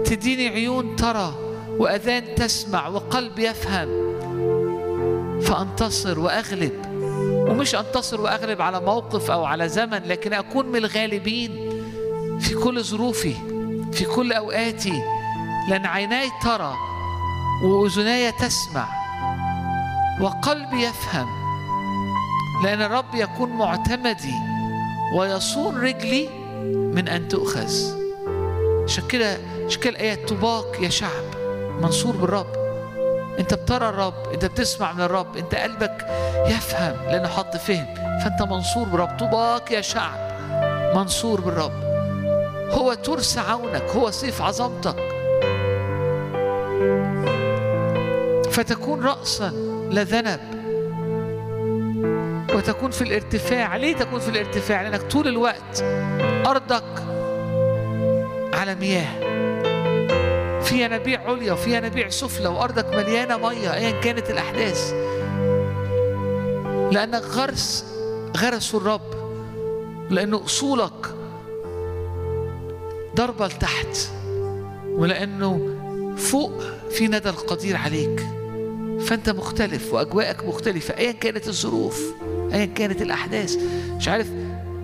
تديني 0.04 0.48
عيون 0.48 0.96
ترى 0.96 1.34
وأذان 1.78 2.34
تسمع 2.34 2.88
وقلب 2.88 3.38
يفهم. 3.38 3.88
فأنتصر 5.40 6.20
وأغلب 6.20 6.72
ومش 7.22 7.74
أنتصر 7.74 8.20
وأغلب 8.20 8.62
على 8.62 8.80
موقف 8.80 9.30
أو 9.30 9.44
على 9.44 9.68
زمن 9.68 10.02
لكن 10.06 10.32
أكون 10.32 10.66
من 10.66 10.76
الغالبين. 10.76 11.67
في 12.40 12.54
كل 12.54 12.84
ظروفي 12.84 13.34
في 13.92 14.04
كل 14.04 14.32
أوقاتي. 14.32 15.02
لأن 15.68 15.86
عيناي 15.86 16.30
ترى 16.42 16.74
وأذناي 17.64 18.32
تسمع 18.32 18.88
وقلبي 20.20 20.82
يفهم. 20.82 21.26
لأن 22.64 22.82
الرب 22.82 23.14
يكون 23.14 23.50
معتمدي 23.50 24.34
ويصون 25.16 25.80
رجلي 25.80 26.28
من 26.94 27.08
أن 27.08 27.28
تؤخذ. 27.28 27.98
عشان 28.84 29.06
كده 29.08 29.38
عشان 29.66 29.80
كده 29.80 29.90
الآية 29.90 30.26
طباق 30.26 30.76
يا 30.80 30.88
شعب 30.88 31.24
منصور 31.80 32.16
بالرب. 32.16 32.58
أنت 33.38 33.54
بترى 33.54 33.88
الرب 33.88 34.28
أنت 34.32 34.44
بتسمع 34.44 34.92
من 34.92 35.00
الرب 35.00 35.36
أنت 35.36 35.54
قلبك 35.54 36.06
يفهم 36.46 36.96
لأنه 37.06 37.28
حط 37.28 37.56
فهم. 37.56 37.86
فأنت 37.94 38.42
منصور 38.42 38.88
بالرب 38.88 39.16
طباق 39.18 39.72
يا 39.72 39.80
شعب 39.80 40.18
منصور 40.94 41.40
بالرب. 41.40 41.87
هو 42.70 42.94
ترس 42.94 43.38
عونك 43.38 43.82
هو 43.82 44.10
سيف 44.10 44.42
عظمتك. 44.42 44.96
فتكون 48.50 49.04
رأسا 49.04 49.52
لا 49.90 50.02
ذنب 50.02 50.40
وتكون 52.54 52.90
في 52.90 53.02
الارتفاع. 53.02 53.76
ليه 53.76 53.96
تكون 53.96 54.20
في 54.20 54.28
الارتفاع؟ 54.28 54.82
لأنك 54.82 55.02
طول 55.02 55.28
الوقت 55.28 55.84
أرضك 56.46 57.02
على 58.54 58.74
مياه. 58.74 59.28
في 60.60 60.84
ينابيع 60.84 61.20
عليا 61.20 61.52
وفي 61.52 61.76
ينابيع 61.76 62.08
سفلى 62.08 62.48
وأرضك 62.48 62.86
مليانة 62.86 63.36
مية 63.36 63.74
أيا 63.74 64.00
كانت 64.00 64.30
الأحداث. 64.30 64.92
لأنك 66.92 67.22
غرس 67.22 67.84
غرسوا 68.36 68.80
الرب 68.80 69.14
لأن 70.10 70.34
أصولك 70.34 71.17
ضربة 73.18 73.46
لتحت. 73.46 73.98
ولأنه 74.88 75.74
فوق 76.16 76.62
في 76.90 77.08
ندى 77.08 77.28
القدير 77.28 77.76
عليك. 77.76 78.26
فأنت 79.00 79.30
مختلف 79.30 79.94
وأجواءك 79.94 80.44
مختلفة 80.44 80.96
أيا 80.98 81.12
كانت 81.12 81.48
الظروف 81.48 82.00
أيا 82.52 82.64
كانت 82.64 83.02
الأحداث. 83.02 83.56
مش 83.96 84.08
عارف 84.08 84.26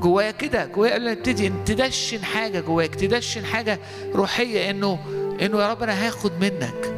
جوايا 0.01 0.31
كده 0.31 0.67
جوايا 0.67 0.95
قبل 0.95 1.05
ما 1.05 1.15
تبتدي 1.15 1.47
إن 1.47 1.65
تدشن 1.65 2.25
حاجة 2.25 2.61
جواك 2.61 2.95
تدشن 2.95 3.45
حاجة 3.45 3.79
روحية 4.15 4.71
إنه 4.71 4.99
إنه 5.43 5.61
يا 5.63 5.71
رب 5.71 5.83
أنا 5.83 6.07
هاخد 6.07 6.33
منك 6.41 6.95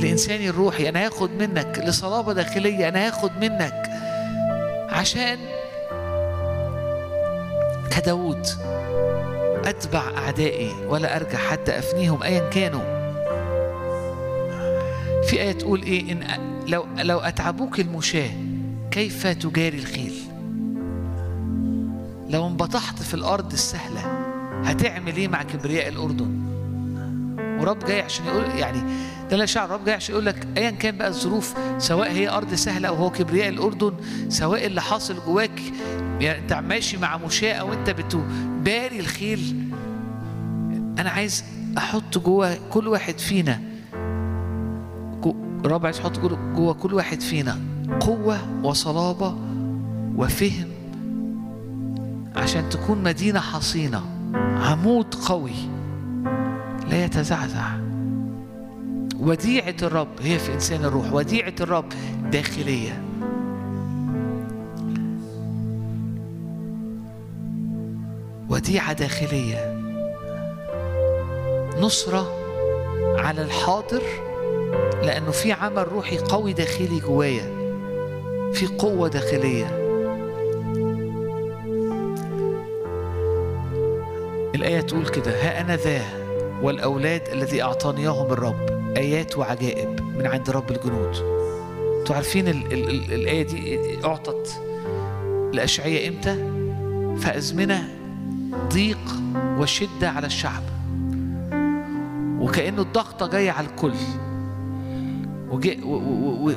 لإنساني 0.00 0.48
الروحي 0.48 0.88
أنا 0.88 1.06
هاخد 1.06 1.30
منك 1.30 1.82
لصلابة 1.84 2.32
داخلية 2.32 2.88
أنا 2.88 3.06
هاخد 3.08 3.30
منك 3.40 3.82
عشان 4.88 5.38
كداود 7.96 8.46
أتبع 9.64 10.02
أعدائي 10.18 10.70
ولا 10.88 11.16
أرجع 11.16 11.38
حتى 11.38 11.78
أفنيهم 11.78 12.22
أيا 12.22 12.48
كانوا. 12.50 13.02
في 15.28 15.40
آية 15.40 15.52
تقول 15.52 15.82
إيه؟ 15.82 16.12
إن 16.12 16.24
لو 16.66 16.86
لو 16.98 17.18
أتعبوك 17.18 17.80
المشاة 17.80 18.30
كيف 18.90 19.26
تجاري 19.26 19.78
الخيل؟ 19.78 20.14
لو 22.28 22.46
انبطحت 22.46 23.02
في 23.02 23.14
الأرض 23.14 23.52
السهلة 23.52 24.00
هتعمل 24.64 25.16
إيه 25.16 25.28
مع 25.28 25.42
كبرياء 25.42 25.88
الأردن؟ 25.88 26.42
ورب 27.60 27.78
جاي 27.84 28.00
عشان 28.02 28.26
يقول 28.26 28.44
يعني 28.44 28.82
ده 29.30 29.36
لا 29.36 29.46
شعر 29.46 29.70
رب 29.70 29.84
جاي 29.84 29.94
عشان 29.94 30.12
يقول 30.14 30.26
لك 30.26 30.46
ايا 30.56 30.70
كان 30.70 30.96
بقى 30.98 31.08
الظروف 31.08 31.54
سواء 31.78 32.10
هي 32.12 32.28
أرض 32.28 32.54
سهلة 32.54 32.88
أو 32.88 32.94
هو 32.94 33.10
كبرياء 33.10 33.48
الأردن 33.48 33.92
سواء 34.28 34.66
اللي 34.66 34.80
حاصل 34.82 35.16
جواك 35.26 35.60
يعني 36.22 36.38
انت 36.38 36.52
ماشي 36.52 36.96
مع 36.96 37.16
مشاة 37.16 37.52
أو 37.54 37.72
أنت 37.72 37.90
بتباري 37.90 39.00
الخيل. 39.00 39.70
أنا 40.98 41.10
عايز 41.10 41.44
أحط 41.78 42.18
جوه 42.18 42.58
كل 42.70 42.88
واحد 42.88 43.18
فينا. 43.18 43.60
الرب 45.64 45.86
عايز 45.86 45.98
يحط 45.98 46.18
جوه 46.56 46.74
كل 46.74 46.94
واحد 46.94 47.20
فينا 47.20 47.58
قوة 48.00 48.38
وصلابة 48.64 49.36
وفهم 50.16 50.68
عشان 52.36 52.68
تكون 52.68 53.02
مدينة 53.02 53.40
حصينة. 53.40 54.02
عمود 54.56 55.14
قوي. 55.14 55.54
لا 56.90 57.04
يتزعزع. 57.04 57.66
وديعة 59.18 59.76
الرب 59.82 60.08
هي 60.22 60.38
في 60.38 60.54
إنسان 60.54 60.84
الروح. 60.84 61.12
وديعة 61.12 61.54
الرب 61.60 61.92
داخلية. 62.32 63.02
وديعة 68.52 68.92
داخلية. 68.92 69.76
نصرة 71.80 72.36
على 73.18 73.42
الحاضر 73.42 74.02
لأنه 75.02 75.30
في 75.30 75.52
عمل 75.52 75.92
روحي 75.92 76.18
قوي 76.18 76.52
داخلي 76.52 77.00
جوايا 77.00 77.44
في 78.52 78.66
قوة 78.66 79.08
داخلية. 79.08 79.66
الآية 84.54 84.80
تقول 84.80 85.08
كده 85.08 85.30
ها 85.30 85.60
أنا 85.60 85.76
ذا 85.76 86.02
والأولاد 86.62 87.28
الذي 87.28 87.62
أعطانيهم 87.62 88.32
الرب 88.32 88.92
آيات 88.96 89.38
وعجائب 89.38 90.00
من 90.00 90.26
عند 90.26 90.50
رب 90.50 90.70
الجنود. 90.70 91.16
أنتوا 92.00 92.16
عارفين 92.16 92.48
ال 92.48 92.72
ال 92.72 92.90
ال 92.90 93.12
الآية 93.12 93.42
دي 93.42 93.78
أعطت 94.04 94.60
لأشعية 95.52 96.08
إمتى؟ 96.08 96.34
في 97.20 97.36
أزمنة 97.36 98.01
ضيق 98.54 99.22
وشدة 99.36 100.10
على 100.10 100.26
الشعب. 100.26 100.62
وكأنه 102.40 102.82
الضغطة 102.82 103.26
جاية 103.26 103.50
على 103.50 103.66
الكل. 103.66 103.94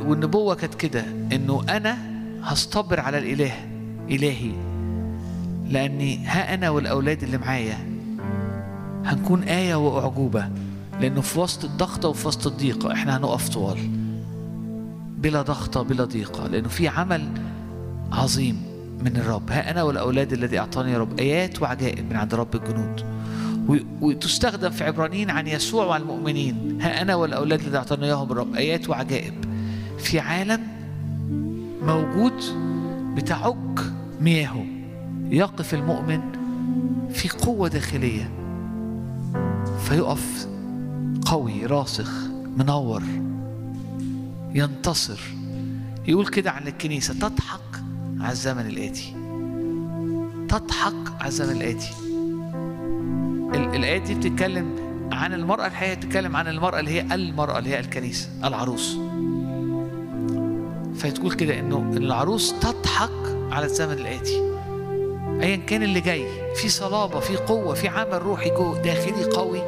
والنبوة 0.08 0.56
كانت 0.56 0.76
كده 0.76 1.06
إنه 1.32 1.64
أنا 1.70 1.98
هصطبر 2.42 3.00
على 3.00 3.18
الإله 3.18 3.54
إلهي. 4.10 4.52
لأني 5.70 6.26
ها 6.26 6.54
أنا 6.54 6.70
والأولاد 6.70 7.24
اللي 7.24 7.38
معايا. 7.38 7.78
هنكون 9.06 9.44
آية 9.44 9.76
وأعجوبة. 9.76 10.50
لأنه 11.02 11.22
في 11.22 11.40
وسط 11.40 11.64
الضغطة 11.66 12.10
وفي 12.10 12.28
وسط 12.28 12.48
الضيقة 12.48 12.94
إحنا 12.94 13.18
هنقف 13.18 13.50
طوال. 13.50 13.78
بلا 15.18 15.42
ضغطة 15.42 15.82
بلا 15.82 16.06
ضيقة 16.06 16.48
لأنه 16.48 16.68
في 16.70 16.88
عمل 16.88 17.28
عظيم. 18.12 18.75
من 19.02 19.18
الرب. 19.18 19.52
ها 19.52 19.72
أنا 19.72 19.84
والأولاد 19.84 20.34
الذي 20.34 20.60
أعطاني 20.60 20.98
رب 20.98 21.20
آيات 21.20 21.62
وعجائب 21.62 22.10
من 22.10 22.16
عند 22.16 22.36
رب 22.36 22.56
الجنود. 22.56 23.16
وتستخدم 24.02 24.70
في 24.70 24.84
عبرانيين 24.84 25.30
عن 25.30 25.48
يسوع 25.48 25.86
وعن 25.86 26.02
المؤمنين. 26.02 26.82
ها 26.82 27.02
أنا 27.02 27.16
والأولاد 27.16 27.60
الذي 27.62 27.78
أعطاني 27.78 28.06
إياهم 28.06 28.32
الرب 28.32 28.56
آيات 28.56 28.90
وعجائب. 28.90 29.34
في 29.98 30.20
عالم 30.20 30.62
موجود 31.82 32.34
بتعج 33.16 33.80
مياهه 34.22 34.66
يقف 35.30 35.74
المؤمن 35.74 36.22
في 37.14 37.30
قوة 37.30 37.68
داخلية. 37.68 38.30
فيقف 39.80 40.48
قوي 41.26 41.66
راسخ 41.66 42.12
منور 42.58 43.04
ينتصر. 44.54 45.20
يقول 46.08 46.28
كده 46.28 46.52
عن 46.52 46.68
الكنيسة 46.68 47.14
تضحك 47.14 47.65
على 48.22 48.32
الزمن 48.32 48.66
الآتي. 48.66 49.14
تضحك 50.50 50.94
على 51.20 51.28
الزمن 51.28 51.52
الآتي. 51.62 51.92
ال- 53.56 53.76
الآية 53.76 53.98
دي 53.98 54.16
بتتكلم 54.16 54.76
عن 55.12 55.34
المرأة 55.34 55.66
الحقيقة 55.68 55.96
بتتكلم 55.96 56.36
عن 56.36 56.48
المرأة 56.48 56.80
اللي 56.80 56.92
هي 56.92 57.16
المرأة 57.16 57.60
اللي 57.60 57.70
هي 57.70 57.80
الكنيسة 57.80 58.30
العروس. 58.44 58.98
فتقول 60.96 61.34
كده 61.34 61.60
إنه 61.60 61.92
العروس 61.98 62.54
تضحك 62.60 63.12
على 63.52 63.66
الزمن 63.66 63.94
الآتي. 63.94 64.42
ايا 65.42 65.56
كان 65.56 65.84
اللي 65.84 66.02
جاي 66.02 66.26
في 66.56 66.70
صلابة 66.70 67.20
في 67.20 67.38
قوة 67.38 67.74
في 67.74 67.88
عمل 67.88 68.22
روحي 68.22 68.50
جوه 68.50 68.82
داخلي 68.82 69.24
قوي 69.24 69.62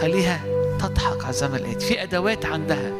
خليها 0.00 0.40
تضحك 0.78 1.20
على 1.20 1.30
الزمن 1.30 1.54
الآتي. 1.54 1.86
في 1.86 2.02
أدوات 2.02 2.46
عندها. 2.46 2.92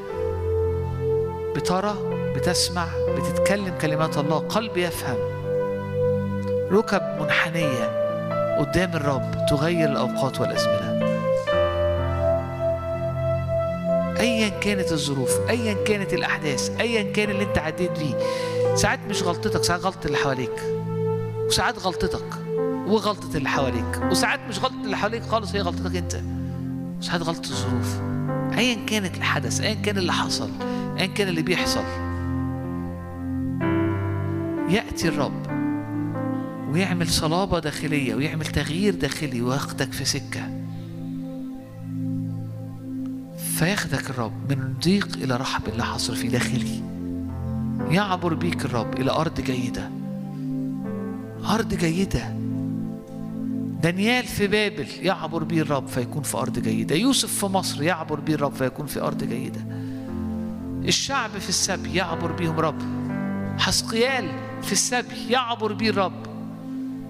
بترى 1.56 1.94
بتسمع 2.36 2.86
بتتكلم 3.08 3.78
كلمات 3.80 4.18
الله 4.18 4.38
قلب 4.38 4.76
يفهم. 4.76 5.18
ركب 6.72 7.02
منحنية 7.20 8.00
قدام 8.58 8.90
الرب 8.94 9.46
تغير 9.48 9.88
الأوقات 9.90 10.40
والأزمنة. 10.40 11.00
ايا 14.20 14.48
كانت 14.48 14.92
الظروف 14.92 15.30
ايا 15.48 15.74
كانت 15.84 16.12
الأحداث 16.14 16.80
ايا 16.80 17.12
كان 17.12 17.30
اللي 17.30 17.42
أنت 17.44 17.58
عديت 17.58 17.98
بيه. 17.98 18.14
ساعات 18.74 18.98
مش 19.08 19.22
غلطتك 19.22 19.64
ساعات 19.64 19.80
غلطة 19.80 20.06
اللي 20.06 20.16
حواليك. 20.16 20.62
وساعات 21.46 21.78
غلطتك 21.78 22.26
وغلطة 22.86 23.36
اللي 23.36 23.48
حواليك. 23.48 24.00
وساعات 24.10 24.40
مش 24.48 24.58
غلطة 24.58 24.84
اللي 24.84 24.96
حواليك 24.96 25.22
خالص 25.22 25.54
هي 25.54 25.60
غلطتك 25.60 25.96
أنت. 25.96 26.20
وساعات 26.98 27.22
غلطة 27.22 27.50
الظروف. 27.50 28.00
ايا 28.58 28.86
كانت 28.86 29.16
الحدث 29.16 29.60
ايا 29.60 29.74
كان 29.74 29.98
اللي 29.98 30.12
حصل 30.12 30.50
ايا 30.98 31.06
كان 31.06 31.28
اللي 31.28 31.42
بيحصل. 31.42 32.09
يأتي 34.70 35.08
الرب 35.08 35.46
ويعمل 36.72 37.08
صلابة 37.08 37.58
داخلية 37.58 38.14
ويعمل 38.14 38.46
تغيير 38.46 38.94
داخلي 38.94 39.42
وياخدك 39.42 39.92
في 39.92 40.04
سكة. 40.04 40.60
فياخدك 43.58 44.10
الرب 44.10 44.52
من 44.52 44.74
ضيق 44.84 45.08
إلى 45.16 45.36
رحب 45.36 45.68
اللي 45.68 45.84
حصل 45.84 46.16
في 46.16 46.28
داخلي. 46.28 46.82
يعبر 47.90 48.34
بيك 48.34 48.64
الرب 48.64 49.00
إلى 49.00 49.10
أرض 49.10 49.40
جيدة. 49.40 49.90
أرض 51.50 51.74
جيدة. 51.74 52.34
دانيال 53.82 54.24
في 54.24 54.46
بابل 54.46 54.86
يعبر 55.02 55.44
به 55.44 55.60
الرب 55.60 55.86
فيكون 55.86 56.22
في 56.22 56.36
أرض 56.36 56.58
جيدة. 56.58 56.94
يوسف 56.94 57.38
في 57.38 57.46
مصر 57.46 57.82
يعبر 57.82 58.20
به 58.20 58.34
الرب 58.34 58.54
فيكون 58.54 58.86
في 58.86 59.00
أرض 59.00 59.24
جيدة. 59.24 59.60
الشعب 60.88 61.30
في 61.30 61.48
السبي 61.48 61.94
يعبر 61.94 62.32
بهم 62.32 62.60
رب. 62.60 62.82
حسقيال 63.58 64.49
في 64.62 64.72
السبي 64.72 65.30
يعبر 65.30 65.72
به 65.72 65.88
الرب. 65.88 66.30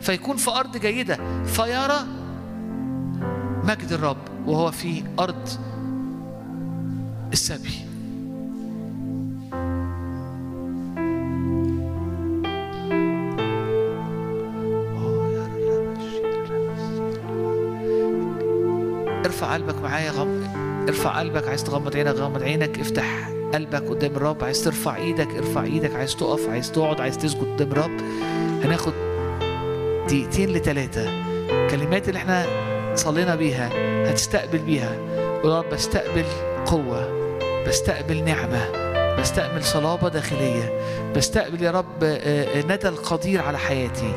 فيكون 0.00 0.36
في 0.36 0.50
أرض 0.50 0.76
جيدة 0.76 1.44
فيرى 1.44 2.06
مجد 3.64 3.92
الرب 3.92 4.16
وهو 4.46 4.70
في 4.70 5.02
أرض 5.18 5.48
السبي. 7.32 7.74
ارفع 19.26 19.54
قلبك 19.54 19.82
معايا 19.82 20.10
غم 20.10 20.42
ارفع 20.88 21.18
قلبك 21.18 21.48
عايز 21.48 21.64
تغمض 21.64 21.96
عينك 21.96 22.14
غمض 22.14 22.42
عينك 22.42 22.78
افتح 22.78 23.39
قلبك 23.54 23.88
قدام 23.88 24.16
الرب 24.16 24.44
عايز 24.44 24.64
ترفع 24.64 24.96
إيدك 24.96 25.28
ارفع 25.36 25.62
إيدك 25.64 25.94
عايز 25.94 26.16
تقف 26.16 26.48
عايز 26.48 26.72
تقعد 26.72 27.00
عايز 27.00 27.18
تسجد 27.18 27.40
قدام 27.54 27.72
الرب 27.72 28.00
هناخد 28.64 28.92
دقيقتين 30.06 30.48
لثلاثة 30.52 31.04
كلمات 31.70 32.08
اللي 32.08 32.18
إحنا 32.18 32.46
صلينا 32.94 33.34
بيها 33.34 33.70
هتستقبل 34.10 34.58
بيها. 34.58 34.92
يا 35.44 35.58
رب 35.58 35.70
بستقبل 35.70 36.24
قوة 36.66 37.30
بستقبل 37.66 38.24
نعمة 38.24 38.70
بستقبل 39.20 39.64
صلابة 39.64 40.08
داخلية. 40.08 40.80
بستقبل 41.16 41.62
يا 41.62 41.70
رب 41.70 42.04
آه، 42.04 42.16
آه، 42.58 42.62
ندى 42.62 42.88
القدير 42.88 43.42
على 43.42 43.58
حياتي. 43.58 44.12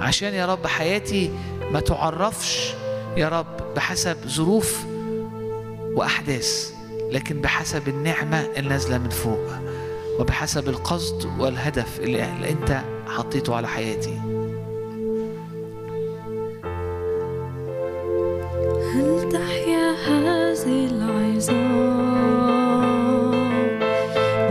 عشان 0.00 0.34
يا 0.34 0.46
رب 0.46 0.66
حياتي 0.66 1.30
ما 1.72 1.80
تعرفش 1.80 2.74
يا 3.16 3.28
رب 3.28 3.74
بحسب 3.76 4.16
ظروف 4.26 4.84
وأحداث. 5.94 6.77
لكن 7.12 7.40
بحسب 7.40 7.88
النعمة 7.88 8.46
النازلة 8.56 8.98
من 8.98 9.08
فوق 9.08 9.48
وبحسب 10.18 10.68
القصد 10.68 11.28
والهدف 11.38 12.00
اللي 12.00 12.50
أنت 12.50 12.82
حطيته 13.06 13.54
على 13.56 13.68
حياتي. 13.68 14.18
هل 18.94 19.28
تحيا 19.32 19.90
هذه 20.08 20.86
العظام؟ 20.86 22.08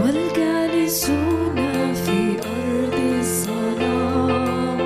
والجالسون 0.04 1.94
في 1.94 2.38
أرض 2.46 2.94
الظلام. 3.20 4.82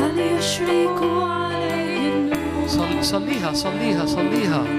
هل 0.00 0.18
يشرق 0.18 1.02
عليهم 1.02 2.30
صليها 3.02 3.52
صليها 3.52 4.06
صليها. 4.06 4.77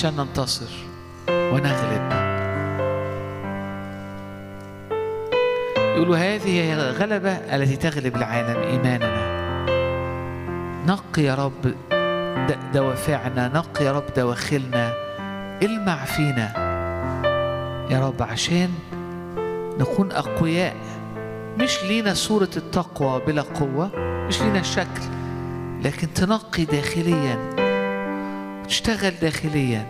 عشان 0.00 0.16
ننتصر 0.16 0.70
ونغلب. 1.30 2.12
يقولوا 5.76 6.16
هذه 6.16 6.48
هي 6.48 6.74
الغلبة 6.74 7.32
التي 7.32 7.76
تغلب 7.76 8.16
العالم 8.16 8.62
إيماننا. 8.62 9.30
نقي 10.86 11.22
يا 11.22 11.34
رب 11.34 11.74
دوافعنا 12.74 13.48
نقي 13.48 13.84
يا 13.84 13.92
رب 13.92 14.04
دواخلنا. 14.16 14.92
المع 15.62 16.04
فينا 16.04 16.52
يا 17.90 18.06
رب 18.06 18.22
عشان 18.22 18.70
نكون 19.80 20.12
أقوياء. 20.12 20.76
مش 21.58 21.84
لينا 21.84 22.14
صورة 22.14 22.50
التقوى 22.56 23.20
بلا 23.26 23.42
قوة 23.42 23.90
مش 24.28 24.42
لينا 24.42 24.60
الشكل 24.60 25.02
لكن 25.82 26.14
تنقي 26.14 26.64
داخليا. 26.64 27.49
وتشتغل 28.70 29.14
داخليا. 29.20 29.86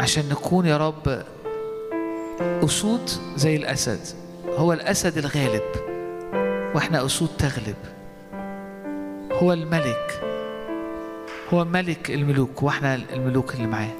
عشان 0.00 0.28
نكون 0.28 0.66
يا 0.66 0.76
رب 0.76 1.22
أسود 2.40 3.10
زي 3.36 3.56
الأسد. 3.56 4.00
هو 4.48 4.72
الأسد 4.72 5.18
الغالب 5.18 5.62
وإحنا 6.74 7.06
أسود 7.06 7.28
تغلب. 7.38 7.76
هو 9.32 9.52
الملك 9.52 10.22
هو 11.52 11.64
ملك 11.64 12.10
الملوك 12.10 12.62
وإحنا 12.62 12.94
الملوك 12.94 13.54
اللي 13.54 13.66
معاه. 13.66 13.94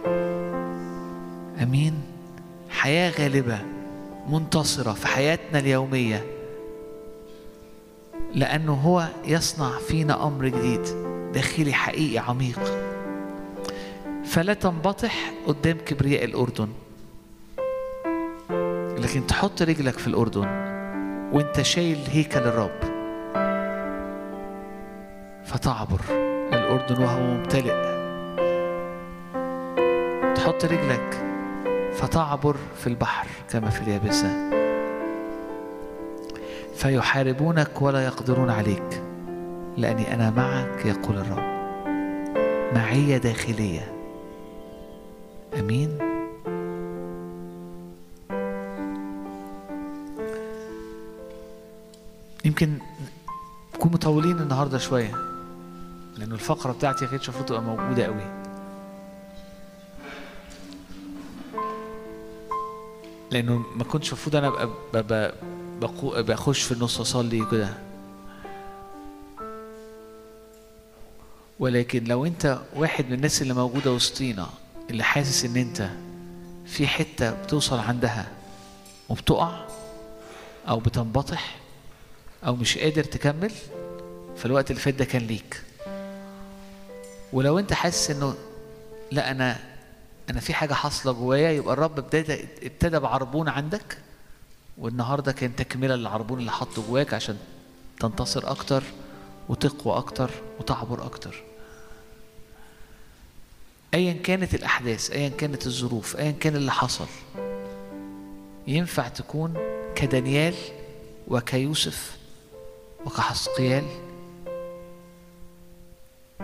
أمين؟ 1.62 1.94
حياة 2.70 3.10
غالبة 3.10 3.58
منتصرة 4.28 4.92
في 4.92 5.06
حياتنا 5.06 5.58
اليومية. 5.58 6.24
لأنه 8.34 8.74
هو 8.74 9.06
يصنع 9.24 9.78
فينا 9.78 10.26
أمر 10.26 10.48
جديد. 10.48 11.09
داخلي 11.32 11.72
حقيقي 11.72 12.18
عميق. 12.18 12.60
فلا 14.24 14.54
تنبطح 14.54 15.32
قدام 15.46 15.78
كبرياء 15.86 16.24
الأردن. 16.24 16.68
لكن 18.98 19.26
تحط 19.26 19.62
رجلك 19.62 19.98
في 19.98 20.06
الأردن 20.06 20.46
وانت 21.32 21.62
شايل 21.62 21.98
هيكل 22.10 22.40
الرب. 22.40 22.80
فتعبر 25.44 26.00
الأردن 26.52 27.02
وهو 27.02 27.20
ممتلئ. 27.20 27.90
تحط 30.34 30.64
رجلك 30.64 31.26
فتعبر 31.92 32.56
في 32.76 32.86
البحر 32.86 33.26
كما 33.50 33.70
في 33.70 33.82
اليابسة. 33.82 34.50
فيحاربونك 36.76 37.82
ولا 37.82 38.04
يقدرون 38.04 38.50
عليك. 38.50 39.02
لأني 39.76 40.14
أنا 40.14 40.30
معك 40.30 40.86
يقول 40.86 41.16
الرب. 41.18 41.50
معية 42.74 43.16
داخلية. 43.16 43.92
أمين؟ 45.58 45.98
يمكن 52.44 52.78
نكون 53.74 53.92
مطولين 53.92 54.38
النهارده 54.38 54.78
شوية 54.78 55.14
لأن 56.16 56.32
الفقرة 56.32 56.72
بتاعتي 56.72 57.06
كانتش 57.06 57.28
المفروض 57.28 57.48
تبقى 57.48 57.62
موجودة 57.62 58.04
قوي 58.04 58.40
لأنه 63.30 63.64
ما 63.76 63.84
كنتش 63.84 64.08
المفروض 64.08 64.36
أنا 64.36 64.52
أبقى 64.94 65.34
بخش 66.22 66.62
في 66.62 66.72
النص 66.72 67.00
أصلي 67.00 67.46
كده 67.50 67.68
ولكن 71.60 72.04
لو 72.04 72.26
أنت 72.26 72.58
واحد 72.76 73.06
من 73.06 73.12
الناس 73.12 73.42
اللي 73.42 73.54
موجودة 73.54 73.92
وسطينا 73.92 74.46
اللي 74.90 75.02
حاسس 75.02 75.44
إن 75.44 75.56
أنت 75.56 75.90
في 76.66 76.86
حتة 76.86 77.30
بتوصل 77.42 77.78
عندها 77.78 78.28
وبتقع 79.08 79.60
أو 80.68 80.78
بتنبطح 80.80 81.56
أو 82.46 82.56
مش 82.56 82.78
قادر 82.78 83.04
تكمل 83.04 83.52
فالوقت 84.36 84.70
اللي 84.70 84.82
فات 84.82 84.94
ده 84.94 85.04
كان 85.04 85.22
ليك. 85.22 85.62
ولو 87.32 87.58
انت 87.58 87.72
حاسس 87.72 88.10
انه 88.10 88.34
لا 89.12 89.30
أنا 89.30 89.58
أنا 90.30 90.40
في 90.40 90.54
حاجة 90.54 90.74
حاصلة 90.74 91.12
جوايا 91.12 91.50
يبقى 91.50 91.74
الرب 91.74 91.98
ابتدى 91.98 92.44
ابتدى 92.62 92.98
بعربون 92.98 93.48
عندك 93.48 93.98
والنهاردة 94.78 95.32
كان 95.32 95.56
تكملة 95.56 95.94
للعربون 95.96 96.38
اللي 96.38 96.50
حطه 96.52 96.82
جواك 96.88 97.14
عشان 97.14 97.36
تنتصر 98.00 98.50
أكتر 98.50 98.82
وتقوى 99.48 99.96
أكتر 99.96 100.30
وتعبر 100.60 101.04
أكتر. 101.06 101.42
ايا 103.94 104.12
كانت 104.12 104.54
الأحداث 104.54 105.10
ايا 105.10 105.28
كانت 105.28 105.66
الظروف 105.66 106.16
ايا 106.16 106.30
كان 106.30 106.56
اللي 106.56 106.72
حصل. 106.72 107.06
ينفع 108.66 109.08
تكون 109.08 109.54
كدانيال 109.94 110.54
وكيوسف 111.28 112.16
وكحسقيال 113.06 113.84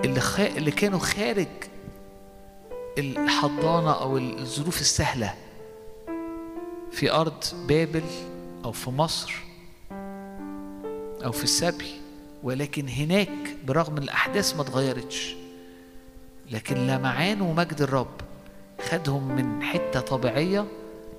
اللي 0.04 0.20
خ... 0.20 0.40
اللي 0.40 0.70
كانوا 0.70 0.98
خارج 0.98 1.48
الحضانة 2.98 3.92
أو 3.92 4.18
الظروف 4.18 4.80
السهلة 4.80 5.34
في 6.92 7.12
أرض 7.12 7.44
بابل 7.68 8.04
أو 8.64 8.72
في 8.72 8.90
مصر 8.90 9.34
أو 11.24 11.32
في 11.32 11.44
السبي 11.44 12.00
ولكن 12.42 12.88
هناك 12.88 13.56
برغم 13.66 13.98
الأحداث 13.98 14.56
ما 14.56 14.62
اتغيرتش. 14.62 15.36
لكن 16.50 16.86
لمعان 16.86 17.40
ومجد 17.40 17.80
الرب 17.82 18.20
خدهم 18.90 19.36
من 19.36 19.62
حتة 19.62 20.00
طبيعية 20.00 20.66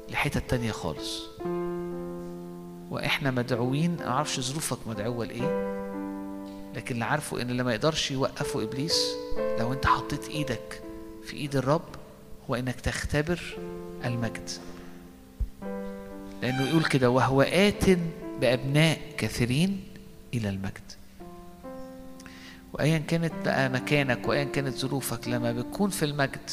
لحتة 0.09 0.39
تانية 0.39 0.71
خالص. 0.71 1.23
وإحنا 2.91 3.31
مدعوين 3.31 3.97
أنا 4.01 4.09
معرفش 4.09 4.39
ظروفك 4.39 4.77
مدعوة 4.87 5.25
لإيه 5.25 5.67
لكن 6.75 6.93
اللي 6.95 7.05
عارفه 7.05 7.41
إن 7.41 7.49
اللي 7.49 7.63
ما 7.63 7.73
يقدرش 7.73 8.11
يوقفه 8.11 8.63
إبليس 8.63 9.13
لو 9.59 9.73
أنت 9.73 9.85
حطيت 9.85 10.27
إيدك 10.29 10.81
في 11.25 11.37
إيد 11.37 11.55
الرب 11.55 11.85
هو 12.49 12.55
إنك 12.55 12.81
تختبر 12.81 13.57
المجد. 14.05 14.49
لأنه 16.41 16.69
يقول 16.69 16.85
كده 16.85 17.09
وهو 17.09 17.41
ات 17.41 17.89
بأبناء 18.41 18.99
كثيرين 19.17 19.83
إلى 20.33 20.49
المجد. 20.49 20.91
وايا 22.79 22.97
كانت 22.97 23.33
بقى 23.45 23.69
مكانك 23.69 24.27
وايا 24.27 24.43
كانت 24.43 24.75
ظروفك 24.77 25.27
لما 25.27 25.51
بتكون 25.51 25.89
في 25.89 26.05
المجد 26.05 26.49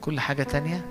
كل 0.00 0.20
حاجة 0.20 0.42
تانية. 0.42 0.84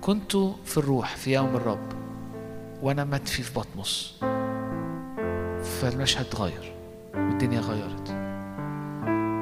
كنت 0.00 0.36
في 0.64 0.76
الروح 0.76 1.16
في 1.16 1.34
يوم 1.34 1.56
الرب 1.56 1.92
وأنا 2.82 3.04
مدفي 3.04 3.42
في 3.42 3.54
بطمس 3.54 4.14
فالمشهد 5.64 6.26
اتغير 6.26 6.72
والدنيا 7.14 7.60
غيرت. 7.60 8.08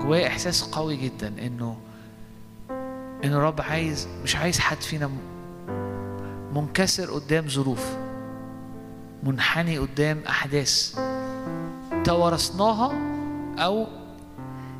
جوايا 0.02 0.26
إحساس 0.26 0.62
قوي 0.62 0.96
جدا 0.96 1.28
إنه 1.46 1.76
إن 3.24 3.32
الرب 3.32 3.60
عايز 3.60 4.08
مش 4.22 4.36
عايز 4.36 4.58
حد 4.58 4.80
فينا 4.80 5.10
منكسر 6.54 7.10
قدام 7.10 7.48
ظروف. 7.48 7.96
منحني 9.22 9.78
قدام 9.78 10.20
أحداث 10.28 10.98
توارثناها 12.04 12.92
أو 13.58 13.86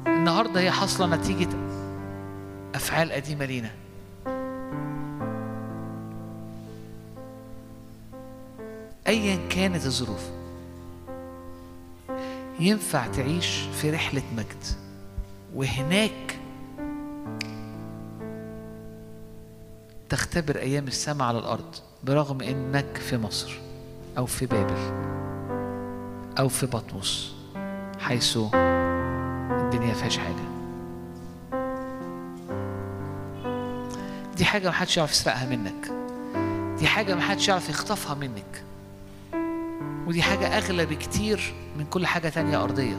النهارده 0.06 0.60
هي 0.60 0.70
حاصلة 0.70 1.16
نتيجة 1.16 1.48
أفعال 2.74 3.12
قديمة 3.12 3.44
لينا. 3.44 3.70
ايا 9.06 9.48
كانت 9.48 9.86
الظروف 9.86 10.30
ينفع 12.60 13.06
تعيش 13.06 13.60
في 13.80 13.90
رحلة 13.90 14.22
مجد 14.36 14.64
وهناك 15.54 16.38
تختبر 20.08 20.56
أيام 20.58 20.86
السماء 20.86 21.28
على 21.28 21.38
الأرض 21.38 21.74
برغم 22.04 22.42
إنك 22.42 22.96
في 22.96 23.18
مصر. 23.18 23.69
أو 24.18 24.26
في 24.26 24.46
بابل 24.46 25.00
أو 26.38 26.48
في 26.48 26.66
بطمس 26.66 27.34
حيث 28.00 28.36
الدنيا 29.50 29.94
فيهاش 29.94 30.18
حاجة. 30.18 30.50
دي 34.36 34.44
حاجة 34.44 34.68
محدش 34.68 34.96
يعرف 34.96 35.10
يسرقها 35.10 35.46
منك. 35.46 35.92
دي 36.78 36.86
حاجة 36.86 37.14
محدش 37.14 37.48
يعرف 37.48 37.68
يخطفها 37.68 38.14
منك. 38.14 38.64
ودي 40.06 40.22
حاجة 40.22 40.46
أغلى 40.46 40.86
بكتير 40.86 41.54
من 41.78 41.84
كل 41.84 42.06
حاجة 42.06 42.28
تانية 42.28 42.64
أرضية. 42.64 42.96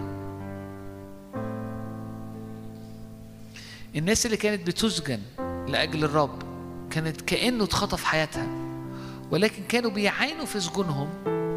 الناس 3.95 4.25
اللي 4.25 4.37
كانت 4.37 4.67
بتسجن 4.67 5.19
لأجل 5.67 6.03
الرب 6.03 6.43
كانت 6.89 7.21
كأنه 7.21 7.63
اتخطف 7.63 8.03
حياتها. 8.03 8.70
ولكن 9.31 9.63
كانوا 9.69 9.91
بيعانوا 9.91 10.45
في 10.45 10.59
سجونهم 10.59 11.09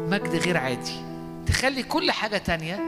مجد 0.09 0.35
غير 0.35 0.57
عادي. 0.57 1.01
تخلي 1.45 1.83
كل 1.83 2.11
حاجة 2.11 2.37
تانية 2.37 2.79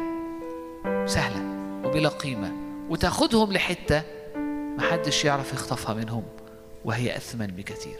سهلة 1.05 1.41
وبلا 1.85 2.09
قيمة 2.09 2.51
وتاخدهم 2.89 3.53
لحتة 3.53 4.01
محدش 4.77 5.25
يعرف 5.25 5.53
يخطفها 5.53 5.93
منهم 5.93 6.23
وهي 6.85 7.17
أثمن 7.17 7.47
بكثير. 7.47 7.99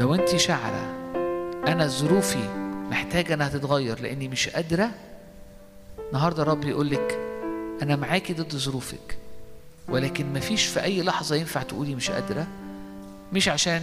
لو 0.00 0.14
انت 0.14 0.36
شاعرة 0.36 0.94
أنا 1.66 1.86
ظروفي 1.86 2.48
محتاجة 2.90 3.34
إنها 3.34 3.48
تتغير 3.48 4.00
لأني 4.00 4.28
مش 4.28 4.48
قادرة 4.48 4.90
النهارده 6.08 6.42
الرب 6.42 6.64
يقول 6.64 6.90
لك 6.90 7.18
أنا 7.82 7.96
معاكي 7.96 8.32
ضد 8.32 8.56
ظروفك 8.56 9.18
ولكن 9.88 10.32
مفيش 10.32 10.66
في 10.66 10.82
أي 10.82 11.02
لحظة 11.02 11.36
ينفع 11.36 11.62
تقولي 11.62 11.94
مش 11.94 12.10
قادرة. 12.10 12.46
مش 13.32 13.48
عشان 13.48 13.82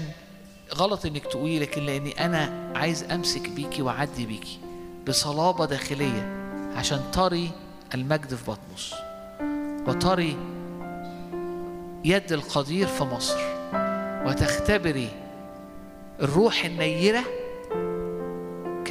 غلط 0.75 1.05
إنك 1.05 1.25
تقولي 1.25 1.59
لكن 1.59 1.85
لأني 1.85 2.25
أنا 2.25 2.71
عايز 2.75 3.03
أمسك 3.03 3.49
بيكي 3.49 3.81
وأعدي 3.81 4.25
بيكي 4.25 4.59
بصلابة 5.07 5.65
داخلية 5.65 6.33
عشان 6.75 7.01
تري 7.13 7.51
المجد 7.93 8.35
في 8.35 8.51
بطمس 8.51 8.93
وتري 9.87 10.37
يد 12.05 12.31
القدير 12.31 12.87
في 12.87 13.03
مصر 13.03 13.39
وتختبري 14.25 15.09
الروح 16.21 16.65
النيرة 16.65 17.23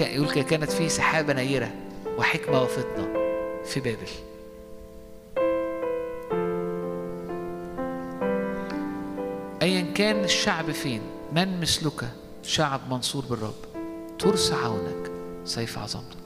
يقول 0.01 0.43
كانت 0.43 0.73
فيه 0.73 0.89
سحابة 0.89 1.33
نيرة 1.33 1.71
وحكمة 2.19 2.63
وفطنة. 2.63 3.22
في 3.65 3.81
بابل. 3.81 4.09
ايا 9.63 9.93
كان 9.95 10.25
الشعب 10.25 10.71
فين؟ 10.71 11.01
من 11.33 11.61
مثلك 11.61 12.09
شعب 12.43 12.81
منصور 12.91 13.25
بالرب؟ 13.25 13.55
ترس 14.19 14.53
عونك 14.53 15.11
سيف 15.45 15.79
عظمتك. 15.79 16.17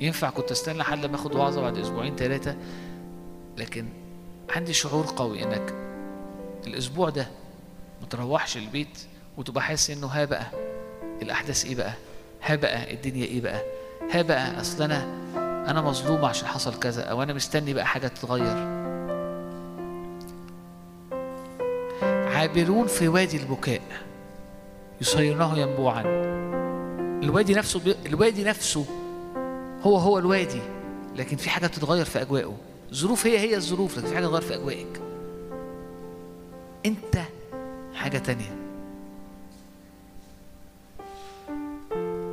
ينفع 0.00 0.30
كنت 0.30 0.50
أستنى 0.50 0.78
لحد 0.78 1.04
لما 1.04 1.16
اخد 1.16 1.34
وعظة 1.34 1.60
بعد 1.60 1.78
أسبوعين 1.78 2.16
ثلاثة 2.16 2.56
لكن 3.58 3.86
عندي 4.50 4.72
شعور 4.72 5.06
قوي 5.16 5.42
إنك 5.42 5.74
الأسبوع 6.66 7.08
ده 7.10 7.26
ما 8.00 8.06
تروحش 8.06 8.56
البيت 8.56 8.98
وتبقى 9.36 9.62
حاسس 9.62 9.90
إنه 9.90 10.06
ها 10.06 10.24
بقى 10.24 10.46
الأحداث 11.22 11.64
إيه 11.64 11.74
بقى؟ 11.74 11.92
ها 12.42 12.54
بقى 12.54 12.94
الدنيا 12.94 13.24
إيه 13.24 13.40
بقى؟ 13.40 13.62
ها 14.10 14.22
بقى 14.22 14.60
أصل 14.60 14.82
أنا 14.82 15.04
أنا 15.70 15.80
مظلوم 15.80 16.24
عشان 16.24 16.48
حصل 16.48 16.78
كذا 16.78 17.02
أو 17.02 17.22
أنا 17.22 17.32
مستني 17.32 17.74
بقى 17.74 17.86
حاجة 17.86 18.08
تتغير. 18.08 18.82
عابرون 22.02 22.86
في 22.86 23.08
وادي 23.08 23.36
البكاء 23.36 23.80
يصيرناه 25.00 25.58
ينبوعا. 25.58 26.02
الوادي 27.22 27.54
نفسه 27.54 27.80
بي... 27.80 27.94
الوادي 28.06 28.44
نفسه 28.44 28.86
هو 29.82 29.96
هو 29.96 30.18
الوادي 30.18 30.60
لكن 31.16 31.36
في 31.36 31.50
حاجة 31.50 31.66
بتتغير 31.66 32.04
في 32.04 32.22
أجواءه. 32.22 32.54
الظروف 32.92 33.26
هي 33.26 33.38
هي 33.38 33.56
الظروف 33.56 33.98
لكن 33.98 34.06
في 34.08 34.14
حاجة 34.14 34.26
تتغير 34.26 34.40
في 34.42 34.54
أجواءك. 34.54 35.00
أنت 36.86 37.18
حاجة 37.94 38.18
تانية. 38.18 38.61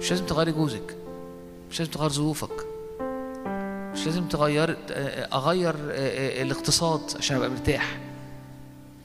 مش 0.09 0.13
لازم 0.13 0.25
تغيري 0.25 0.51
جوزك. 0.51 0.95
مش 1.71 1.79
لازم 1.79 1.91
تغير 1.91 2.09
ظروفك. 2.09 2.65
مش 3.93 4.05
لازم 4.05 4.23
تغير 4.23 4.77
أغير 5.33 5.75
الاقتصاد 6.41 7.01
عشان 7.17 7.37
أبقى 7.37 7.49
مرتاح. 7.49 7.97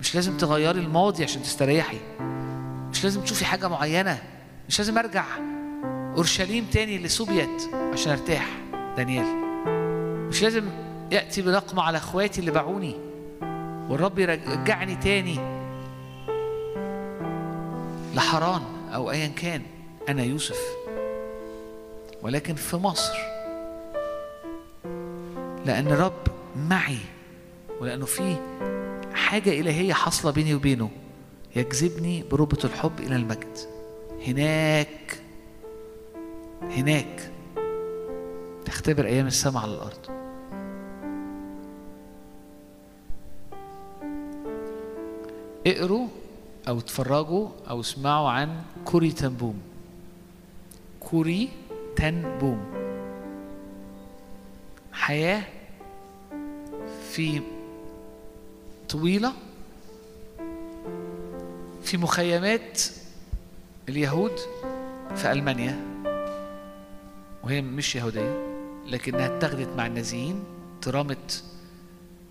مش 0.01 0.15
لازم 0.15 0.37
تغيري 0.37 0.81
الماضي 0.81 1.25
عشان 1.25 1.43
تستريحي. 1.43 1.99
مش 2.91 3.05
لازم 3.05 3.21
تشوفي 3.21 3.45
حاجة 3.45 3.69
معينة. 3.69 4.23
مش 4.69 4.79
لازم 4.79 4.99
أرجع 4.99 5.25
أورشليم 6.17 6.67
تاني 6.73 6.99
لسوبيت 6.99 7.63
عشان 7.93 8.13
أرتاح 8.13 8.49
دانيال. 8.97 9.27
مش 10.29 10.43
لازم 10.43 10.65
يأتي 11.13 11.43
بنقمه 11.43 11.83
على 11.83 11.99
أخواتي 11.99 12.41
اللي 12.41 12.51
باعوني 12.51 12.97
والرب 13.89 14.19
يرجعني 14.19 14.97
تاني. 14.97 15.39
لحران 18.15 18.63
أو 18.95 19.11
ايا 19.11 19.29
كان 19.29 19.63
أنا 20.09 20.23
يوسف. 20.23 20.84
ولكن 22.25 22.55
في 22.55 22.77
مصر. 22.77 23.17
لأن 25.67 25.87
الرب 25.87 26.23
معي 26.57 26.99
ولأنه 27.81 28.07
في 28.07 28.37
حاجة 29.15 29.61
إلهية 29.61 29.93
حاصلة 29.93 30.33
بيني 30.33 30.55
وبينه 30.55 30.91
يجذبني 31.57 32.23
بربط 32.23 32.65
الحب 32.65 33.01
إلى 33.01 33.17
المجد. 33.17 33.59
هناك 34.27 35.19
هناك. 36.63 37.31
تختبر 38.65 39.07
أيام 39.07 39.27
السماء 39.27 39.63
على 39.63 39.75
الأرض. 39.75 40.15
اقروا 45.67 46.09
أو 46.69 46.79
اتفرجوا 46.79 47.49
أو 47.71 47.81
اسمعوا 47.81 48.31
عن 48.31 48.63
كوري 48.85 49.13
تنبوم. 49.13 49.61
كوري 51.01 51.49
تنبوم 51.97 52.61
حياة 54.93 55.43
في 57.11 57.41
طويلة 58.89 59.33
في 61.83 61.97
مخيمات 61.97 62.83
اليهود 63.89 64.33
في 65.17 65.33
ألمانيا. 65.33 65.81
وهي 67.45 67.63
مش 67.63 67.97
يهودية 67.97 68.47
لكنها 68.87 69.27
اتخذت 69.27 69.69
مع 69.77 69.87
النازيين 69.87 70.45
اترمت 70.79 71.45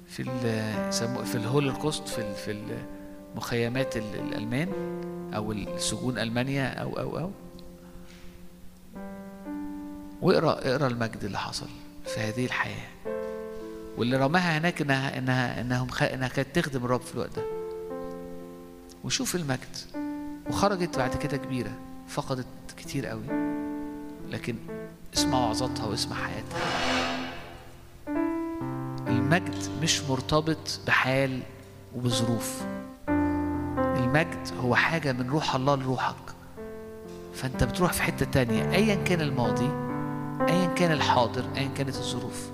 في 0.07 0.23
في 1.25 1.35
الهولوكوست 1.35 2.07
في 2.07 2.35
في 2.35 2.57
مخيمات 3.35 3.97
الألمان 3.97 4.69
أو 5.35 5.51
السجون 5.51 6.17
ألمانيا 6.17 6.67
أو 6.67 6.99
أو 6.99 7.19
أو. 7.19 7.31
واقرأ 10.23 10.51
اقرأ 10.51 10.87
المجد 10.87 11.23
اللي 11.23 11.37
حصل 11.37 11.67
في 12.05 12.19
هذه 12.19 12.45
الحياة. 12.45 12.87
واللي 13.97 14.17
رماها 14.17 14.57
هناك 14.57 14.81
إنها 14.81 15.17
إنها 15.17 15.61
إنهم. 15.61 15.87
إنها 16.01 16.27
كانت 16.27 16.59
تخدم 16.59 16.85
الرب 16.85 17.01
في 17.01 17.13
الوقت 17.13 17.35
ده. 17.35 17.43
وشوف 19.03 19.35
المجد. 19.35 19.77
وخرجت 20.49 20.97
بعد 20.97 21.15
كده 21.17 21.37
كبيرة. 21.37 21.71
فقدت 22.07 22.45
كتير 22.77 23.05
قوي. 23.05 23.23
لكن 24.29 24.55
اسمع 25.13 25.37
وعظاتها 25.37 25.85
واسمع 25.85 26.15
حياتها. 26.15 26.59
المجد 29.07 29.55
مش 29.81 30.01
مرتبط 30.01 30.79
بحال 30.87 31.39
وبظروف. 31.95 32.63
المجد 33.97 34.47
هو 34.61 34.75
حاجة 34.75 35.11
من 35.11 35.29
روح 35.29 35.55
الله 35.55 35.75
لروحك. 35.75 36.15
فأنت 37.33 37.63
بتروح 37.63 37.93
في 37.93 38.03
حتة 38.03 38.25
تانية. 38.25 38.71
أيا 38.71 38.95
كان 38.95 39.21
الماضي 39.21 39.92
أيا 40.41 40.67
كان 40.67 40.91
الحاضر 40.91 41.45
أيا 41.57 41.67
كانت 41.67 41.95
الظروف. 41.95 42.51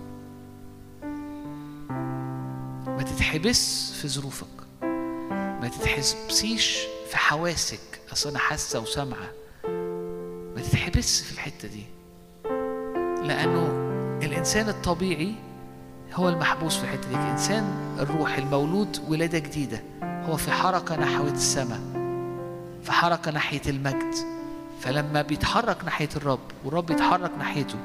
ما 2.87 3.03
تتحبس 3.03 3.91
في 3.91 4.07
ظروفك. 4.07 4.47
ما 5.61 5.71
تتحبسيش 5.79 6.77
في 7.09 7.17
حواسك 7.17 8.01
أصل 8.13 8.29
أنا 8.29 8.39
حاسة 8.39 8.79
وسامعة. 8.79 9.29
ما 10.55 10.61
تتحبس 10.61 11.21
في 11.21 11.31
الحتة 11.31 11.67
دي. 11.67 11.83
لأنه 13.27 13.67
الإنسان 14.25 14.69
الطبيعي 14.69 15.35
هو 16.13 16.29
المحبوس 16.29 16.77
في 16.77 16.83
الحتة 16.83 17.09
دي. 17.09 17.15
الإنسان 17.15 17.95
الروح 17.99 18.37
المولود 18.37 19.01
ولادة 19.07 19.39
جديدة. 19.39 19.83
هو 20.03 20.37
في 20.37 20.51
حركة 20.51 20.95
نحو 20.95 21.23
السماء 21.23 21.79
في 22.83 22.91
حركة 22.91 23.31
ناحية 23.31 23.61
المجد. 23.67 24.38
فلما 24.79 25.21
بيتحرك 25.21 25.83
ناحية 25.83 26.09
الرب 26.15 26.39
والرب 26.65 26.91
يتحرك 26.91 27.31
ناحيته 27.37 27.77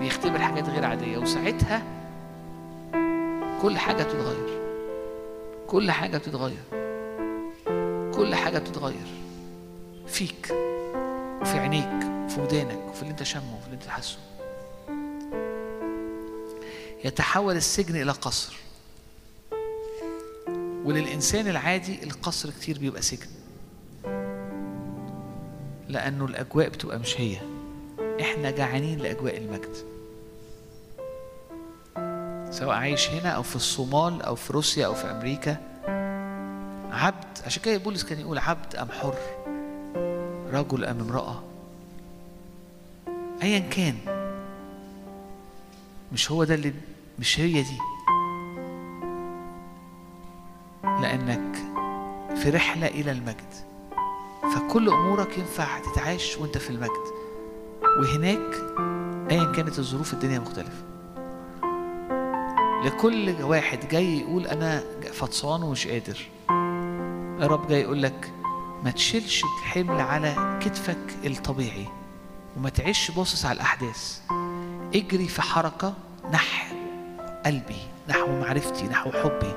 بيختبر 0.00 0.38
حاجات 0.38 0.68
غير 0.68 0.84
عادية 0.84 1.18
وساعتها 1.18 1.82
كل 3.62 3.78
حاجة 3.78 4.02
بتتغير. 4.02 4.60
كل 5.66 5.90
حاجة 5.90 6.18
بتتغير. 6.18 6.62
كل 8.14 8.34
حاجة 8.34 8.58
بتتغير. 8.58 9.06
فيك 10.06 10.50
وفي 11.40 11.58
عينيك 11.58 12.06
وفي 12.24 12.40
ودانك 12.40 12.88
وفي 12.88 13.02
اللي 13.02 13.10
انت 13.10 13.22
شامه 13.22 13.56
وفي 13.56 13.66
اللي 13.66 13.74
انت 13.76 13.86
حاسه. 13.86 14.18
يتحول 17.04 17.56
السجن 17.56 17.96
إلى 18.02 18.12
قصر. 18.12 18.56
وللإنسان 20.84 21.48
العادي 21.48 22.02
القصر 22.02 22.50
كتير 22.50 22.78
بيبقى 22.78 23.02
سجن. 23.02 23.35
لأنه 25.88 26.24
الأجواء 26.24 26.68
بتبقى 26.68 26.98
مش 26.98 27.20
هي. 27.20 27.36
إحنا 28.20 28.50
جعانين 28.50 28.98
لأجواء 28.98 29.36
المجد. 29.36 29.76
سواء 32.52 32.76
عايش 32.76 33.10
هنا 33.10 33.28
أو 33.28 33.42
في 33.42 33.56
الصومال 33.56 34.22
أو 34.22 34.34
في 34.34 34.52
روسيا 34.52 34.86
أو 34.86 34.94
في 34.94 35.10
أمريكا. 35.10 35.56
عبد 36.92 37.38
عشان 37.46 37.62
كده 37.62 37.76
بولس 37.76 38.04
كان 38.04 38.20
يقول 38.20 38.38
عبد 38.38 38.76
أم 38.76 38.88
حر 38.90 39.14
رجل 40.52 40.84
أم 40.84 41.00
امرأة. 41.00 41.42
أيا 43.42 43.58
كان. 43.58 43.94
مش 46.12 46.30
هو 46.30 46.44
ده 46.44 46.54
اللي 46.54 46.72
مش 47.18 47.40
هي 47.40 47.62
دي. 47.62 47.78
لأنك 50.84 51.56
في 52.36 52.50
رحلة 52.50 52.86
إلى 52.86 53.10
المجد. 53.10 53.65
فكل 54.54 54.88
أمورك 54.88 55.38
ينفع 55.38 55.78
تتعاش 55.78 56.38
وأنت 56.38 56.58
في 56.58 56.70
المجد. 56.70 56.90
وهناك 57.82 58.54
أيا 59.30 59.52
كانت 59.52 59.78
الظروف 59.78 60.12
الدنيا 60.12 60.38
مختلفة. 60.38 60.86
لكل 62.84 63.42
واحد 63.42 63.88
جاي 63.88 64.20
يقول 64.20 64.46
أنا 64.46 64.82
فطسان 65.12 65.62
ومش 65.62 65.86
قادر. 65.88 66.28
الرب 67.40 67.68
جاي 67.68 67.80
يقول 67.80 68.02
لك 68.02 68.32
ما 68.84 68.90
تشيلش 68.90 69.42
الحمل 69.44 70.00
على 70.00 70.58
كتفك 70.62 71.16
الطبيعي 71.26 71.86
وما 72.56 72.68
تعيش 72.68 73.10
باصص 73.10 73.44
على 73.44 73.56
الأحداث. 73.56 74.20
اجري 74.94 75.28
في 75.28 75.42
حركة 75.42 75.94
نحو 76.32 76.76
قلبي 77.46 77.82
نحو 78.08 78.40
معرفتي 78.40 78.86
نحو 78.86 79.10
حبي. 79.10 79.54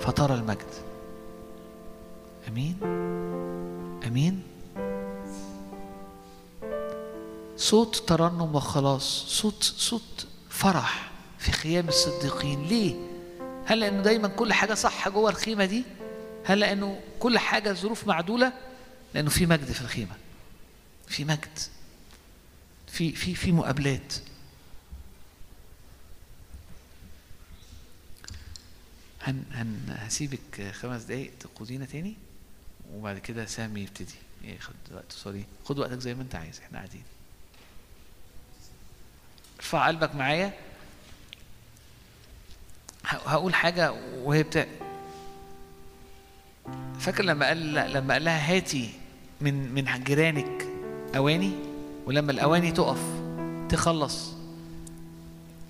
فترى 0.00 0.34
المجد. 0.34 0.70
آمين. 2.48 2.76
آمين. 4.10 4.42
صوت 7.56 7.96
ترنم 7.96 8.54
وخلاص 8.54 9.24
صوت 9.28 9.62
صوت 9.62 10.26
فرح 10.48 11.10
في 11.38 11.52
خيام 11.52 11.88
الصديقين. 11.88 12.66
ليه؟ 12.66 12.94
هل 13.66 13.80
لأنه 13.80 14.02
دايما 14.02 14.28
كل 14.28 14.52
حاجة 14.52 14.74
صح 14.74 15.08
جوه 15.08 15.30
الخيمة 15.30 15.64
دي؟ 15.64 15.84
هل 16.44 16.60
لأنه 16.60 17.00
كل 17.20 17.38
حاجة 17.38 17.72
ظروف 17.72 18.06
معدولة؟ 18.06 18.52
لأنه 19.14 19.30
في 19.30 19.46
مجد 19.46 19.72
في 19.72 19.80
الخيمة. 19.80 20.16
في 21.08 21.24
مجد. 21.24 21.58
في 22.86 23.12
في 23.12 23.34
في 23.34 23.52
مقابلات. 23.52 24.14
هن 29.22 29.44
هن 29.52 29.96
هسيبك 29.98 30.72
خمس 30.72 31.02
دقايق 31.02 31.32
تقودينا 31.40 31.84
تاني؟ 31.84 32.29
وبعد 32.94 33.18
كده 33.18 33.46
سامي 33.46 33.80
يبتدي. 33.80 34.14
ياخد 34.44 34.74
وقت 34.92 35.12
سوري. 35.12 35.44
خد 35.64 35.78
وقتك 35.78 35.98
زي 35.98 36.14
ما 36.14 36.22
أنت 36.22 36.34
عايز 36.34 36.60
إحنا 36.60 36.78
قاعدين. 36.78 37.02
ارفع 39.58 39.86
قلبك 39.86 40.14
معايا. 40.14 40.52
هقول 43.04 43.54
حاجة 43.54 43.92
وهي 44.22 44.42
بتاع 44.42 44.66
فاكر 47.00 47.24
لما 47.24 47.46
قال 47.46 47.74
لما 47.74 48.14
قال 48.14 48.24
لها 48.24 48.56
هاتي 48.56 48.90
من 49.40 49.74
من 49.74 50.04
جيرانك 50.04 50.66
أواني؟ 51.16 51.52
ولما 52.06 52.32
الأواني 52.32 52.72
تقف 52.72 53.00
تخلص. 53.68 54.32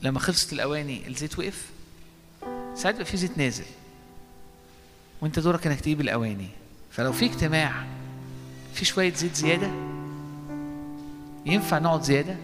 لما 0.02 0.20
خلصت 0.20 0.52
الأواني 0.52 1.08
الزيت 1.08 1.38
وقف. 1.38 1.70
ساعات 2.74 2.94
بيبقى 2.94 3.04
في 3.04 3.16
زيت 3.16 3.38
نازل. 3.38 3.66
وأنت 5.20 5.38
دورك 5.38 5.66
إنك 5.66 5.80
تجيب 5.80 6.00
الأواني. 6.00 6.48
فلو 6.90 7.12
في 7.12 7.26
اجتماع 7.26 7.72
في 8.74 8.84
شوية 8.84 9.14
زيت 9.14 9.34
زيادة؟ 9.34 9.70
ينفع 11.46 11.78
نقعد 11.78 12.02
زيادة؟ 12.02 12.36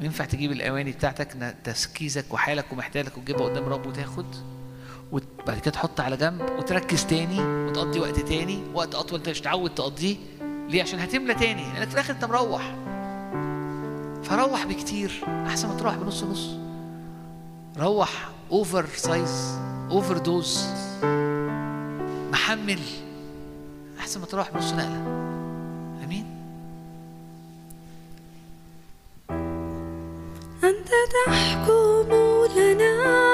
وينفع 0.00 0.24
تجيب 0.24 0.52
الأواني 0.52 0.92
بتاعتك 0.92 1.54
تركيزك 1.64 2.34
وحالك 2.34 2.72
ومحتاجك 2.72 3.18
وتجيبها 3.18 3.46
قدام 3.46 3.64
رب 3.64 3.86
وتاخد؟ 3.86 4.26
وبعد 5.12 5.58
كده 5.58 5.70
تحط 5.70 6.00
على 6.00 6.16
جنب 6.16 6.42
وتركز 6.58 7.04
تاني 7.06 7.40
وتقضي 7.40 8.00
وقت 8.00 8.20
تاني 8.20 8.62
وقت 8.74 8.94
أطول 8.94 9.18
انت 9.18 9.28
مش 9.28 9.40
متعود 9.40 9.70
تقضيه. 9.70 10.16
ليه؟ 10.68 10.82
عشان 10.82 10.98
هتملى 10.98 11.34
تاني 11.34 11.62
لأنك 11.72 11.88
في 11.88 11.94
الآخر 11.94 12.12
انت 12.14 12.24
مروح. 12.24 12.74
فروح 14.22 14.66
بكتير 14.66 15.24
أحسن 15.46 15.68
ما 15.68 15.74
تروح 15.74 15.94
بنص 15.94 16.22
نص. 16.22 16.50
روح 17.78 18.28
oversize 18.50 19.58
overdose 19.90 20.66
محمل. 22.32 22.80
أحسن 24.04 24.20
ما 24.20 24.26
تروح 24.26 24.50
بنص 24.50 24.72
نقله 24.72 25.02
أمين؟ 26.04 26.26
أنت 30.64 30.88
تحكم 31.26 32.12
لنا 32.56 33.33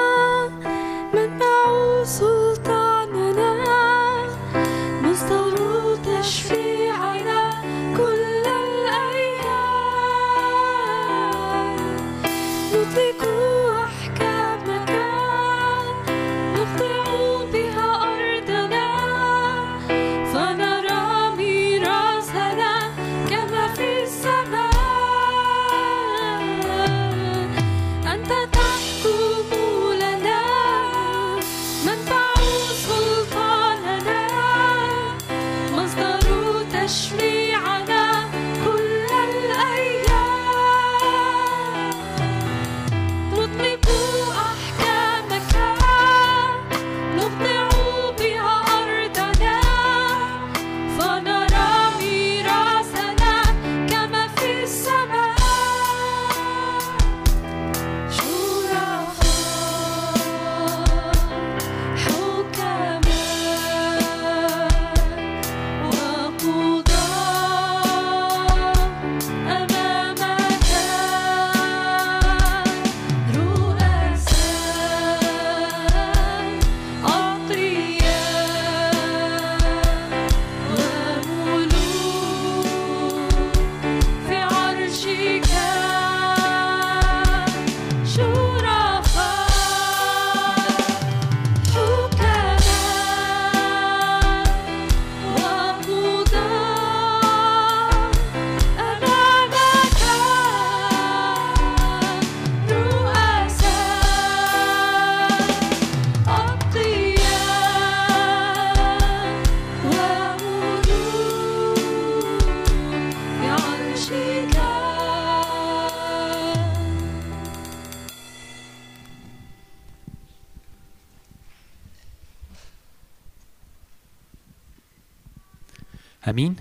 أمين؟ 126.31 126.55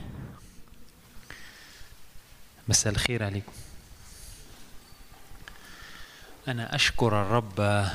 مساء 2.68 2.92
الخير 2.92 3.22
عليكم. 3.24 3.52
أنا 6.48 6.74
أشكر 6.74 7.22
الرب 7.22 7.86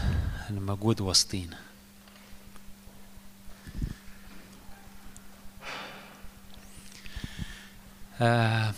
الموجود 0.49 1.01
وسطينا. 1.01 1.57
آه 8.21 8.73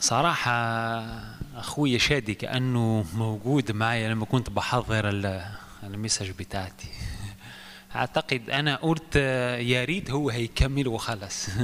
صراحة 0.00 0.52
أخوي 1.54 1.98
شادي 1.98 2.34
كأنه 2.34 3.04
موجود 3.14 3.72
معي 3.72 4.08
لما 4.08 4.24
كنت 4.24 4.50
بحضر 4.50 5.08
ال- 5.08 5.50
المسج 5.82 6.30
بتاعتي. 6.30 6.88
أعتقد 7.94 8.50
أنا 8.50 8.76
قلت 8.76 9.16
آه، 9.16 9.56
يا 9.56 9.84
ريت 9.84 10.10
هو 10.10 10.30
هيكمل 10.30 10.88
وخلص 10.88 11.46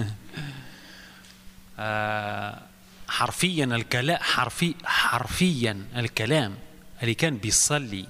آه، 1.78 2.62
حرفيا 3.08 3.64
الكلام 3.64 4.18
حرفي 4.20 4.74
حرفيا 4.84 5.84
الكلام 5.96 6.54
اللي 7.02 7.14
كان 7.14 7.36
بيصلي 7.36 8.06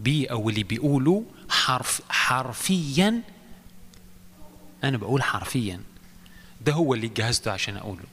بيه 0.00 0.30
أو 0.30 0.48
اللي 0.48 0.62
بيقوله 0.62 1.24
حرف 1.48 2.00
حرفيا 2.08 3.22
أنا 4.84 4.96
بقول 4.96 5.22
حرفيا 5.22 5.80
ده 6.60 6.72
هو 6.72 6.94
اللي 6.94 7.08
جهزته 7.08 7.50
عشان 7.50 7.76
أقوله. 7.76 8.04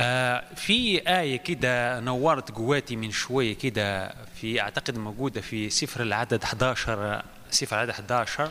آه، 0.00 0.44
في 0.56 0.98
آية 1.08 1.36
كده 1.36 2.00
نورت 2.00 2.52
جواتي 2.52 2.96
من 2.96 3.10
شوية 3.10 3.54
كده 3.54 4.14
في 4.40 4.60
أعتقد 4.60 4.98
موجودة 4.98 5.40
في 5.40 5.70
سفر 5.70 6.02
العدد 6.02 6.42
11 6.42 7.22
سفر 7.50 7.76
العدد 7.76 7.90
11 7.90 8.50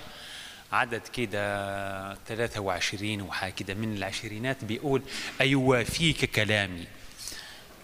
عدد 0.72 1.02
كده 1.14 2.14
23 2.14 3.22
وحاجة 3.22 3.52
كده 3.52 3.74
من 3.74 3.98
العشرينات 3.98 4.66
بيقول 4.66 5.02
أيوة 5.42 5.84
فيك 5.84 6.26
كلامي. 6.36 6.88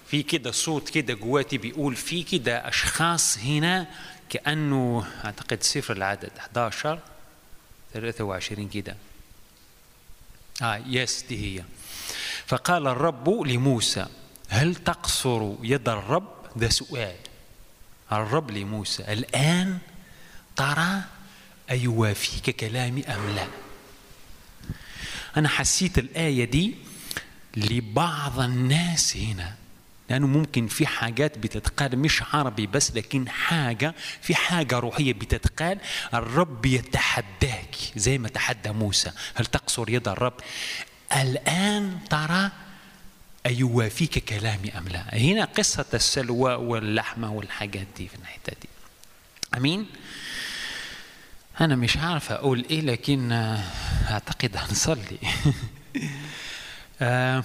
في 0.08 0.24
كده 0.24 0.52
صوت 0.52 0.90
كده 0.90 1.14
جواتي 1.14 1.58
بيقول 1.58 1.96
في 1.96 2.24
كده 2.24 2.68
أشخاص 2.68 3.38
هنا 3.38 3.88
كأنه 4.30 5.08
أعتقد 5.26 5.64
سفر 5.64 5.94
العدد 5.98 6.32
11 6.40 7.00
23 7.94 8.70
كده. 8.70 8.96
آه 10.62 10.82
يس 10.88 11.22
دي 11.30 11.58
هي. 11.60 11.64
فقال 12.50 12.88
الرب 12.88 13.30
لموسى 13.30 14.06
هل 14.50 14.76
تقصر 14.76 15.54
يد 15.64 15.90
الرب؟ 15.90 16.28
ده 16.56 16.70
سؤال. 16.70 17.16
الرب 18.12 18.52
لموسى 18.52 19.14
الآن 19.14 19.78
ترى 20.56 21.02
أيوافيك 21.72 22.50
كلامي 22.56 23.04
أم 23.06 23.36
لا؟ 23.36 23.48
أنا 25.38 25.50
حسيت 25.50 25.98
الآية 25.98 26.46
دي 26.46 26.76
لبعض 27.58 28.40
الناس 28.40 29.18
هنا 29.18 29.56
لأنه 30.10 30.28
ممكن 30.28 30.68
في 30.68 30.86
حاجات 30.88 31.38
بتتقال 31.38 32.00
مش 32.00 32.24
عربي 32.34 32.68
بس 32.68 32.92
لكن 32.92 33.30
حاجة 33.30 33.96
في 34.22 34.36
حاجة 34.36 34.80
روحية 34.80 35.14
بتتقال. 35.14 35.78
الرب 36.14 36.66
يتحداك 36.66 37.76
زي 37.96 38.18
ما 38.18 38.28
تحدى 38.30 38.72
موسى 38.72 39.12
هل 39.36 39.46
تقصر 39.46 39.90
يد 39.90 40.08
الرب؟ 40.08 40.34
الآن 41.16 42.00
ترى 42.10 42.52
أيوافيك 43.46 44.20
كلامي 44.26 44.78
أم 44.78 44.88
لا؟ 44.88 45.16
هنا 45.16 45.46
قصة 45.46 45.86
السلوى 45.94 46.54
واللحمة 46.56 47.32
والحاجات 47.32 47.88
دي 47.98 48.08
في 48.08 48.16
الحتة 48.16 48.54
دي. 48.62 48.70
أمين؟ 49.58 49.86
أنا 51.62 51.76
مش 51.76 51.98
عارف 51.98 52.32
أقول 52.32 52.66
إيه 52.70 52.82
لكن 52.82 53.32
آه، 53.32 53.64
أعتقد 54.12 54.58
هنصلي. 54.58 55.18
آه، 57.02 57.44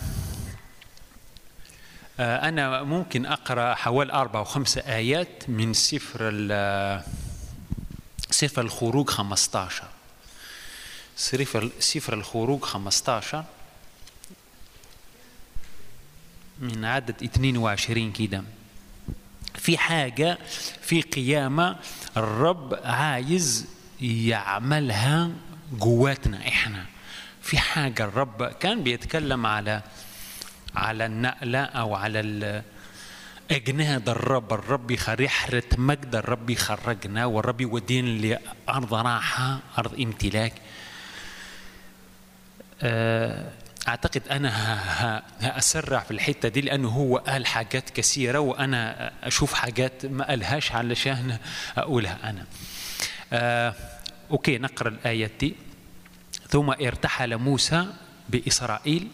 آه، 2.21 2.49
أنا 2.49 2.83
ممكن 2.83 3.27
أقرأ 3.27 3.75
حوالي 3.75 4.13
أربع 4.13 4.41
أو 4.41 4.45
خمسة 4.45 4.81
آيات 4.81 5.51
من 5.51 5.75
سفر 5.75 6.21
سفر 8.31 8.63
الخروج 8.63 9.11
15 9.11 9.85
سفر 11.17 11.71
سفر 11.79 12.15
الخروج 12.15 12.63
15 12.63 13.45
من 16.65 16.85
عدد 16.85 17.23
22 17.23 18.13
كده. 18.13 18.43
في 19.55 19.79
حاجة 19.79 20.39
في 20.83 21.01
قيامة 21.03 21.77
الرب 22.17 22.79
عايز 22.85 23.67
يعملها 24.01 25.31
جواتنا 25.73 26.49
إحنا. 26.49 26.85
في 27.43 27.59
حاجة 27.59 28.05
الرب 28.05 28.45
كان 28.45 28.83
بيتكلم 28.83 29.47
على 29.47 29.83
على 30.75 31.07
النقلة 31.07 31.59
أو 31.63 31.95
على 31.95 32.63
أجناد 33.51 34.09
الرب. 34.09 34.53
الرب 34.53 34.91
يخ- 34.91 35.09
رحلة 35.09 35.63
مجد 35.79 36.15
الرب 36.15 36.51
يخرجنا 36.51 37.25
والرب 37.27 37.61
يودينا 37.61 38.09
لأرض 38.67 38.95
راحة 38.95 39.59
أرض 39.79 40.01
امتلاك. 40.01 40.53
آه، 42.83 43.51
أعتقد 43.89 44.23
أنا 44.31 44.51
هأسرع 45.41 46.01
في 46.01 46.11
الحتة 46.11 46.49
دي 46.49 46.61
لأنه 46.61 46.89
هو 46.89 47.17
قال 47.17 47.47
حاجات 47.47 47.91
كثيرة 47.91 48.39
وأنا 48.39 49.13
أشوف 49.23 49.53
حاجات 49.55 50.07
ما 50.07 50.29
قالهاش 50.29 50.73
علشان 50.73 51.39
أقولها 51.77 52.31
أنا. 52.31 52.45
آه، 53.33 53.75
أوكي 54.31 54.59
نقرأ 54.59 54.89
الآية 54.89 55.31
دي. 55.41 55.55
ثم 56.49 56.71
ارتحل 56.71 57.37
موسى 57.37 57.87
بإسرائيل 58.29 59.09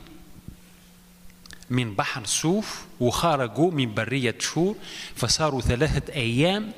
من 1.71 1.95
بحر 1.95 2.25
سوف 2.27 2.85
وخرجوا 3.01 3.71
من 3.71 3.95
برية 3.95 4.35
شور 4.39 4.77
فصاروا 5.17 5.61
ثلاثة 5.61 6.13
أيام 6.13 6.73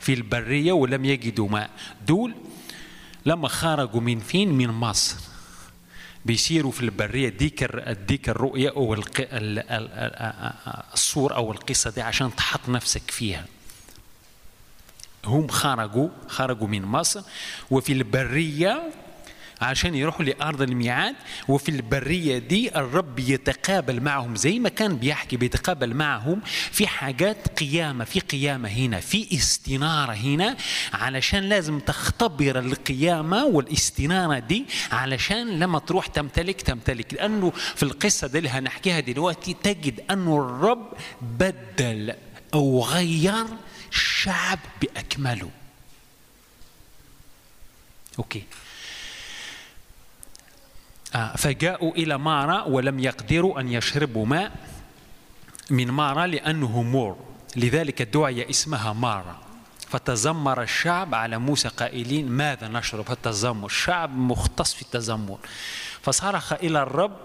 في 0.00 0.14
البرية 0.14 0.72
ولم 0.72 1.04
يجدوا 1.04 1.48
ماء. 1.48 1.70
دول 2.06 2.34
لما 3.26 3.48
خرجوا 3.48 4.00
من 4.00 4.20
فين؟ 4.20 4.48
من 4.52 4.68
مصر. 4.68 5.16
بيسيروا 6.24 6.72
في 6.72 6.80
البرية 6.80 7.28
ديك 7.28 7.64
ديك 8.08 8.28
الرؤية 8.28 8.70
أو 8.70 8.96
الصور 10.92 11.34
أو 11.34 11.52
القصة 11.52 11.90
دي 11.90 12.02
عشان 12.02 12.36
تحط 12.36 12.68
نفسك 12.68 13.10
فيها. 13.10 13.46
هم 15.24 15.48
خرجوا 15.48 16.08
خرجوا 16.28 16.66
من 16.68 16.82
مصر 16.82 17.22
وفي 17.70 17.92
البرية 17.92 18.90
عشان 19.60 19.94
يروحوا 19.94 20.24
لأرض 20.24 20.62
الميعاد 20.62 21.14
وفي 21.48 21.68
البرية 21.68 22.38
دي 22.38 22.76
الرب 22.76 23.18
يتقابل 23.18 24.00
معهم 24.00 24.36
زي 24.36 24.58
ما 24.58 24.68
كان 24.68 24.96
بيحكي 24.96 25.36
بيتقابل 25.36 25.94
معهم 25.94 26.40
في 26.72 26.86
حاجات 26.86 27.58
قيامة 27.58 28.04
في 28.04 28.20
قيامة 28.20 28.68
هنا 28.68 29.00
في 29.00 29.36
استنارة 29.36 30.12
هنا 30.12 30.56
علشان 30.92 31.40
لازم 31.48 31.80
تختبر 31.80 32.58
القيامة 32.58 33.44
والاستنارة 33.44 34.38
دي 34.38 34.64
علشان 34.92 35.58
لما 35.58 35.78
تروح 35.78 36.06
تمتلك 36.06 36.62
تمتلك. 36.62 37.14
لأنه 37.14 37.50
في 37.50 37.82
القصة 37.82 38.26
دي 38.26 38.38
اللي 38.38 38.48
هنحكيها 38.48 39.00
دلوقتي 39.00 39.56
تجد 39.62 40.00
أنه 40.10 40.36
الرب 40.38 40.92
بدل 41.22 42.14
أو 42.54 42.84
غير 42.84 43.44
شعب 43.90 44.58
بأكمله. 44.82 45.50
Okay. 48.18 48.42
فجاءوا 51.36 51.92
إلى 51.92 52.18
مارا 52.18 52.62
ولم 52.62 52.98
يقدروا 52.98 53.60
أن 53.60 53.68
يشربوا 53.68 54.26
ماء 54.26 54.52
من 55.70 55.90
مارا 55.90 56.26
لأنه 56.26 56.82
مر. 56.82 57.16
لذلك 57.56 58.02
دعي 58.02 58.50
اسمها 58.50 58.92
مارا. 58.92 59.38
فتذمر 59.88 60.62
الشعب 60.62 61.14
على 61.14 61.38
موسى 61.38 61.68
قائلين 61.68 62.28
ماذا 62.28 62.68
نشرب؟ 62.68 63.10
التذمر 63.10 63.66
الشعب 63.66 64.10
مختص 64.18 64.74
في 64.74 64.82
التذمر 64.82 65.38
فصرخ 66.02 66.52
إلى 66.52 66.82
الرب 66.82 67.16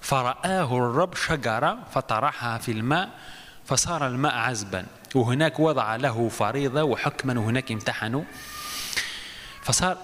فأراه 0.00 0.76
الرب 0.76 1.14
شجرة 1.14 1.78
فطرحها 1.94 2.58
في 2.58 2.72
الماء 2.72 3.10
فصار 3.64 4.06
الماء 4.06 4.34
عذبا. 4.34 4.86
وهناك 5.14 5.60
وضع 5.60 5.96
له 5.96 6.28
فريضة 6.28 6.82
وحكما 6.82 7.40
وهناك 7.40 7.72
امتحنه. 7.72 8.24
فصار 9.62 9.96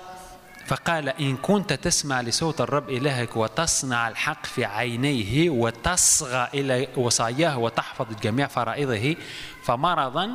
فقال 0.66 1.09
إن 1.09 1.36
كنت 1.36 1.72
تسمع 1.72 2.20
لصوت 2.20 2.60
الرب 2.60 2.90
إلهك 2.90 3.36
وتصنع 3.36 4.09
الحق 4.09 4.47
في 4.47 4.64
عينيه 4.64 5.51
وتصغى 5.51 6.48
إلى 6.55 6.89
وصاياه 6.97 7.59
وتحفظ 7.59 8.06
جميع 8.22 8.47
فرائضه 8.47 9.16
فمرضا 9.64 10.30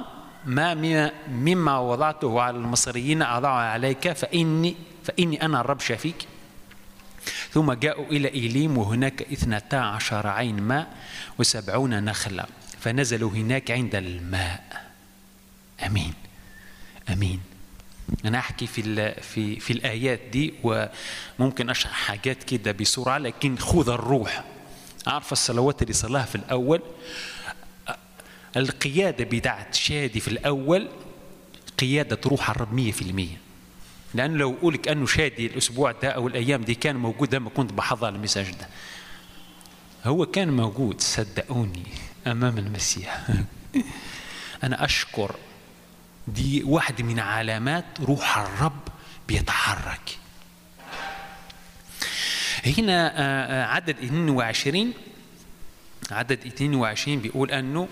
ما 0.46 0.74
مما 1.28 1.80
وضعته 1.80 2.42
على 2.42 2.58
المصريين 2.58 3.22
أضع 3.22 3.50
عليك 3.50 4.12
فإني 4.12 4.76
فإني 5.04 5.42
أنا 5.42 5.62
الرب 5.62 5.80
شفيك. 5.80 6.28
ثم 7.52 7.74
جاءوا 7.74 8.06
إلى 8.06 8.28
إيليم 8.34 8.78
وهناك 8.78 9.22
اثنتا 9.22 9.76
عشر 9.76 10.28
عين 10.28 10.62
ماء 10.62 10.88
وسبعون 11.40 12.04
نخلة 12.04 12.46
فنزلوا 12.80 13.32
هناك 13.32 13.72
عند 13.72 13.96
الماء. 13.96 14.88
أمين. 15.86 16.14
أمين. 17.10 17.57
أنا 18.26 18.40
أحكي 18.40 18.68
في 18.68 19.14
في 19.22 19.60
في 19.60 19.74
الآيات 19.74 20.20
دي 20.32 20.54
وممكن 20.64 21.70
أشرح 21.70 21.92
حاجات 21.92 22.44
كده 22.44 22.72
بسرعة 22.72 23.18
لكن 23.18 23.58
خذ 23.58 23.90
الروح. 23.90 24.44
عارف 25.08 25.32
الصلوات 25.32 25.82
اللي 25.82 25.94
صلاها 25.94 26.26
في 26.26 26.36
الأول. 26.36 26.82
القيادة 28.58 29.24
بتاعت 29.24 29.76
شادي 29.76 30.20
في 30.20 30.28
الأول 30.28 30.88
قيادة 31.80 32.20
روح 32.26 32.50
الرب 32.50 32.74
مية 32.74 32.92
في 32.92 33.02
المية. 33.02 33.38
لأنه 34.14 34.38
لو 34.38 34.54
أقولك 34.54 34.88
أنه 34.88 35.06
شادي 35.06 35.46
الأسبوع 35.46 35.92
ده 35.92 36.10
أو 36.10 36.28
الأيام 36.28 36.62
دي 36.62 36.76
كان 36.76 36.96
موجود 36.96 37.36
لما 37.36 37.50
كنت 37.50 37.74
بحضر 37.74 38.10
المساج 38.10 38.52
ده. 38.52 38.68
هو 40.06 40.26
كان 40.26 40.50
موجود 40.54 41.02
صدقوني 41.02 41.84
أمام 42.28 42.58
المسيح. 42.58 43.28
أنا 44.64 44.86
أشكر 44.86 45.36
دي 46.28 46.64
واحدة 46.64 47.04
من 47.04 47.20
علامات 47.20 47.86
روح 48.02 48.38
الرب 48.38 48.88
بيتحرك. 49.28 50.18
هنا 52.66 53.12
آه، 53.16 53.64
آه، 53.64 53.66
عدد 53.66 53.90
22 54.04 54.94
عدد 56.12 56.46
22 56.46 57.20
بيقول 57.20 57.52
أنه 57.52 57.88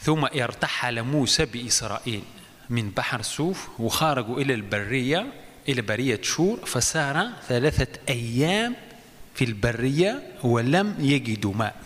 ثم 0.00 0.24
ارتحل 0.24 1.02
موسى 1.02 1.44
بإسرائيل 1.44 2.22
من 2.70 2.90
بحر 2.90 3.22
سوف 3.22 3.68
وخرجوا 3.78 4.40
إلى 4.40 4.54
البرية 4.54 5.26
إلى 5.68 5.82
برية 5.82 6.20
شور 6.22 6.66
فسار 6.66 7.28
ثلاثة 7.48 8.00
أيام 8.08 8.76
في 9.34 9.44
البرية 9.44 10.22
ولم 10.42 10.96
يجدوا 10.98 11.54
ماء. 11.54 11.82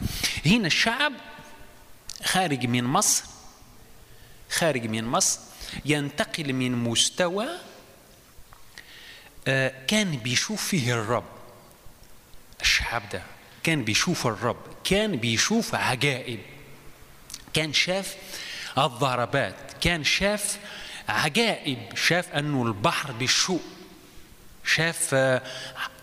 هنا 0.47 0.67
الشعب 0.67 1.13
خارج 2.25 2.67
من 2.67 2.85
مصر 2.85 3.25
خارج 4.51 4.87
من 4.87 5.05
مصر 5.05 5.41
ينتقل 5.85 6.53
من 6.53 6.73
مستوى 6.73 7.47
آه، 9.49 9.73
كان 9.87 10.17
بيشوف 10.17 10.67
فيه 10.67 10.93
الرب. 10.95 11.25
الشعب 12.61 13.03
ده 13.13 13.23
كان 13.63 13.85
بيشوف 13.85 14.27
الرب 14.27 14.57
كان 14.85 15.17
بيشوف 15.17 15.75
عجائب 15.75 16.41
كان 17.55 17.73
شاف 17.73 18.17
الضربات 18.79 19.55
كان 19.81 20.05
شاف 20.05 20.59
عجائب 21.09 21.97
شاف 21.97 22.29
أنه 22.29 22.63
البحر 22.67 23.13
بيشوق 23.13 23.63
شاف 24.65 25.11
آه، 25.15 25.43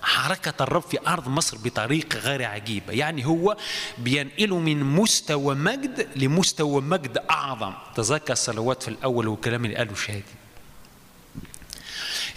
حركة 0.01 0.63
الرب 0.63 0.81
في 0.81 1.07
أرض 1.07 1.27
مصر 1.27 1.57
بطريقة 1.57 2.19
غير 2.19 2.43
عجيبة 2.43 2.93
يعني 2.93 3.25
هو 3.25 3.57
بينقله 3.97 4.59
من 4.59 4.83
مستوى 4.83 5.55
مجد 5.55 6.07
لمستوى 6.15 6.81
مجد 6.81 7.17
أعظم. 7.29 7.73
تذكر 7.95 8.33
الصلوات 8.33 8.83
في 8.83 8.87
الأول 8.87 9.27
والكلام 9.27 9.65
اللي 9.65 9.75
قاله 9.75 9.95
شادي. 9.95 10.23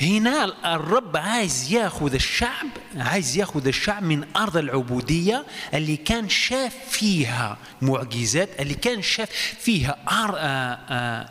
هنا 0.01 0.45
الرب 0.75 1.17
عايز 1.17 1.73
ياخذ 1.73 2.15
الشعب 2.15 2.67
عايز 2.97 3.37
ياخذ 3.37 3.67
الشعب 3.67 4.03
من 4.03 4.25
أرض 4.37 4.57
العبودية 4.57 5.45
اللي 5.75 5.97
كان 5.97 6.29
شاف 6.29 6.75
فيها 6.91 7.59
معجزات 7.83 8.61
اللي 8.61 8.75
كان 8.75 9.03
شاف 9.03 9.31
فيها 9.61 9.97
أر... 10.09 10.35
آ... 10.39 10.79
آ... 10.91 11.29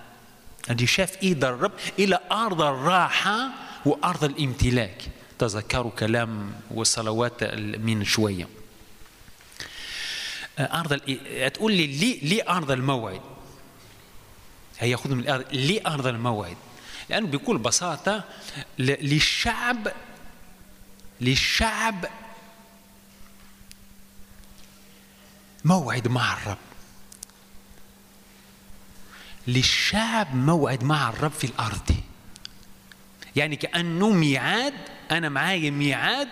اللي 0.69 0.87
شاف 0.87 1.23
إيد 1.23 1.43
الرب 1.43 1.71
إلى 1.99 2.19
أرض 2.31 2.61
الراحة 2.61 3.49
وأرض 3.85 4.23
الامتلاك. 4.23 5.01
تذكروا 5.39 5.91
كلام 5.91 6.53
والصلوات 6.71 7.43
من 7.79 8.05
شوية. 8.05 8.47
أرض 10.59 10.93
ال... 10.93 11.53
تقول 11.53 11.73
لي 11.73 11.87
ليه 11.87 12.21
ليه 12.21 12.49
أرض 12.49 12.71
الموعد. 12.71 13.21
هياخذ 14.79 15.13
من 15.13 15.19
الأرض 15.19 15.45
ليه 15.51 15.81
أرض 15.87 16.07
الموعد. 16.07 16.57
لأنه 17.09 17.27
بكل 17.27 17.57
بساطة 17.57 18.23
للشعب 18.79 19.87
للشعب 21.21 22.05
موعد 25.65 26.07
مع 26.07 26.33
الرب. 26.33 26.57
للشعب 29.47 30.35
موعد 30.35 30.83
مع 30.83 31.09
الرب 31.09 31.31
في 31.31 31.43
الأرض. 31.47 31.95
يعني 33.35 33.55
كأنه 33.55 34.09
ميعاد 34.09 34.98
أنا 35.11 35.29
معايا 35.29 35.71
ميعاد 35.71 36.27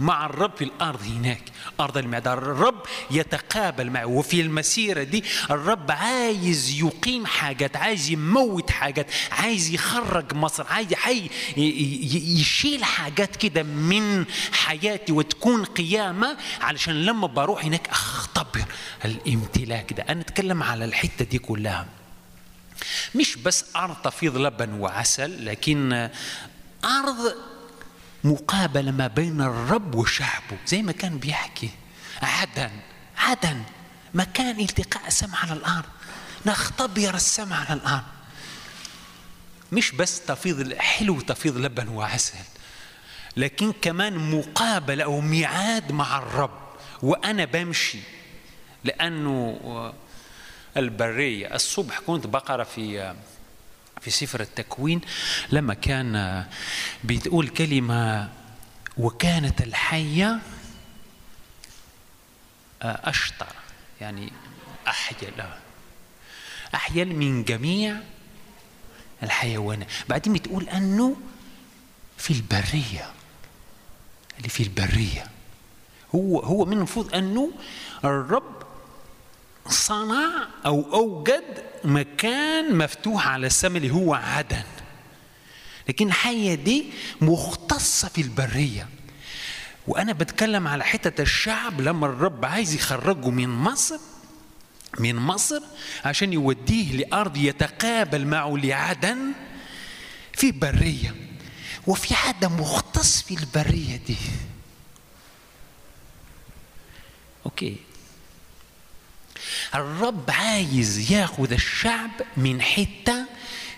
مع 0.00 0.26
الرب 0.26 0.56
في 0.56 0.64
الأرض 0.64 1.02
هناك. 1.02 1.42
أرض 1.80 1.98
الميعاد 1.98 2.28
الرب 2.28 2.82
يتقابل 3.10 3.90
معه 3.90 4.06
وفي 4.06 4.40
المسيرة 4.40 5.02
دي 5.02 5.24
الرب 5.50 5.90
عايز 5.90 6.70
يقيم 6.80 7.26
حاجات 7.26 7.76
عايز 7.76 8.10
يموت 8.10 8.70
حاجات 8.70 9.06
عايز 9.32 9.70
يخرج 9.74 10.34
مصر 10.34 10.66
عايز 10.70 10.94
حي 10.94 11.30
يشيل 12.40 12.84
حاجات 12.84 13.36
كده 13.36 13.62
من 13.62 14.24
حياتي 14.52 15.12
وتكون 15.12 15.64
قيامة 15.64 16.36
علشان 16.60 17.02
لما 17.04 17.26
بروح 17.26 17.64
هناك 17.64 17.88
أختبر 17.88 18.64
الامتلاك 19.04 19.92
ده. 19.92 20.02
أنا 20.08 20.20
أتكلم 20.20 20.62
على 20.62 20.84
الحتة 20.84 21.24
دي 21.24 21.38
كلها. 21.38 21.86
مش 23.14 23.36
بس 23.36 23.64
أرض 23.76 23.94
تفيض 24.04 24.36
لبن 24.36 24.72
وعسل 24.72 25.46
لكن 25.46 26.08
أرض 26.84 27.34
مقابلة 28.28 28.90
ما 28.90 29.06
بين 29.06 29.40
الرب 29.40 29.94
وشعبه 29.94 30.58
زي 30.66 30.82
ما 30.82 30.92
كان 30.92 31.18
بيحكي. 31.18 31.70
عدن 32.22 32.70
عدن. 33.16 33.62
مكان 34.14 34.60
التقاء 34.60 35.06
السماء 35.06 35.36
على 35.36 35.52
الأرض. 35.52 35.88
نختبر 36.46 37.14
السماء 37.14 37.58
على 37.58 37.80
الأرض. 37.80 38.02
مش 39.72 39.90
بس 39.92 40.20
تفيض 40.20 40.74
حلو 40.74 41.20
تفيض 41.20 41.56
لبن 41.56 41.88
وعسل 41.88 42.38
لكن 43.36 43.72
كمان 43.72 44.38
مقابلة 44.38 45.04
أو 45.04 45.20
ميعاد 45.20 45.92
مع 45.92 46.18
الرب. 46.18 46.58
وأنا 47.02 47.44
بمشي 47.44 47.98
لأنه 48.84 49.92
البرية. 50.76 51.54
الصبح 51.54 51.98
كنت 51.98 52.26
بقرأ 52.26 52.64
في 52.64 53.14
في 54.00 54.10
سفر 54.10 54.40
التكوين 54.40 55.00
لما 55.52 55.74
كان 55.74 56.44
بتقول 57.04 57.48
كلمة 57.48 58.30
وكانت 58.96 59.60
الحية 59.60 60.40
أشطر 62.82 63.54
يعني 64.00 64.32
أحيل. 64.88 65.32
أحيل 66.74 67.16
من 67.16 67.44
جميع 67.44 67.96
الحيوانات. 69.22 69.88
بعدين 70.08 70.32
بتقول 70.32 70.68
أنه 70.68 71.16
في 72.18 72.30
البرية 72.32 73.12
اللي 74.38 74.48
في 74.48 74.62
البرية. 74.62 75.26
هو 76.14 76.40
هو 76.40 76.64
من 76.64 76.72
المفروض 76.76 77.14
أنه 77.14 77.50
الرب 78.04 78.67
صنع 79.70 80.48
أو 80.66 80.94
أوجد 80.94 81.64
مكان 81.84 82.78
مفتوح 82.78 83.28
على 83.28 83.46
السماء 83.46 83.76
اللي 83.76 83.90
هو 83.94 84.14
عدن. 84.14 84.64
لكن 85.88 86.06
الحيه 86.06 86.54
دي 86.54 86.84
مختصة 87.20 88.08
في 88.08 88.20
البرية. 88.20 88.88
وأنا 89.86 90.12
بتكلم 90.12 90.68
على 90.68 90.84
حتة 90.84 91.22
الشعب 91.22 91.80
لما 91.80 92.06
الرب 92.06 92.44
عايز 92.44 92.74
يخرجه 92.74 93.30
من 93.30 93.48
مصر 93.48 93.98
من 94.98 95.16
مصر 95.16 95.60
عشان 96.04 96.32
يوديه 96.32 96.92
لأرض 96.92 97.36
يتقابل 97.36 98.26
معه 98.26 98.56
لعدن 98.56 99.18
في 100.32 100.52
برية. 100.52 101.14
وفي 101.86 102.14
حدا 102.14 102.48
مختص 102.48 103.22
في 103.22 103.34
البرية 103.34 103.96
دي. 103.96 104.16
أوكي. 107.46 107.76
الرب 109.74 110.30
عايز 110.30 111.12
ياخذ 111.12 111.52
الشعب 111.52 112.10
من 112.36 112.62
حتة 112.62 113.24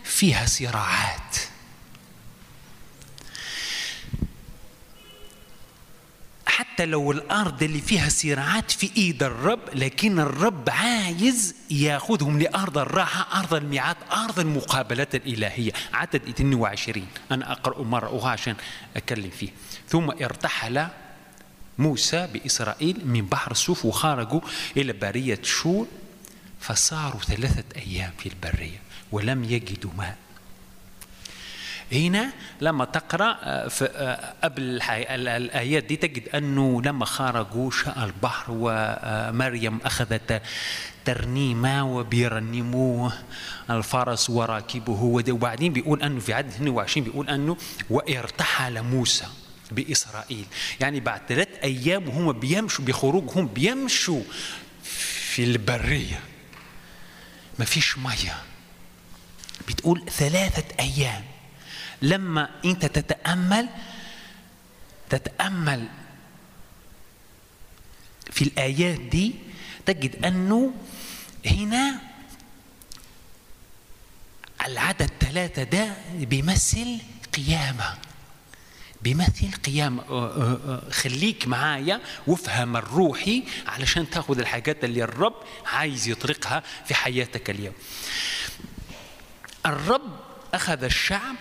فيها 0.04 0.46
صراعات. 0.46 1.36
حتى 6.46 6.86
لو 6.86 7.12
الأرض 7.12 7.62
اللي 7.62 7.80
فيها 7.80 8.08
صراعات 8.08 8.70
في 8.70 8.90
إيد 8.96 9.22
الرب 9.22 9.60
لكن 9.74 10.20
الرب 10.20 10.70
عايز 10.70 11.54
ياخذهم 11.70 12.38
لأرض 12.38 12.78
الراحة 12.78 13.40
أرض 13.40 13.54
الميعاد 13.54 13.96
أرض 14.12 14.38
المقابلات 14.38 15.14
الإلهية. 15.14 15.72
عدد 15.92 16.28
22 16.28 17.06
أنا 17.32 17.52
أقرأ 17.52 17.82
مرة 17.82 18.18
أخرى 18.18 18.30
عشان 18.30 18.56
أتكلم 18.96 19.30
فيه. 19.30 19.48
ثم 19.88 20.10
ارتحل 20.10 20.88
موسى 21.78 22.28
بإسرائيل 22.32 23.06
من 23.06 23.26
بحر 23.26 23.54
سوف 23.54 23.84
وخرجوا 23.84 24.40
إلى 24.76 24.92
برية 24.92 25.38
شور 25.42 25.86
فصاروا 26.60 27.20
ثلاثة 27.20 27.64
أيام 27.76 28.12
في 28.18 28.28
البرية 28.28 28.78
ولم 29.12 29.44
يجدوا 29.44 29.90
ماء. 29.98 30.16
هنا 31.92 32.32
لما 32.60 32.84
تقرأ 32.84 33.36
آه، 33.42 33.68
في 33.68 33.84
آه، 33.84 34.34
قبل 34.44 34.82
الآيات 34.82 35.84
دي 35.84 35.96
تجد 35.96 36.28
أنه 36.28 36.82
لما 36.82 37.04
خرجوا 37.04 37.70
شاء 37.70 38.04
البحر 38.04 38.44
ومريم 38.50 39.78
أخذت 39.84 40.42
ترنيمة 41.04 41.96
وبيرنموه 41.96 43.12
الفرس 43.70 44.30
وراكبه 44.30 45.22
وبعدين 45.28 45.72
بيقول 45.72 46.02
أنه 46.02 46.20
في 46.20 46.32
عدد 46.32 46.48
22 46.48 47.04
بيقول 47.04 47.28
أنه 47.28 47.56
وارتحل 47.90 48.82
موسى. 48.82 49.26
بإسرائيل. 49.72 50.46
يعني 50.80 51.00
بعد 51.00 51.20
ثلاث 51.28 51.48
أيام 51.62 52.08
وهم 52.08 52.32
بيمشوا 52.32 52.84
بخروجهم 52.84 53.46
بيمشوا 53.46 54.22
في 55.32 55.44
البرية. 55.44 56.20
ما 57.58 57.64
فيش 57.64 57.98
مية. 57.98 58.42
بتقول 59.68 60.04
ثلاثة 60.10 60.64
أيام. 60.80 61.24
لما 62.02 62.50
أنت 62.64 62.86
تتأمل 62.86 63.68
تتأمل 65.10 65.88
في 68.30 68.42
الآيات 68.44 69.00
دي 69.00 69.34
تجد 69.86 70.24
أنه 70.26 70.74
هنا 71.46 72.00
العدد 74.66 75.10
ثلاثة 75.20 75.62
ده 75.62 75.96
بيمثل 76.14 76.98
قيامة. 77.36 77.98
بيمثل 79.02 79.52
قيامة 79.66 80.02
آه، 80.02 80.36
آه، 80.36 80.58
آه، 80.68 80.90
خليك 80.90 81.48
معايا 81.48 82.00
وافهم 82.26 82.76
الروحي 82.76 83.42
علشان 83.66 84.10
تاخذ 84.10 84.38
الحاجات 84.38 84.84
اللي 84.84 85.04
الرب 85.04 85.34
عايز 85.66 86.08
يطرقها 86.08 86.62
في 86.86 86.94
حياتك 86.94 87.50
اليوم. 87.50 87.74
الرب 89.66 90.20
أخذ 90.54 90.84
الشعب 90.84 91.36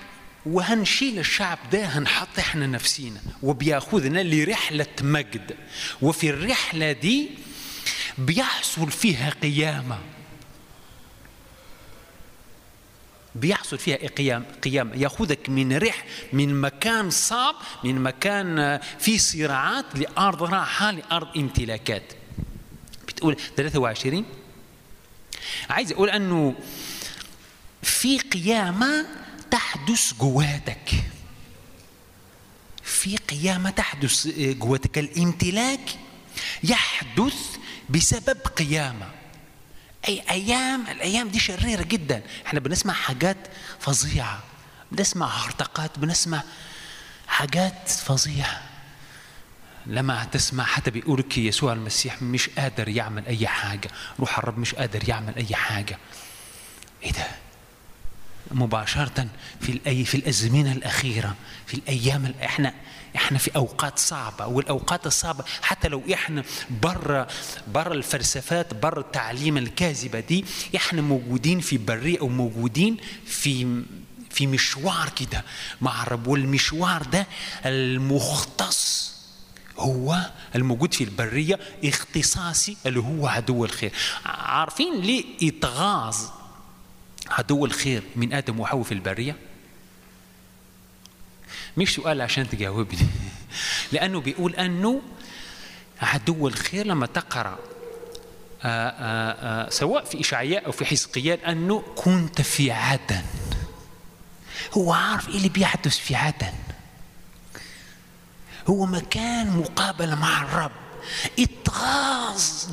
وهنشيل 0.46 1.20
الشعب 1.20 1.58
ده 1.72 1.86
هنحط 1.86 2.40
إحنا 2.40 2.68
نفسينا 2.68 3.22
وبيأخذنا 3.44 4.20
لرحلة 4.24 4.88
مجد. 5.02 5.56
وفي 6.02 6.30
الرحلة 6.30 6.92
دي 6.92 7.30
بيحصل 8.18 8.92
فيها 8.92 9.30
قيامة. 9.30 10.00
بيحصل 13.40 13.78
فيها 13.78 14.08
قيام 14.08 14.46
قيام. 14.64 14.92
يأخذك 14.96 15.50
من 15.50 15.78
رح 15.78 16.06
من 16.34 16.62
مكان 16.62 17.10
صعب 17.10 17.56
من 17.84 18.02
مكان 18.04 18.60
آه، 18.60 18.82
فيه 19.00 19.18
صراعات 19.18 19.86
لأرض 19.96 20.44
راحة 20.44 20.92
لأرض 20.92 21.38
امتلاكات. 21.38 22.14
بتقول 23.08 23.38
23 23.58 24.26
عايز 25.70 25.92
أقول 25.92 26.10
أنه 26.10 26.56
في 27.84 28.20
قيامة 28.20 29.06
تحدث 29.52 30.14
جواتك. 30.20 30.90
في 32.84 33.18
قيامة 33.18 33.70
تحدث 33.70 34.28
جواتك. 34.38 34.98
الامتلاك 34.98 35.90
يحدث 36.64 37.58
بسبب 37.90 38.38
قيامة. 38.58 39.19
أي 40.08 40.24
أيام 40.30 40.88
الأيام 40.88 41.28
دي 41.30 41.40
شريرة 41.40 41.84
جدا. 41.84 42.22
إحنا 42.46 42.60
بنسمع 42.60 42.94
حاجات 42.94 43.38
فظيعة. 43.80 44.40
بنسمع 44.92 45.28
هرطقات 45.28 46.00
بنسمع 46.00 46.44
حاجات 47.28 47.90
فظيعة. 47.90 48.62
لما 49.86 50.24
تسمع 50.24 50.64
حتى 50.64 50.92
بيقولك 50.92 51.38
يسوع 51.38 51.74
المسيح 51.74 52.22
مش 52.22 52.50
قادر 52.50 52.88
يعمل 52.90 53.26
أي 53.26 53.48
حاجة. 53.48 53.90
روح 54.20 54.38
الرب 54.38 54.58
مش 54.60 54.76
قادر 54.76 55.10
يعمل 55.10 55.36
أي 55.36 55.56
حاجة. 55.56 55.98
إيه 57.04 57.12
ده؟ 57.12 57.28
مباشرة 58.52 59.28
في 59.62 59.72
الأي 59.72 60.06
في 60.06 60.16
الأزمنة 60.16 60.72
الأخيرة 60.72 61.36
في 61.68 61.74
الأيام 61.74 62.26
ال- 62.26 62.70
إحنا 63.16 63.38
في 63.38 63.52
أوقات 63.56 64.00
صعبة 64.00 64.46
والأوقات 64.48 65.08
الصعبة 65.08 65.44
حتى 65.62 65.88
لو 65.88 66.02
إحنا 66.14 66.44
برا 66.82 67.28
برا 67.74 67.94
الفلسفات 67.94 68.74
برا 68.74 69.00
التعليم 69.00 69.58
الكاذبة 69.58 70.20
دي 70.20 70.46
إحنا 70.76 71.02
موجودين 71.02 71.60
في 71.60 71.78
برية 71.78 72.20
أو 72.20 72.28
موجودين 72.28 72.98
في 73.26 73.84
في 74.30 74.48
مشوار 74.48 75.10
كده 75.10 75.44
مع 75.82 76.04
الرب 76.04 76.28
والمشوار 76.28 77.04
ده 77.04 77.28
المختص 77.66 79.10
هو 79.78 80.18
الموجود 80.56 80.94
في 80.94 81.04
البرية 81.04 81.60
اختصاصي 81.86 82.78
اللي 82.86 83.00
هو 83.00 83.28
عدو 83.28 83.66
الخير. 83.66 83.92
عارفين 84.26 85.02
ليه 85.02 85.24
إتغاظ 85.44 86.18
عدو 87.30 87.66
الخير 87.66 88.04
من 88.16 88.34
آدم 88.34 88.60
وحواء 88.60 88.84
في 88.84 88.92
البرية؟ 88.92 89.36
مش 91.80 91.96
سؤال 91.96 92.22
عشان 92.22 92.50
تجاوبني. 92.50 93.08
لأنه 93.94 94.20
بيقول 94.20 94.56
أنه 94.56 95.02
عدو 96.02 96.48
الخير 96.48 96.88
لما 96.88 97.06
تقرأ 97.06 97.58
آآ 98.64 99.66
آآ 99.66 99.70
سواء 99.70 100.06
في 100.06 100.22
إشعياء 100.22 100.66
أو 100.66 100.72
في 100.72 100.86
حزقيال 100.86 101.46
أنه 101.46 101.84
كنت 101.96 102.42
في 102.42 102.72
عدن. 102.72 103.24
هو 104.74 104.94
عارف 104.94 105.30
إيه 105.30 105.36
اللي 105.38 105.50
بيحدث 105.50 105.98
في 105.98 106.16
عدن؟ 106.16 106.54
هو 108.68 108.86
مكان 108.86 109.58
مقابلة 109.58 110.16
مع 110.16 110.44
الرب. 110.44 110.72
اتغاظ 111.40 112.66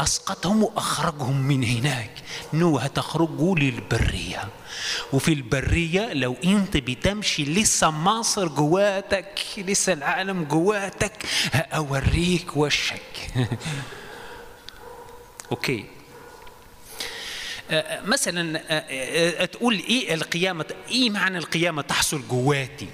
أسقطهم 0.00 0.62
وأخرجهم 0.62 1.42
من 1.42 1.64
هناك. 1.64 2.10
نوح 2.52 2.86
تخرجوا 2.86 3.56
للبرية. 3.56 4.48
وفي 5.12 5.32
البرية 5.32 6.12
لو 6.12 6.36
أنت 6.44 6.76
بتمشي 6.76 7.44
لسه 7.44 7.90
مصر 7.90 8.48
جواتك 8.48 9.40
لسه 9.58 9.92
العالم 9.92 10.44
جواتك 10.44 11.12
اوريك 11.54 12.56
وشك. 12.56 13.30
أوكي. 15.52 15.84
آه، 17.70 18.00
مثلا 18.00 18.62
آه، 18.68 19.42
آه، 19.42 19.44
تقول 19.44 19.74
إيه 19.74 20.14
القيامة؟ 20.14 20.66
إيه 20.90 21.10
معنى 21.10 21.38
القيامة 21.38 21.82
تحصل 21.82 22.22
جواتي؟ 22.28 22.88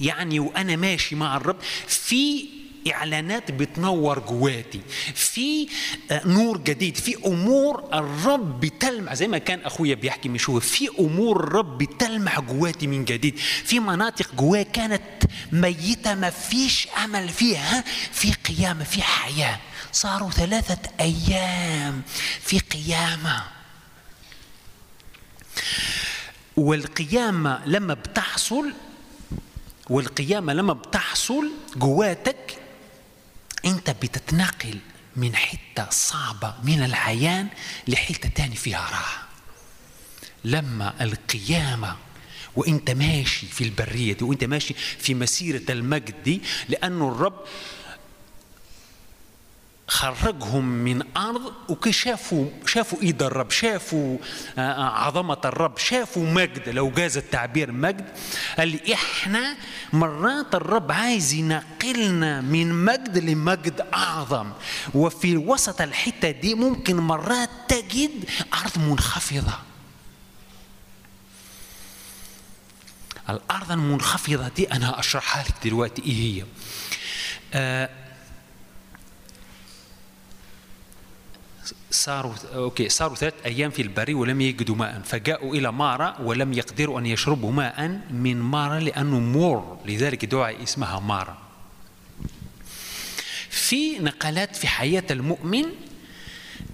يعني 0.00 0.40
وأنا 0.40 0.76
ماشي 0.76 1.14
مع 1.14 1.36
الرب 1.36 1.56
في 1.86 2.46
إعلانات 2.92 3.50
بتنور 3.50 4.18
جواتي. 4.18 4.80
في 5.14 5.68
آه، 6.10 6.26
نور 6.26 6.58
جديد 6.58 6.96
في 6.96 7.16
أمور 7.26 7.84
الرب 7.94 8.60
بتلمع 8.60 9.14
زي 9.14 9.28
ما 9.28 9.38
كان 9.38 9.60
أخويا 9.60 9.94
بيحكي 9.94 10.28
من 10.28 10.38
شوية 10.38 10.60
في 10.60 10.88
أمور 10.98 11.40
الرب 11.44 11.78
بتلمع 11.78 12.38
جواتي 12.40 12.86
من 12.86 13.04
جديد. 13.04 13.38
في 13.38 13.80
مناطق 13.80 14.34
جوايا 14.34 14.62
كانت 14.62 15.02
ميتة 15.52 16.14
ما 16.14 16.30
فيش 16.30 16.88
أمل 17.04 17.28
فيها 17.28 17.84
في 18.12 18.32
قيامة 18.32 18.84
في 18.84 19.02
حياة. 19.02 19.58
صاروا 19.92 20.30
ثلاثة 20.30 20.78
أيام 21.00 22.02
في 22.40 22.58
قيامة. 22.58 23.42
والقيامة 26.56 27.66
لما 27.66 27.94
بتحصل 27.94 28.72
والقيامة 29.90 30.52
لما 30.52 30.72
بتحصل 30.72 31.50
جواتك 31.76 32.58
أنت 33.64 33.90
بتتنقل 33.90 34.78
من 35.16 35.36
حتة 35.36 35.90
صعبة 35.90 36.54
من 36.64 36.82
العيان 36.82 37.48
لحتة 37.88 38.28
تاني 38.28 38.56
فيها 38.56 38.80
راحة. 38.90 39.26
لما 40.44 40.94
القيامة 41.00 41.96
وأنت 42.56 42.90
ماشي 42.90 43.46
في 43.46 43.64
البرية 43.64 44.16
وأنت 44.22 44.44
ماشي 44.44 44.74
في 44.74 45.14
مسيرة 45.14 45.72
المجد 45.72 46.22
دي 46.22 46.40
لأنه 46.68 47.08
الرب 47.08 47.44
خرجهم 49.90 50.64
من 50.64 51.16
أرض 51.16 51.52
وشافوا 51.86 52.46
شافوا 52.66 53.02
إيد 53.02 53.22
الرب 53.22 53.50
شافوا 53.50 54.18
آه، 54.58 54.60
آه، 54.60 54.90
عظمة 54.90 55.38
الرب 55.44 55.78
شافوا 55.78 56.26
مجد. 56.26 56.68
لو 56.68 56.90
جاز 56.90 57.16
التعبير 57.16 57.72
مجد 57.72 58.08
قال 58.58 58.92
إحنا 58.92 59.56
مرات 59.92 60.54
الرب 60.54 60.92
عايز 60.92 61.32
ينقلنا 61.32 62.40
من 62.40 62.84
مجد 62.84 63.18
لمجد 63.18 63.86
أعظم. 63.94 64.52
وفي 64.94 65.36
وسط 65.36 65.80
الحتة 65.80 66.30
دي 66.30 66.54
ممكن 66.54 66.96
مرات 66.96 67.50
تجد 67.68 68.24
أرض 68.54 68.78
منخفضة. 68.78 69.54
الأرض 73.30 73.72
المنخفضة 73.72 74.48
دي 74.48 74.72
أنا 74.72 74.98
أشرحها 75.00 75.42
لك 75.42 75.54
دلوقتي 75.64 76.02
إيه 76.02 76.14
هي؟ 76.40 76.44
آه 77.54 77.88
صاروا 81.90 82.34
okay 82.54 82.88
صاروا 82.88 83.16
ثلاث 83.16 83.34
أيام 83.44 83.70
في 83.70 83.82
البرية 83.82 84.14
ولم 84.14 84.40
يجدوا 84.40 84.76
ماء 84.76 85.00
فجاءوا 85.04 85.54
إلى 85.54 85.72
مارا 85.72 86.16
ولم 86.20 86.52
يقدروا 86.52 87.00
أن 87.00 87.06
يشربوا 87.06 87.52
ماء 87.52 88.00
من 88.10 88.36
مارا 88.36 88.80
لأنه 88.80 89.18
مر 89.18 89.78
لذلك 89.86 90.24
دعي 90.24 90.62
اسمها 90.62 91.00
مارا. 91.00 91.38
في 93.50 93.98
نقلات 93.98 94.56
في 94.56 94.68
حياة 94.68 95.04
المؤمن 95.10 95.64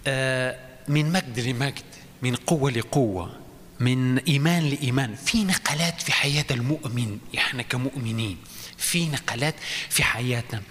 آه، 0.06 0.58
من 0.88 1.12
مجد 1.12 1.40
لمجد 1.40 1.84
من 2.22 2.34
قوة 2.34 2.70
لقوة 2.70 3.40
من 3.80 4.18
إيمان 4.18 4.62
لإيمان. 4.68 5.14
في 5.14 5.44
نقلات 5.44 6.02
في 6.02 6.12
حياة 6.12 6.44
المؤمن 6.50 7.18
إحنا 7.36 7.62
كمؤمنين 7.62 8.36
في 8.78 9.08
نقلات 9.08 9.54
في 9.88 10.02
حياتنا. 10.02 10.62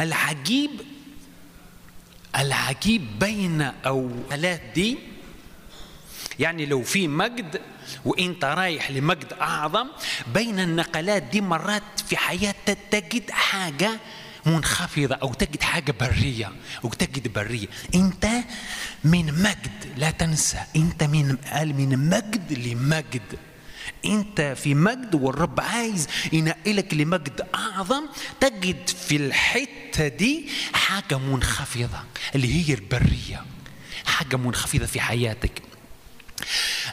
العجيب 0.00 0.70
العجيب 2.38 3.18
بين 3.18 3.62
أو 3.62 4.08
نقلات 4.08 4.60
دي 4.74 4.98
يعني 6.38 6.66
لو 6.66 6.82
في 6.82 7.08
مجد 7.08 7.60
وإنت 8.04 8.44
رايح 8.44 8.90
لمجد 8.90 9.32
أعظم 9.32 9.88
بين 10.34 10.60
النقلات 10.60 11.22
دي 11.22 11.40
مرات 11.40 11.82
في 12.08 12.16
حياتك 12.16 12.78
تجد 12.90 13.30
حاجة 13.30 14.00
منخفضة 14.46 15.14
أو 15.14 15.34
تجد 15.34 15.62
حاجة 15.62 15.94
برية 16.00 16.52
أو 16.84 16.88
تجد 16.88 17.32
برية. 17.32 17.66
أنت 17.94 18.28
من 19.04 19.42
مجد 19.42 19.94
لا 19.96 20.10
تنسى 20.10 20.58
أنت 20.76 21.04
من 21.04 21.36
قال 21.36 21.74
من 21.76 22.08
مجد 22.10 22.52
لمجد. 22.52 23.38
أنت 24.06 24.40
في 24.56 24.74
مجد 24.74 25.14
والرب 25.14 25.60
عايز 25.60 26.06
ينقلك 26.32 26.94
لمجد 26.94 27.46
أعظم 27.54 28.02
تجد 28.40 28.88
في 28.88 29.16
الحتة 29.16 30.08
دي 30.08 30.48
حاجة 30.72 31.18
منخفضة 31.18 31.98
اللي 32.34 32.54
هي 32.68 32.74
البرية. 32.74 33.44
حاجة 34.06 34.36
منخفضة 34.36 34.86
في 34.86 35.00
حياتك. 35.00 35.62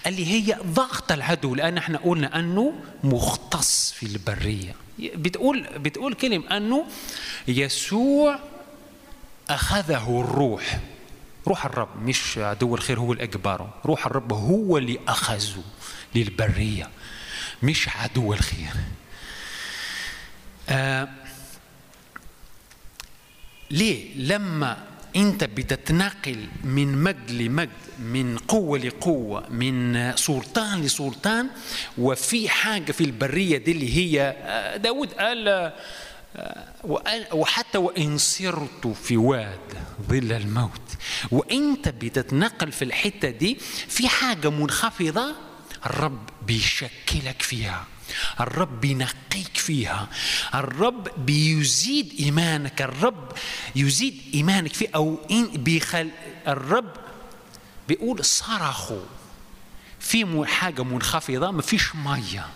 اللي 0.07 0.25
هي 0.27 0.57
ضغط 0.65 1.11
العدو 1.11 1.55
لأن 1.55 1.77
إحنا 1.77 1.97
قلنا 1.97 2.39
أنه 2.39 2.73
مختص 3.03 3.91
في 3.91 4.05
البرية. 4.05 4.75
بتقول 4.99 5.67
بتقول 5.77 6.13
كلمة 6.13 6.57
أنه 6.57 6.85
يسوع 7.47 8.39
أخذه 9.49 10.21
الروح. 10.21 10.79
روح 11.47 11.65
الرب 11.65 11.89
مش 12.03 12.37
عدو 12.37 12.75
الخير 12.75 12.99
هو 12.99 13.13
اللي 13.13 13.23
روح 13.85 14.05
الرب 14.05 14.33
هو 14.33 14.77
اللي 14.77 14.99
أخذه 15.07 15.63
للبرية. 16.15 16.89
مش 17.63 17.89
عدو 17.89 18.33
الخير. 18.33 18.73
آه 20.69 21.07
ليه 23.71 24.15
لما 24.15 24.77
انت 25.15 25.43
بتتنقل 25.43 26.47
من 26.63 27.03
مجد 27.03 27.31
لمجد 27.31 27.69
من 27.99 28.37
قوة 28.37 28.79
لقوة 28.79 29.49
من 29.49 30.11
سلطان 30.15 30.81
لسلطان 30.81 31.47
وفي 31.97 32.49
حاجة 32.49 32.91
في 32.91 33.03
البرية 33.03 33.57
دي 33.57 33.71
اللي 33.71 33.97
هي 33.97 34.21
آه، 34.37 34.77
داود 34.77 35.13
قال 35.13 35.47
آه، 35.47 35.73
وحتى 37.33 37.77
وإن 37.77 38.17
سرت 38.17 38.87
في 39.03 39.17
واد 39.17 39.59
ظل 40.09 40.31
الموت. 40.31 40.81
وإنت 41.31 41.89
بتتنقل 41.89 42.71
في 42.71 42.81
الحتة 42.85 43.29
دي 43.29 43.57
في 43.87 44.07
حاجة 44.07 44.49
منخفضة 44.49 45.35
الرب 45.85 46.29
بيشكلك 46.47 47.41
فيها. 47.41 47.85
الرب 48.39 48.81
بينقيك 48.81 49.57
فيها. 49.57 50.07
الرب 50.55 51.25
بيزيد 51.25 52.13
إيمانك. 52.19 52.81
الرب 52.81 53.31
يزيد 53.75 54.21
إيمانك 54.33 54.73
فيه 54.73 54.87
أو 54.95 55.19
إن 55.31 55.45
بيخل 55.47 56.09
الرب 56.47 56.93
بيقول 57.87 58.25
صرخوا. 58.25 59.05
في 59.99 60.23
م- 60.23 60.45
حاجة 60.45 60.83
منخفضة 60.83 61.51
ما 61.51 61.61
فيش 61.61 61.95
مية. 61.95 62.47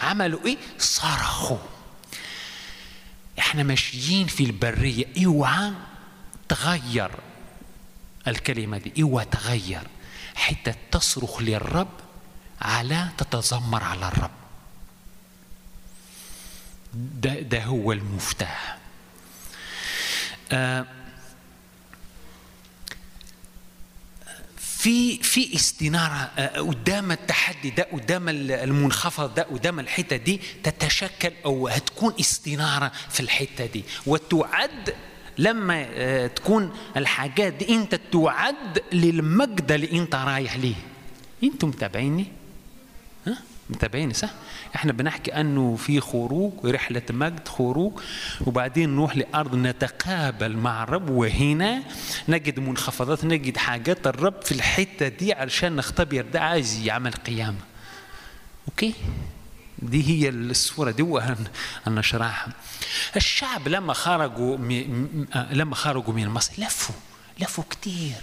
عملوا 0.00 0.46
إيه؟ 0.46 0.56
صرخوا. 0.78 1.58
إحنا 3.38 3.62
ماشيين 3.62 4.26
في 4.26 4.44
البرية. 4.44 5.04
اوعى 5.26 5.72
تغير 6.48 7.10
الكلمة 8.28 8.78
دي. 8.78 9.02
اوعى 9.02 9.24
تغير. 9.24 9.82
حتى 10.34 10.74
تصرخ 10.90 11.42
للرب 11.42 11.88
على 12.62 13.08
تتذمر 13.18 13.82
على 13.84 14.08
الرب. 14.08 14.30
ده, 16.94 17.40
ده 17.40 17.64
هو 17.64 17.92
المفتاح. 17.92 18.78
آه 20.52 20.86
في 24.56 25.22
في 25.22 25.54
استنارة 25.54 26.30
آه، 26.38 26.60
قدام 26.60 27.12
التحدي 27.12 27.70
ده 27.70 27.82
قدام 27.92 28.28
المنخفض 28.28 29.34
ده 29.34 29.42
قدام 29.42 29.80
الحتة 29.80 30.16
دي 30.16 30.40
تتشكل 30.62 31.32
أو 31.44 31.68
هتكون 31.68 32.14
استنارة 32.20 32.92
في 33.10 33.20
الحتة 33.20 33.66
دي. 33.66 33.84
وتعد 34.06 34.94
لما 35.38 35.86
آه، 35.88 36.26
تكون 36.26 36.76
الحاجات 36.96 37.52
دي 37.52 37.74
أنت 37.74 37.94
تعد 38.12 38.82
للمجد 38.92 39.72
اللي 39.72 39.92
أنت 39.98 40.14
رايح 40.14 40.56
ليه. 40.56 40.74
أنتم 41.44 41.68
متابعيني؟ 41.68 42.26
ها؟ 43.26 43.38
متابعيني 43.70 44.14
صح؟ 44.14 44.30
إحنا 44.76 44.92
بنحكي 44.92 45.30
أنه 45.40 45.76
في 45.76 46.00
خروج 46.00 46.52
رحلة 46.66 47.02
مجد 47.10 47.48
خروج 47.48 47.92
وبعدين 48.46 48.90
نروح 48.96 49.16
لأرض 49.16 49.54
نتقابل 49.54 50.56
مع 50.56 50.82
الرب 50.82 51.10
وهنا 51.10 51.82
نجد 52.28 52.60
منخفضات 52.60 53.24
نجد 53.24 53.56
حاجات 53.56 54.06
الرب 54.06 54.42
في 54.42 54.52
الحتة 54.52 55.08
دي 55.08 55.32
علشان 55.32 55.76
نختبر 55.76 56.24
ده 56.32 56.40
عايز 56.40 56.78
يعمل 56.86 57.12
قيامة. 57.12 57.58
أوكي؟ 58.68 58.94
دي 59.78 60.08
هي 60.08 60.28
الصورة 60.28 60.90
دي 60.90 61.02
وهن- 61.02 61.46
هنشرحها. 61.86 62.52
الشعب 63.16 63.68
لما 63.68 63.92
خرجوا 63.92 64.56
آه، 65.34 65.52
لما 65.52 65.74
خرجوا 65.74 66.14
من 66.14 66.28
مصر 66.28 66.52
لفوا 66.58 66.94
لفوا 67.40 67.64
كتير 67.70 68.14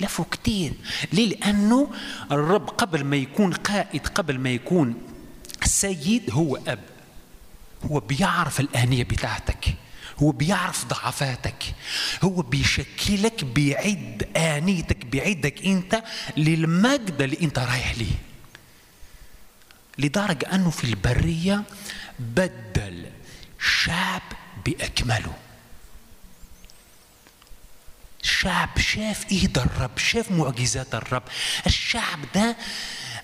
لفوا 0.00 0.24
كتير. 0.30 0.72
ليه؟ 1.12 1.28
لأنه 1.28 1.90
الرب 2.32 2.68
قبل 2.68 3.04
ما 3.04 3.16
يكون 3.16 3.52
قائد 3.52 4.06
قبل 4.06 4.38
ما 4.38 4.50
يكون 4.50 4.94
سيد 5.64 6.30
هو 6.30 6.56
أب. 6.56 6.78
هو 7.84 8.00
بيعرف 8.00 8.60
الآنية 8.60 9.04
بتاعتك. 9.04 9.74
هو 10.18 10.30
بيعرف 10.30 10.84
ضعفاتك. 10.84 11.74
هو 12.22 12.42
بيشكلك 12.42 13.44
بيعد 13.44 14.28
آنيتك 14.36 15.06
بيعدك 15.06 15.66
أنت 15.66 16.02
للمجد 16.36 17.22
اللي 17.22 17.38
أنت 17.42 17.58
رايح 17.58 17.94
ليه. 17.98 18.16
لدرجة 19.98 20.54
أنه 20.54 20.70
في 20.70 20.84
البرية 20.84 21.62
بدل 22.18 23.06
شعب 23.60 24.22
بأكمله. 24.66 25.34
الشعب 28.22 28.78
شاف 28.78 29.24
إيد 29.32 29.58
الرب 29.58 29.98
شاف 29.98 30.30
معجزات 30.30 30.94
الرب. 30.94 31.22
الشعب 31.66 32.18
ده 32.34 32.56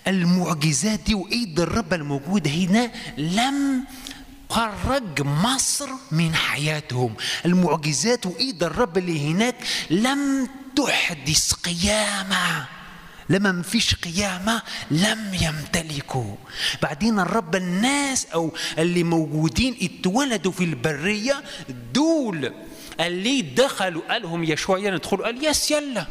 المعجزات 0.07 1.01
دي 1.01 1.15
وإيد 1.15 1.61
الرب 1.61 1.95
الموجوده 1.95 2.51
هنا 2.51 2.91
لم 3.19 3.85
خرج 4.51 5.21
مصر 5.23 5.89
من 6.13 6.35
حياتهم. 6.35 7.15
المعجزات 7.47 8.27
وإيد 8.27 8.63
الرب 8.63 8.99
اللي 8.99 9.31
هناك 9.33 9.55
لم 9.91 10.49
تحدث 10.77 11.53
قيامة. 11.53 12.67
لما 13.31 13.53
مفيش 13.53 13.95
قيامة 13.95 14.63
لم 14.91 15.35
يمتلكوا. 15.41 16.35
بعدين 16.83 17.21
الرب 17.21 17.57
الناس 17.57 18.27
أو 18.27 18.55
اللي 18.79 19.03
موجودين 19.03 19.77
اتولدوا 19.83 20.53
في 20.53 20.65
البرية 20.65 21.43
دول 21.95 22.55
اللي 23.01 23.43
دخلوا 23.43 24.03
قالهم 24.09 24.45
يشوع 24.45 24.79
يلا 24.79 24.97
ندخلوا 24.97 25.25
قال 25.25 25.45
يس 25.45 25.71
يلا. 25.71 26.07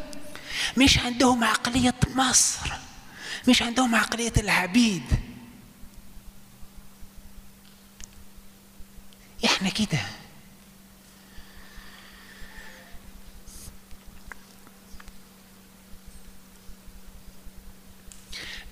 مش 0.77 0.99
عندهم 0.99 1.43
عقلية 1.43 1.95
مصر. 2.15 2.69
مش 3.47 3.61
عندهم 3.61 3.95
عقلية 3.95 4.33
العبيد. 4.37 5.03
إحنا 9.45 9.69
كده. 9.69 9.99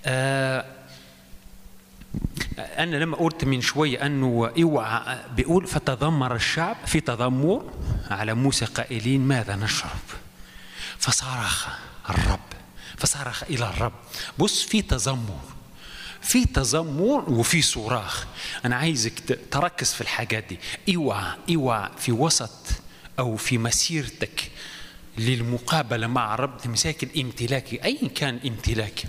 آه 0.05 0.74
أنا 2.57 2.95
لما 2.95 3.17
قلت 3.17 3.45
من 3.45 3.61
شوية 3.61 4.05
أنه 4.05 4.51
اوعى 4.63 5.19
بيقول 5.35 5.67
فتذمر 5.67 6.35
الشعب 6.35 6.77
في 6.85 6.99
تذمر 6.99 7.73
على 8.09 8.33
موسى 8.33 8.65
قائلين 8.65 9.21
ماذا 9.21 9.55
نشرب؟ 9.55 9.99
فصرخ 10.97 11.67
الرب 12.09 12.39
فصرخ 12.97 13.43
إلى 13.43 13.69
الرب. 13.69 13.93
بص 14.37 14.63
في 14.63 14.81
تذمر 14.81 15.39
في 16.21 16.45
تذمر 16.45 17.29
وفي 17.29 17.61
صراخ. 17.61 18.25
أنا 18.65 18.75
عايزك 18.75 19.39
تركز 19.51 19.93
في 19.93 20.01
الحاجات 20.01 20.43
دي. 20.43 20.59
اوعى 20.95 21.31
اوعى 21.55 21.89
في 21.97 22.11
وسط 22.11 22.65
أو 23.19 23.35
في 23.35 23.57
مسيرتك 23.57 24.51
للمقابلة 25.17 26.07
مع 26.07 26.33
الرب 26.33 26.57
تمساك 26.57 27.03
الامتلاكي 27.03 27.83
أي 27.83 28.11
كان 28.15 28.39
امتلاكي. 28.45 29.07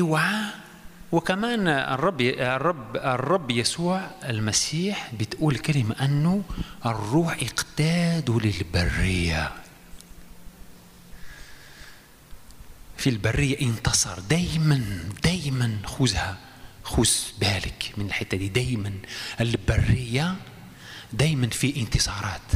اوعى 0.00 0.44
وكمان 1.12 1.68
الرب 1.68 2.20
الرب 2.20 2.96
الرب 2.96 3.50
يسوع 3.50 4.10
المسيح 4.24 5.10
بتقول 5.20 5.58
كلمة 5.58 5.94
أنه 6.04 6.42
الروح 6.86 7.38
اقتادوا 7.42 8.40
للبرية. 8.40 9.52
في 12.96 13.10
البرية 13.10 13.60
انتصر. 13.60 14.18
دايما 14.20 15.04
دايما 15.24 15.78
خذها 15.84 16.38
خذ 16.84 17.08
بالك 17.40 17.92
من 17.96 18.06
الحتة 18.06 18.36
دي. 18.36 18.48
دايما 18.48 18.92
البرية 19.40 20.36
دايما 21.12 21.48
في 21.48 21.80
انتصارات. 21.80 22.50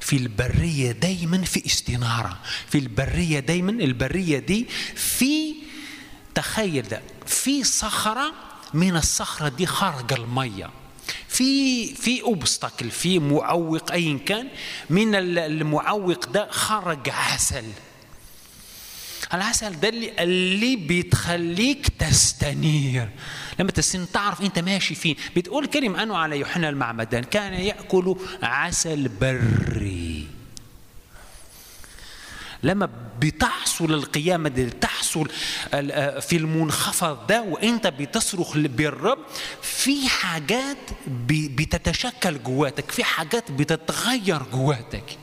في 0.00 0.16
البرية 0.16 0.92
دايما 0.92 1.42
في 1.44 1.66
استنارة. 1.66 2.40
في 2.68 2.78
البرية 2.78 3.40
دايما 3.40 3.70
البرية 3.70 4.38
دي 4.38 4.66
في 4.94 5.54
تخيل 6.34 6.88
ده. 6.88 7.02
في 7.26 7.64
صخرة 7.64 8.32
من 8.74 8.96
الصخرة 8.96 9.48
دي 9.48 9.66
خرج 9.66 10.12
المية. 10.12 10.70
في 11.28 11.94
في 11.94 12.22
اوبستكل 12.22 12.90
في 12.90 13.18
معوق 13.18 13.92
ايا 13.92 14.18
كان 14.26 14.48
من 14.90 15.14
المعوق 15.14 16.26
ده 16.26 16.48
خرج 16.50 17.10
عسل. 17.10 17.64
العسل 19.34 19.80
ده 19.80 19.88
اللي, 19.88 20.12
اللي 20.22 20.76
بتخليك 20.76 21.88
تستنير. 21.88 23.08
لما 23.58 23.70
تستنير 23.70 24.06
تعرف 24.06 24.40
أنت 24.42 24.58
ماشي 24.58 24.94
فين. 24.94 25.16
بتقول 25.36 25.66
كلمة 25.66 26.02
انه 26.02 26.16
على 26.16 26.38
يوحنا 26.38 26.68
المعمدان 26.68 27.24
كان 27.24 27.54
يأكل 27.54 28.16
عسل 28.42 29.08
بري. 29.08 30.26
لما 32.62 32.88
بتحصل 33.24 33.94
القيامة 33.94 34.48
دي 34.48 34.70
تحصل 34.70 35.28
في 36.20 36.32
المنخفض 36.36 37.26
ده 37.26 37.42
وانت 37.42 37.86
بتصرخ 37.86 38.56
بالرب 38.56 39.18
في 39.62 40.08
حاجات 40.08 40.76
بتتشكل 41.28 42.42
جواتك 42.42 42.90
في 42.90 43.04
حاجات 43.04 43.50
بتتغير 43.50 44.42
جواتك. 44.52 45.18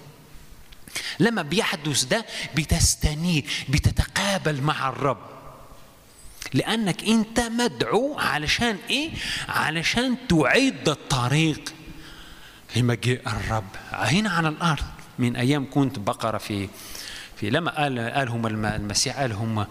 لما 1.19 1.41
بيحدث 1.41 2.03
ده 2.03 2.25
بتستنير 2.55 3.45
بتتقابل 3.69 4.61
مع 4.61 4.89
الرب. 4.89 5.17
لأنك 6.53 7.03
انت 7.03 7.39
مدعو 7.39 8.19
علشان 8.19 8.77
إيه؟ 8.89 9.11
علشان 9.49 10.15
تعيد 10.29 10.89
الطريق. 10.89 11.73
لمجيء 12.75 13.21
الرب 13.27 13.67
هنا 13.91 14.29
على 14.29 14.47
الأرض 14.49 14.83
من 15.19 15.35
أيام 15.35 15.69
كنت 15.69 15.99
بقرأ 15.99 16.37
في 16.37 16.69
في 17.41 17.49
لما 17.49 17.71
قال 17.71 17.99
قالهم 17.99 18.47
المسيح 18.65 19.19
قالهم 19.19 19.65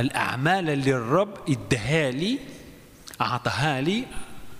الأعمال 0.00 0.70
اللي 0.70 0.90
الرب 0.90 1.34
اداها 1.48 2.10
لي 2.10 2.38
أعطاها 3.20 3.80
لي 3.80 4.04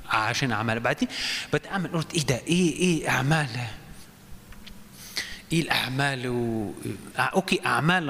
عشان 0.08 0.52
أعمال. 0.52 0.80
بعدين 0.80 1.08
بتأمل 1.52 1.92
قلت 1.92 2.14
إيه 2.14 2.26
ده؟ 2.26 2.40
إيه 2.46 2.72
إيه 2.76 3.08
أعمال؟ 3.08 3.48
إيه 5.52 5.62
الأعمال؟ 5.62 6.28
و... 6.28 6.72
أوكي 7.18 7.60
أعمال. 7.66 8.08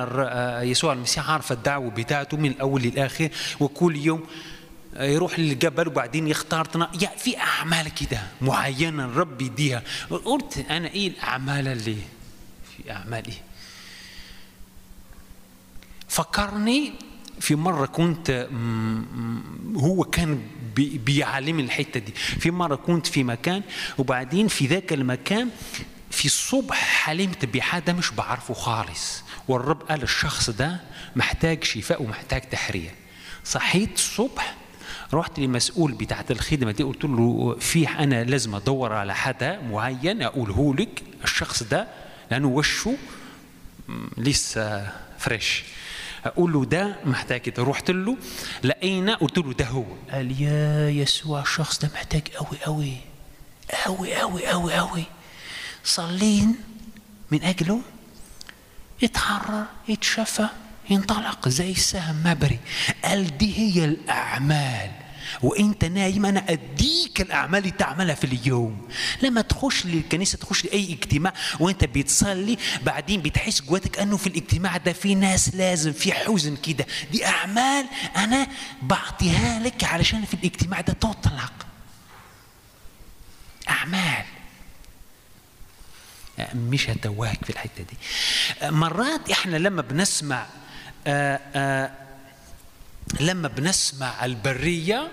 يسوع 0.68 0.92
المسيح 0.92 1.30
عارف 1.30 1.52
الدعوة 1.52 1.90
بتاعته 1.90 2.36
من 2.36 2.50
الأول 2.50 2.82
للآخر 2.82 3.28
وكل 3.60 3.96
يوم 3.96 4.26
يروح 4.96 5.38
للجبل 5.38 5.88
وبعدين 5.88 6.28
يختار 6.28 6.64
طنا... 6.64 6.90
يعني 7.02 7.18
في 7.18 7.38
أعمال 7.38 7.88
كده 7.94 8.20
معينة 8.40 9.04
الرب 9.04 9.42
يديها 9.42 9.82
قلت 10.10 10.66
أنا 10.70 10.88
إيه 10.88 11.08
الأعمال 11.08 11.68
اللي 11.68 11.96
في 12.76 12.92
اعمال 12.92 13.26
إيه 13.26 13.49
فكرني 16.10 16.92
في 17.40 17.54
مرة 17.54 17.86
كنت 17.86 18.48
هو 19.76 20.04
كان 20.04 20.42
بيعلمني 20.76 21.62
الحتة 21.62 22.00
دي. 22.00 22.12
في 22.12 22.50
مرة 22.50 22.74
كنت 22.76 23.06
في 23.06 23.24
مكان 23.24 23.62
وبعدين 23.98 24.48
في 24.48 24.66
ذاك 24.66 24.92
المكان 24.92 25.48
في 26.10 26.24
الصبح 26.26 26.76
حلمت 26.76 27.44
بحدا 27.44 27.92
مش 27.92 28.10
بعرفه 28.10 28.54
خالص. 28.54 29.22
والرب 29.48 29.82
قال 29.82 30.02
الشخص 30.02 30.50
ده 30.50 30.80
محتاج 31.16 31.64
شفاء 31.64 32.02
ومحتاج 32.02 32.40
تحرير. 32.40 32.90
صحيت 33.44 33.94
الصبح 33.94 34.56
رحت 35.14 35.38
للمسؤول 35.38 35.92
بتاعت 35.92 36.30
الخدمة 36.30 36.70
دي 36.70 36.82
قلت 36.82 37.04
له 37.04 37.56
في 37.60 37.88
أنا 37.88 38.24
لازم 38.24 38.54
أدور 38.54 38.92
على 38.92 39.14
حدا 39.14 39.60
معين 39.62 40.22
أقوله 40.22 40.74
لك 40.74 41.02
الشخص 41.24 41.62
ده 41.62 41.88
لأنه 42.30 42.48
وشه 42.48 42.96
لسه 44.18 44.92
فريش 45.18 45.62
أقول 46.24 46.52
له 46.52 46.64
ده 46.64 46.96
محتاج 47.04 47.40
كده 47.40 47.62
رحت 47.62 47.90
له 47.90 48.16
لقينا 48.64 49.14
قلت 49.14 49.38
له 49.38 49.52
ده 49.52 49.64
هو. 49.64 49.84
قال 50.10 50.42
يا 50.42 50.88
يسوع 50.90 51.42
الشخص 51.42 51.78
ده 51.78 51.90
محتاج 51.94 52.28
قوي 52.28 52.58
قوي 52.64 52.96
قوي 53.86 54.14
قوي 54.14 54.46
قوي 54.46 54.74
قوي 54.74 55.04
صلين 55.84 56.56
من 57.30 57.42
اجله 57.42 57.80
يتحرر 59.02 59.64
يتشفى 59.88 60.46
ينطلق 60.90 61.48
زي 61.48 61.70
السهم 61.70 62.22
مبري. 62.24 62.58
قال 63.04 63.38
دي 63.38 63.58
هي 63.58 63.84
الأعمال. 63.84 64.90
وانت 65.42 65.84
نايم 65.84 66.26
أنا 66.26 66.44
اديك 66.48 67.20
الأعمال 67.20 67.58
اللي 67.58 67.70
تعملها 67.70 68.14
في 68.14 68.24
اليوم. 68.24 68.88
لما 69.22 69.40
تخش 69.40 69.86
للكنيسة 69.86 70.38
تخش 70.38 70.64
لأي 70.64 70.92
اجتماع 70.92 71.32
وانت 71.60 71.84
بتصلي 71.84 72.58
بعدين 72.82 73.22
بتحس 73.22 73.62
جواتك 73.62 73.98
أنه 73.98 74.16
في 74.16 74.26
الاجتماع 74.26 74.76
ده 74.76 74.92
في 74.92 75.14
ناس 75.14 75.54
لازم 75.54 75.92
في 75.92 76.12
حزن 76.12 76.56
كده. 76.56 76.86
دي 77.12 77.26
أعمال 77.26 77.86
أنا 78.16 78.46
بعطيها 78.82 79.58
لك 79.60 79.84
علشان 79.84 80.24
في 80.24 80.34
الاجتماع 80.34 80.80
ده 80.80 80.92
تطلق. 80.92 81.52
أعمال. 83.68 84.24
مش 86.54 86.90
هتواك 86.90 87.44
في 87.44 87.50
الحتة 87.50 87.82
دي. 87.90 87.96
مرات 88.70 89.30
إحنا 89.30 89.56
لما 89.56 89.82
بنسمع 89.82 90.46
آآ 91.06 91.40
آآ 91.54 91.99
لما 93.20 93.48
بنسمع 93.48 94.24
البرية 94.24 95.10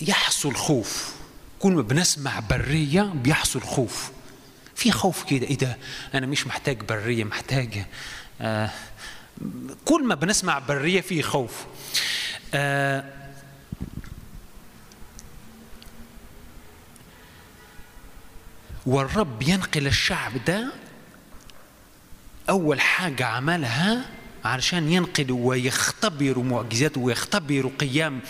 يحصل 0.00 0.54
خوف. 0.54 1.14
كل 1.58 1.72
ما 1.72 1.82
بنسمع 1.82 2.40
برية 2.40 3.02
بيحصل 3.02 3.60
خوف. 3.60 4.10
في 4.74 4.90
خوف 4.90 5.24
كده 5.24 5.46
إيه 5.46 5.58
ده؟ 5.58 5.76
أنا 6.14 6.26
مش 6.26 6.46
محتاج 6.46 6.80
برية 6.82 7.24
محتاج 7.24 7.84
كل 9.84 10.04
ما 10.04 10.14
بنسمع 10.14 10.58
برية 10.58 11.00
في 11.00 11.22
خوف. 11.22 11.66
والرب 18.86 19.42
ينقل 19.42 19.86
الشعب 19.86 20.44
ده 20.44 20.72
أول 22.48 22.80
حاجة 22.80 23.26
عملها 23.26 24.04
علشان 24.46 24.92
ينقلوا 24.92 25.48
ويختبروا 25.48 26.44
معجزات 26.44 26.98
ويختبروا 26.98 27.70
قيام 27.78 28.20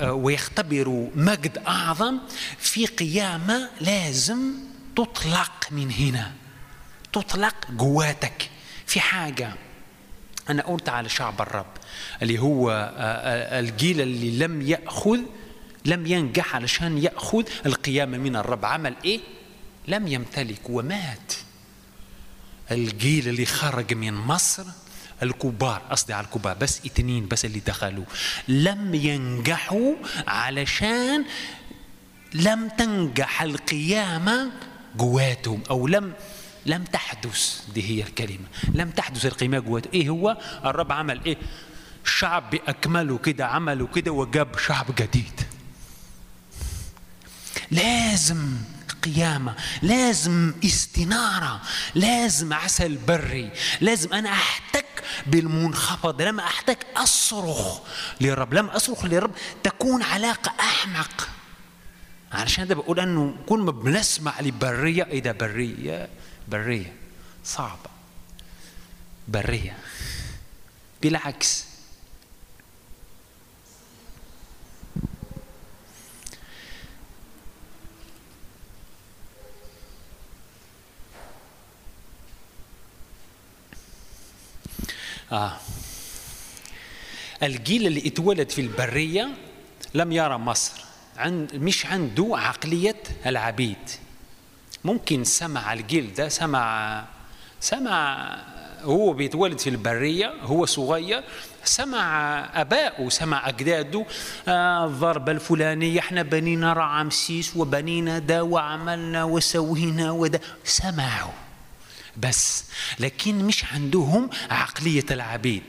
ويختبروا 0.00 1.10
مجد 1.14 1.58
أعظم 1.58 2.18
في 2.58 2.86
قيامة 2.86 3.70
لازم 3.80 4.38
تطلق 4.96 5.66
من 5.70 5.90
هنا 5.90 6.32
تطلق 7.12 7.70
جواتك. 7.70 8.50
في 8.86 9.00
حاجة 9.00 9.54
أنا 10.50 10.62
قلت 10.62 10.88
على 10.88 11.08
شعب 11.08 11.40
الرب 11.40 11.66
اللي 12.22 12.38
هو 12.38 12.92
الجيل 13.58 14.00
اللي 14.00 14.46
لم 14.46 14.62
يأخذ 14.62 15.18
لم 15.84 16.06
ينجح 16.06 16.54
علشان 16.56 16.98
يأخذ 16.98 17.44
القيامة 17.66 18.18
من 18.18 18.36
الرب. 18.36 18.64
عمل 18.64 18.94
إيه؟ 19.04 19.20
لم 19.88 20.06
يمتلك 20.08 20.70
ومات. 20.70 21.32
الجيل 22.70 23.28
اللي 23.28 23.46
خرج 23.46 23.94
من 23.94 24.14
مصر 24.14 24.64
الكبار 25.22 25.82
قصدي 25.90 26.12
على 26.12 26.24
الكبار 26.26 26.56
بس 26.56 26.78
اثنين 26.86 27.28
بس 27.28 27.44
اللي 27.44 27.60
دخلوا. 27.60 28.04
لم 28.48 28.94
ينجحوا 28.94 29.94
علشان 30.26 31.24
لم 32.34 32.68
تنجح 32.68 33.42
القيامة 33.42 34.50
جواتهم 34.96 35.62
أو 35.70 35.86
لم 35.86 36.12
لم 36.66 36.84
تحدث 36.84 37.60
دي 37.74 37.82
هي 37.90 38.02
الكلمة 38.02 38.46
لم 38.74 38.90
تحدث 38.90 39.26
القيامة 39.26 39.58
جواتهم. 39.58 39.92
إيه 39.94 40.08
هو؟ 40.08 40.36
الرب 40.64 40.92
عمل 40.92 41.20
إيه؟ 41.26 41.36
شعب 42.04 42.50
بأكمله 42.50 43.18
كده 43.18 43.46
عملوا 43.46 43.88
كده 43.94 44.10
وجاب 44.12 44.58
شعب 44.58 44.86
جديد. 44.98 45.40
لازم 47.70 48.56
قيامة 49.04 49.54
لازم 49.82 50.54
استنارة 50.64 51.60
لازم 51.94 52.52
عسل 52.52 52.96
بري 52.96 53.50
لازم 53.80 54.12
أنا 54.12 54.28
أحتك 54.32 54.84
بالمنخفض 55.26 56.22
لما 56.22 56.44
أحتاج 56.44 56.76
أصرخ 56.96 57.80
للرب 58.20 58.54
لما 58.54 58.76
أصرخ 58.76 59.04
للرب 59.04 59.30
تكون 59.62 60.02
علاقة 60.02 60.52
أحمق. 60.60 61.28
علشان 62.32 62.68
ده 62.68 62.74
بقول 62.74 63.00
أنه 63.00 63.34
كل 63.46 63.58
ما 63.58 63.70
بنسمع 63.72 64.40
لبرية 64.40 65.04
إيه 65.04 65.22
ده 65.22 65.32
برية؟ 65.32 66.08
برية 66.48 66.92
صعبة. 67.44 67.90
برية. 69.28 69.76
بالعكس. 71.02 71.64
آه. 85.32 85.52
الجيل 87.42 87.86
اللي 87.86 88.08
اتولد 88.08 88.50
في 88.50 88.60
البرية 88.60 89.28
لم 89.94 90.12
يرى 90.12 90.38
مصر. 90.38 90.72
عند 91.16 91.54
مش 91.56 91.86
عنده 91.86 92.30
عقلية 92.32 93.02
العبيد. 93.26 93.76
ممكن 94.84 95.24
سمع 95.24 95.72
الجيل 95.72 96.14
ده 96.14 96.28
سمع 96.28 97.04
سمع 97.60 98.28
هو 98.82 99.12
بيتولد 99.12 99.58
في 99.58 99.70
البرية 99.70 100.32
هو 100.42 100.66
صغير 100.66 101.24
سمع 101.64 102.38
أبائه 102.60 103.08
سمع 103.08 103.48
أجداده 103.48 104.06
آه 104.48 104.86
الضربة 104.86 105.32
الفلانية 105.32 105.98
إحنا 106.00 106.22
بنينا 106.22 106.72
رعمسيس 106.72 107.56
وبنينا 107.56 108.18
ده 108.18 108.44
وعملنا 108.44 109.24
وسوينا 109.24 110.10
وده. 110.10 110.40
سمعوا. 110.64 111.32
بس 112.16 112.64
لكن 112.98 113.44
مش 113.44 113.64
عندهم 113.64 114.30
عقلية 114.50 115.06
العبيد. 115.10 115.62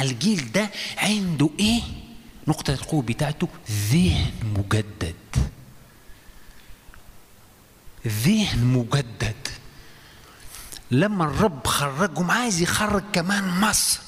الجيل 0.00 0.52
ده 0.52 0.70
عنده 0.98 1.50
إيه؟ 1.60 1.82
نقطة 2.48 2.72
القوة 2.72 3.02
بتاعته 3.02 3.48
ذهن 3.70 4.32
مجدد. 4.56 5.14
ذهن 8.06 8.64
مجدد. 8.64 9.48
لما 10.90 11.24
الرب 11.24 11.66
خرجهم 11.66 12.30
عايز 12.30 12.60
يخرج 12.62 13.02
كمان 13.12 13.48
مصر 13.60 14.00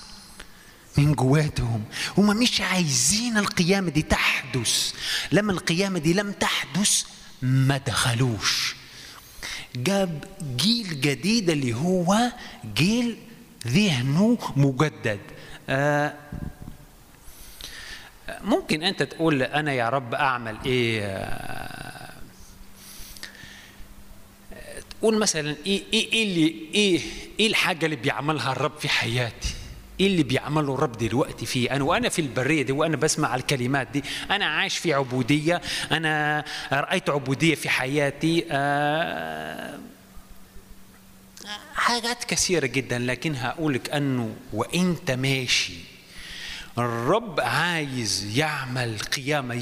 من 0.98 1.12
جواتهم. 1.14 1.84
هم 2.18 2.36
مش 2.36 2.60
عايزين 2.60 3.38
القيامة 3.38 3.90
دي 3.90 4.02
تحدث. 4.02 4.92
لما 5.32 5.52
القيامة 5.52 5.98
دي 5.98 6.12
لم 6.12 6.32
تحدث 6.32 7.02
ما 7.42 7.76
دخلوش. 7.76 8.74
جاب 9.76 10.24
جيل 10.56 11.00
جديد 11.00 11.50
اللي 11.50 11.74
هو 11.74 12.32
جيل 12.76 13.16
ذهنه 13.66 14.38
مجدد. 14.56 15.20
آه 15.68 16.14
ممكن 18.40 18.82
أنت 18.82 19.02
تقول 19.02 19.42
أنا 19.42 19.72
يا 19.72 19.88
رب 19.88 20.14
أعمل 20.14 20.56
إيه؟ 20.66 21.02
آه 21.06 22.10
تقول 24.90 25.18
مثلا 25.18 25.56
إيه 25.66 25.82
إيه 25.92 26.12
إيه 26.12 26.24
اللي 26.24 26.54
إيه 26.74 27.00
إيه 27.40 27.46
الحاجة 27.46 27.84
اللي 27.84 27.96
بيعملها 27.96 28.52
الرب 28.52 28.78
في 28.78 28.88
حياتي؟ 28.88 29.54
إيه 30.00 30.06
اللي 30.06 30.22
بيعمله 30.22 30.74
الرب 30.74 30.92
دلوقتي 30.98 31.46
فيه؟ 31.46 31.70
أنا 31.76 31.84
وأنا 31.84 32.08
في 32.08 32.18
البرية 32.20 32.62
دي 32.62 32.72
وأنا 32.72 32.96
بسمع 32.96 33.34
الكلمات 33.34 33.86
دي 33.92 34.02
أنا 34.30 34.44
عايش 34.44 34.78
في 34.78 34.94
عبودية 34.94 35.60
أنا 35.92 36.44
رأيت 36.72 37.10
عبودية 37.10 37.54
في 37.54 37.68
حياتي 37.68 38.44
آه 38.50 39.78
حاجات 41.74 42.24
كثيرة 42.24 42.66
جدا 42.66 42.98
لكن 42.98 43.34
هقول 43.34 43.74
لك 43.74 43.90
أنه 43.90 44.34
وإنت 44.52 45.10
ماشي 45.10 45.89
الرب 46.78 47.40
عايز 47.40 48.38
يعمل 48.38 48.98
قيامة 48.98 49.54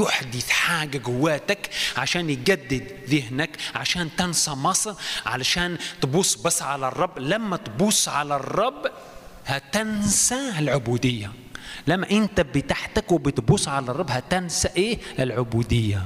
يحدث 0.00 0.48
حاجة 0.48 0.98
جواتك 0.98 1.70
عشان 1.96 2.30
يجدد 2.30 2.82
ذهنك 3.08 3.50
عشان 3.74 4.08
تنسى 4.16 4.50
مصر 4.50 4.94
علشان 5.26 5.78
تبص 6.00 6.34
بس 6.34 6.62
على 6.62 6.88
الرب. 6.88 7.18
لما 7.18 7.56
تبص 7.56 8.08
على 8.08 8.36
الرب 8.36 8.86
هتنسى 9.46 10.52
العبودية. 10.58 11.32
لما 11.86 12.10
انت 12.10 12.40
بتحتك 12.40 13.12
وبتبص 13.12 13.68
على 13.68 13.90
الرب 13.90 14.10
هتنسى 14.10 14.68
إيه؟ 14.76 14.98
العبودية. 15.18 16.02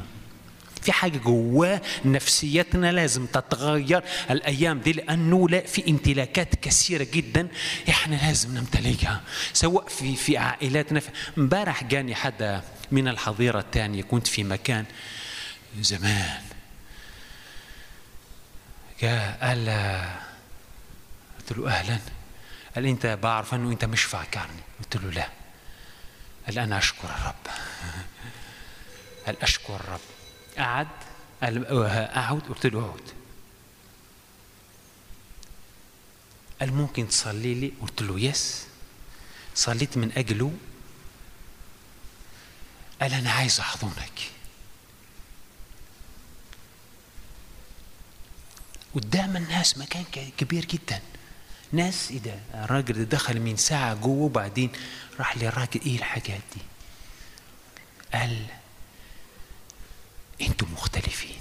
في 0.83 0.93
حاجة 0.93 1.19
جواه 1.19 1.81
نفسيتنا 2.05 2.93
لازم 2.93 3.27
تتغير 3.27 4.03
الأيام 4.31 4.81
دي 4.81 4.93
لأنه 4.93 5.49
لا 5.49 5.61
في 5.61 5.91
امتلاكات 5.91 6.55
كثيرة 6.55 7.07
جدا 7.13 7.49
إحنا 7.89 8.15
لازم 8.17 8.55
نمتلكها 8.59 9.21
سواء 9.53 9.89
في 9.89 10.17
في 10.17 10.37
عائلاتنا. 10.37 11.01
امبارح 11.39 11.85
جاني 11.85 12.15
حدا 12.15 12.63
من 12.91 13.09
الحظيرة 13.09 13.59
الثانية 13.59 14.03
كنت 14.03 14.27
في 14.27 14.45
مكان 14.45 14.85
زمان. 15.81 16.41
جاء 19.03 19.39
قال 19.43 19.69
قلت 21.39 21.59
له 21.59 21.69
أهلا. 21.69 21.99
قال 22.75 22.87
أنت 22.87 23.07
بعرف 23.23 23.55
أنه 23.55 23.71
أنت 23.71 23.85
مش 23.85 24.03
فاكرني. 24.03 24.63
قلت 24.81 24.97
له 24.97 25.11
لا. 25.11 25.29
قال 26.47 26.59
أنا 26.59 26.79
أشكر 26.79 27.09
الرب. 27.09 27.55
قال 29.27 29.43
أشكر 29.43 29.75
الرب. 29.75 30.01
قعد 30.59 30.89
قال 31.43 31.67
اقعد 31.67 32.41
قلت 32.41 32.67
له 32.67 32.81
اقعد 32.81 33.11
قال 36.61 36.73
ممكن 36.75 37.09
تصلي 37.09 37.55
لي؟ 37.55 37.73
قلت 37.81 38.03
له 38.03 38.21
يس 38.21 38.67
صليت 39.55 39.97
من 39.97 40.13
اجله 40.13 40.53
قال 43.01 43.15
أنا 43.15 43.31
عايز 43.31 43.61
أحضنك. 43.61 44.21
قدام 48.95 49.37
الناس 49.37 49.79
مكان 49.79 50.05
كبير 50.39 50.65
جدا. 50.65 51.01
ناس 51.73 52.11
إيه 52.11 52.19
ده؟ 52.19 52.39
الراجل 52.55 52.95
ده 52.95 53.03
دخل 53.05 53.41
من 53.41 53.57
ساعة 53.57 53.95
جوه 53.95 54.23
وبعدين 54.25 54.71
راح 55.19 55.37
للراجل 55.37 55.81
إيه 55.87 55.97
الحاجات 55.99 56.41
دي؟ 56.55 56.61
قال 58.15 58.47
أنتم 60.41 60.67
مختلفين. 60.73 61.41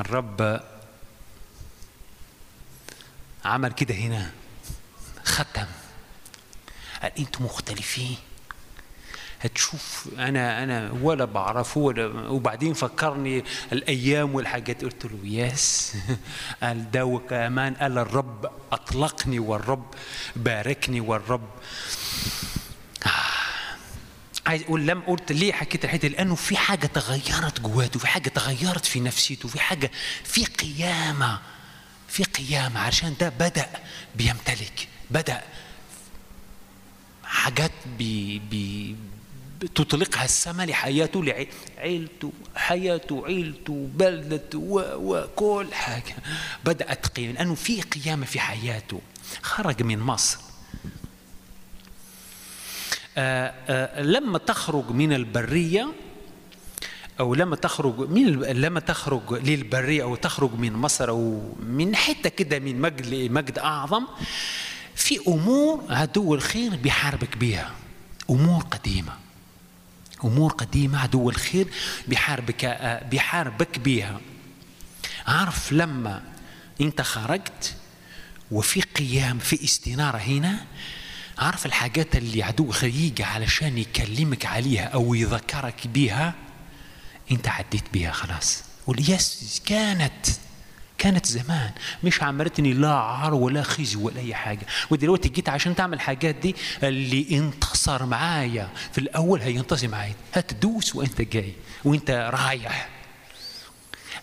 الرب 0.00 0.60
عمل 3.44 3.72
كده 3.72 3.94
هنا 3.94 4.30
ختم. 5.24 5.66
قال 7.02 7.18
أنتم 7.18 7.44
مختلفين. 7.44 8.16
هتشوف 9.40 10.08
أنا 10.18 10.62
أنا 10.64 10.92
ولا 11.02 11.24
بعرفه 11.24 11.80
ولا 11.80 12.06
وبعدين 12.28 12.74
فكرني 12.74 13.44
الأيام 13.72 14.34
والحاجات. 14.34 14.84
قلت 14.84 15.04
له 15.04 15.18
يس 15.24 15.96
قال 16.62 16.90
ده 16.90 17.04
وكمان 17.04 17.74
قال 17.74 17.98
الرب 17.98 18.50
أطلقني 18.72 19.38
والرب 19.38 19.94
باركني 20.36 21.00
والرب. 21.00 21.48
عايز 24.50 24.62
أقول 24.62 24.86
لم 24.86 25.00
قلت 25.00 25.32
ليه 25.32 25.52
حكيت 25.52 25.84
الحتة 25.84 26.08
لأنه 26.08 26.34
في 26.34 26.56
حاجة 26.56 26.86
تغيرت 26.86 27.60
جواته 27.60 27.98
في 28.00 28.06
حاجة 28.06 28.28
تغيرت 28.28 28.86
في 28.86 29.00
نفسيته 29.00 29.48
في 29.48 29.60
حاجة 29.60 29.90
في 30.24 30.44
قيامة 30.44 31.40
في 32.08 32.24
قيامة. 32.24 32.80
عشان 32.80 33.14
ده 33.20 33.28
بدأ 33.28 33.66
بيمتلك 34.14 34.88
بدأ 35.10 35.42
حاجات 37.24 37.70
بي 37.98 38.38
بي 38.38 38.96
تطلقها 39.74 40.24
السماء 40.24 40.66
لحياته 40.66 41.24
لعيلته 41.24 42.32
حياته 42.56 43.26
عيلته 43.26 43.88
بلدته 43.94 44.58
وكل 44.96 45.74
حاجة 45.74 46.16
بدأت 46.64 47.06
قيامة. 47.06 47.32
لأنه 47.32 47.54
في 47.54 47.82
قيامة 47.82 48.26
في 48.26 48.40
حياته. 48.40 49.00
خرج 49.42 49.82
من 49.82 49.98
مصر. 49.98 50.38
لما 53.98 54.38
تخرج 54.38 54.90
من 54.90 55.12
البرية 55.12 55.92
أو 57.20 57.34
لما 57.34 57.56
تخرج 57.56 58.10
من 58.10 58.26
لما 58.42 58.80
تخرج 58.80 59.32
للبرية 59.32 60.02
أو 60.02 60.16
تخرج 60.16 60.54
من 60.54 60.72
مصر 60.72 61.08
أو 61.08 61.52
من 61.66 61.96
حتة 61.96 62.30
كده 62.30 62.58
من 62.58 62.80
مجد 62.80 63.06
لمجد 63.06 63.58
أعظم 63.58 64.04
في 64.94 65.20
أمور 65.28 65.84
عدو 65.90 66.34
الخير 66.34 66.76
بيحاربك 66.76 67.36
بيها. 67.36 67.70
أمور 68.30 68.62
قديمة. 68.62 69.12
أمور 70.24 70.52
قديمة 70.52 70.98
عدو 70.98 71.30
الخير 71.30 71.66
بيحاربك 72.08 72.64
بيحاربك 73.10 73.78
بيها. 73.78 74.20
عارف 75.26 75.72
لما 75.72 76.22
أنت 76.80 77.02
خرجت 77.02 77.74
وفي 78.50 78.80
قيام 78.80 79.38
في 79.38 79.64
استنارة 79.64 80.18
هنا؟ 80.18 80.66
عارف 81.40 81.66
الحاجات 81.66 82.16
اللي 82.16 82.42
عدو 82.42 82.72
يجي 82.82 83.24
علشان 83.24 83.78
يكلمك 83.78 84.46
عليها 84.46 84.84
أو 84.84 85.14
يذكرك 85.14 85.86
بيها؟ 85.86 86.34
أنت 87.30 87.48
عديت 87.48 87.84
بيها 87.92 88.12
خلاص. 88.12 88.62
قول 88.86 89.10
يس 89.10 89.62
كانت 89.66 90.26
كانت 90.98 91.26
زمان. 91.26 91.70
مش 92.04 92.22
عملتني 92.22 92.72
لا 92.72 92.94
عار 92.94 93.34
ولا 93.34 93.62
خزي 93.62 93.96
ولا 93.96 94.20
أي 94.20 94.34
حاجة. 94.34 94.66
ودلوقتي 94.90 95.28
جيت 95.28 95.48
عشان 95.48 95.76
تعمل 95.76 95.94
الحاجات 95.94 96.34
دي 96.34 96.56
اللي 96.82 97.26
انتصر 97.30 98.06
معايا 98.06 98.68
في 98.92 98.98
الأول 98.98 99.40
هينتصر 99.40 99.88
معايا. 99.88 100.14
هتدوس 100.34 100.96
وأنت 100.96 101.22
جاي 101.22 101.54
وأنت 101.84 102.10
رايح. 102.10 102.88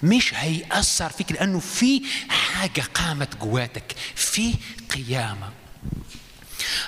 مش 0.04 0.34
هيأثر 0.34 1.10
فيك 1.10 1.32
لأنه 1.32 1.60
في 1.60 2.02
حاجة 2.30 2.82
قامت 2.94 3.36
جواتك 3.38 3.96
في 4.16 4.54
قيامة. 4.96 5.50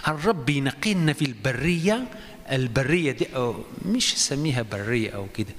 الرب 0.08 0.50
ينقلنا 0.50 1.14
في 1.14 1.26
البرية؟ 1.26 2.08
البرية 2.52 3.12
دي 3.12 3.28
أو 3.36 3.56
مش 3.86 4.18
سميها 4.18 4.62
برية 4.62 5.10
أو 5.16 5.28
كده. 5.36 5.54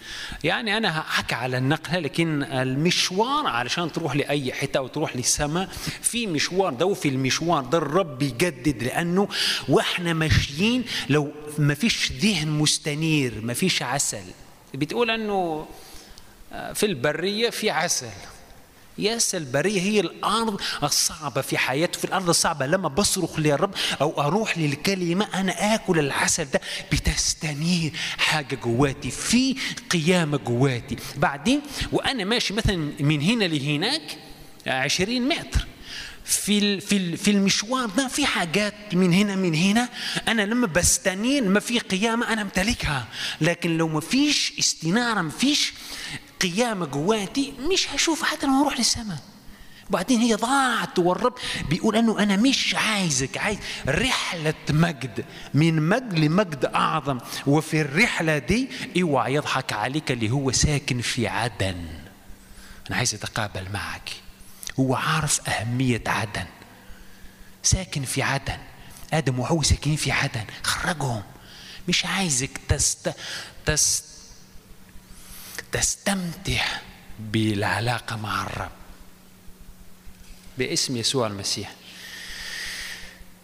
يعني 0.44 0.76
أنا 0.76 1.01
هحكي 1.01 1.34
على 1.34 1.59
النقلة 1.59 1.98
لكن 1.98 2.42
المشوار 2.42 3.47
علشان 3.47 3.92
تروح 3.92 4.16
لأي 4.16 4.52
حتة 4.52 4.78
أو 4.78 4.86
تروح 4.86 5.16
للسماء 5.16 5.68
في 6.02 6.26
مشوار 6.26 6.72
ده 6.74 6.86
وفي 6.86 7.09
المشوار 7.09 7.62
ده 7.64 7.78
الرب 7.78 8.18
بيجدد 8.18 8.82
لأنه 8.82 9.28
وإحنا 9.68 10.12
ماشيين 10.12 10.84
لو 11.09 11.32
ما 11.59 11.74
فيش 11.74 12.12
ذهن 12.12 12.48
مستنير 12.48 13.40
ما 13.42 13.55
فيش 13.55 13.82
عسل. 13.82 14.22
بتقول 14.74 15.10
أنه 15.10 15.66
في 16.74 16.86
البرية 16.86 17.51
في 17.51 17.70
عسل. 17.70 18.06
ياس 19.01 19.35
البرية 19.35 19.81
هي 19.81 20.01
الأرض 20.01 20.60
الصعبة 20.82 21.40
في 21.40 21.59
حياته. 21.59 21.98
في 21.98 22.05
الأرض 22.05 22.28
الصعبة 22.28 22.66
لما 22.66 22.89
بصرخ 22.89 23.39
للرب 23.39 23.74
أو 24.01 24.20
أروح 24.20 24.59
للكلمة 24.59 25.28
أنا 25.35 25.74
آكل 25.74 25.98
العسل 25.98 26.44
ده 26.51 26.60
بتستنير 26.93 27.93
حاجة 28.18 28.55
جواتي 28.55 29.10
في 29.10 29.56
قيامة 29.90 30.36
جواتي. 30.39 30.97
بعدين 31.16 31.60
وأنا 31.93 32.24
ماشي 32.24 32.55
مثلا 32.55 32.77
من 33.01 33.22
هنا 33.22 33.44
لهناك 33.44 34.02
عشرين 34.66 35.28
متر. 35.28 35.66
في 36.24 36.81
في 36.81 37.16
في 37.16 37.31
المشوار 37.31 37.86
ده 37.89 38.09
في 38.09 38.27
حاجات 38.27 38.74
من 38.93 39.12
هنا 39.12 39.36
من 39.36 39.55
هنا 39.55 39.89
أنا 40.28 40.43
لما 40.43 40.66
بستنين 40.66 41.48
ما 41.48 41.60
في 41.60 41.78
قيامة 41.78 42.32
أنا 42.32 42.43
امتلكها. 42.43 43.06
لكن 43.40 43.77
لو 43.77 43.89
ما 43.89 44.01
فيش 44.01 44.52
استنارة 44.59 45.20
ما 45.22 45.31
فيش 45.31 45.72
قيامه 46.41 46.87
جواتي 46.87 47.53
مش 47.73 47.89
هشوف 47.95 48.23
حتى 48.23 48.47
لما 48.47 48.61
أروح 48.61 48.79
للسماء. 48.79 49.19
وبعدين 49.89 50.21
هي 50.21 50.35
ضاعت 50.35 50.99
والرب 50.99 51.35
بيقول 51.69 51.97
إنه 51.97 52.19
أنا 52.23 52.37
مش 52.37 52.75
عايزك 52.75 53.39
عايز 53.39 53.59
رحلة 53.89 54.55
مجد. 54.71 55.25
من 55.55 55.89
مجد 55.89 56.19
لمجد 56.19 56.65
أعظم. 56.65 57.19
وفي 57.47 57.81
الرحلة 57.81 58.39
دي 58.39 58.69
اوعى 59.03 59.35
يضحك 59.35 59.73
عليك 59.73 60.11
اللي 60.11 60.31
هو 60.31 60.53
ساكن 60.53 61.01
في 61.01 61.29
عدن. 61.29 61.87
أنا 62.89 62.97
عايز 62.97 63.15
أتقابل 63.15 63.73
معك. 63.73 64.11
هو 64.81 64.95
عارف 64.95 65.49
أهمية 65.49 66.03
عدن. 66.07 66.47
ساكن 67.62 68.03
في 68.05 68.23
عدن. 68.23 68.59
آدم 69.12 69.39
وحواء 69.41 69.62
ساكنين 69.62 69.97
في 69.97 70.12
عدن. 70.12 70.45
خرجهم. 70.62 71.23
مش 71.89 72.07
عايزك 72.07 72.61
تست... 72.69 73.15
تست... 73.67 74.05
تستمتع 75.72 76.64
بالعلاقة 77.18 78.16
مع 78.16 78.42
الرب. 78.47 78.70
باسم 80.59 80.97
يسوع 80.97 81.26
المسيح. 81.26 81.72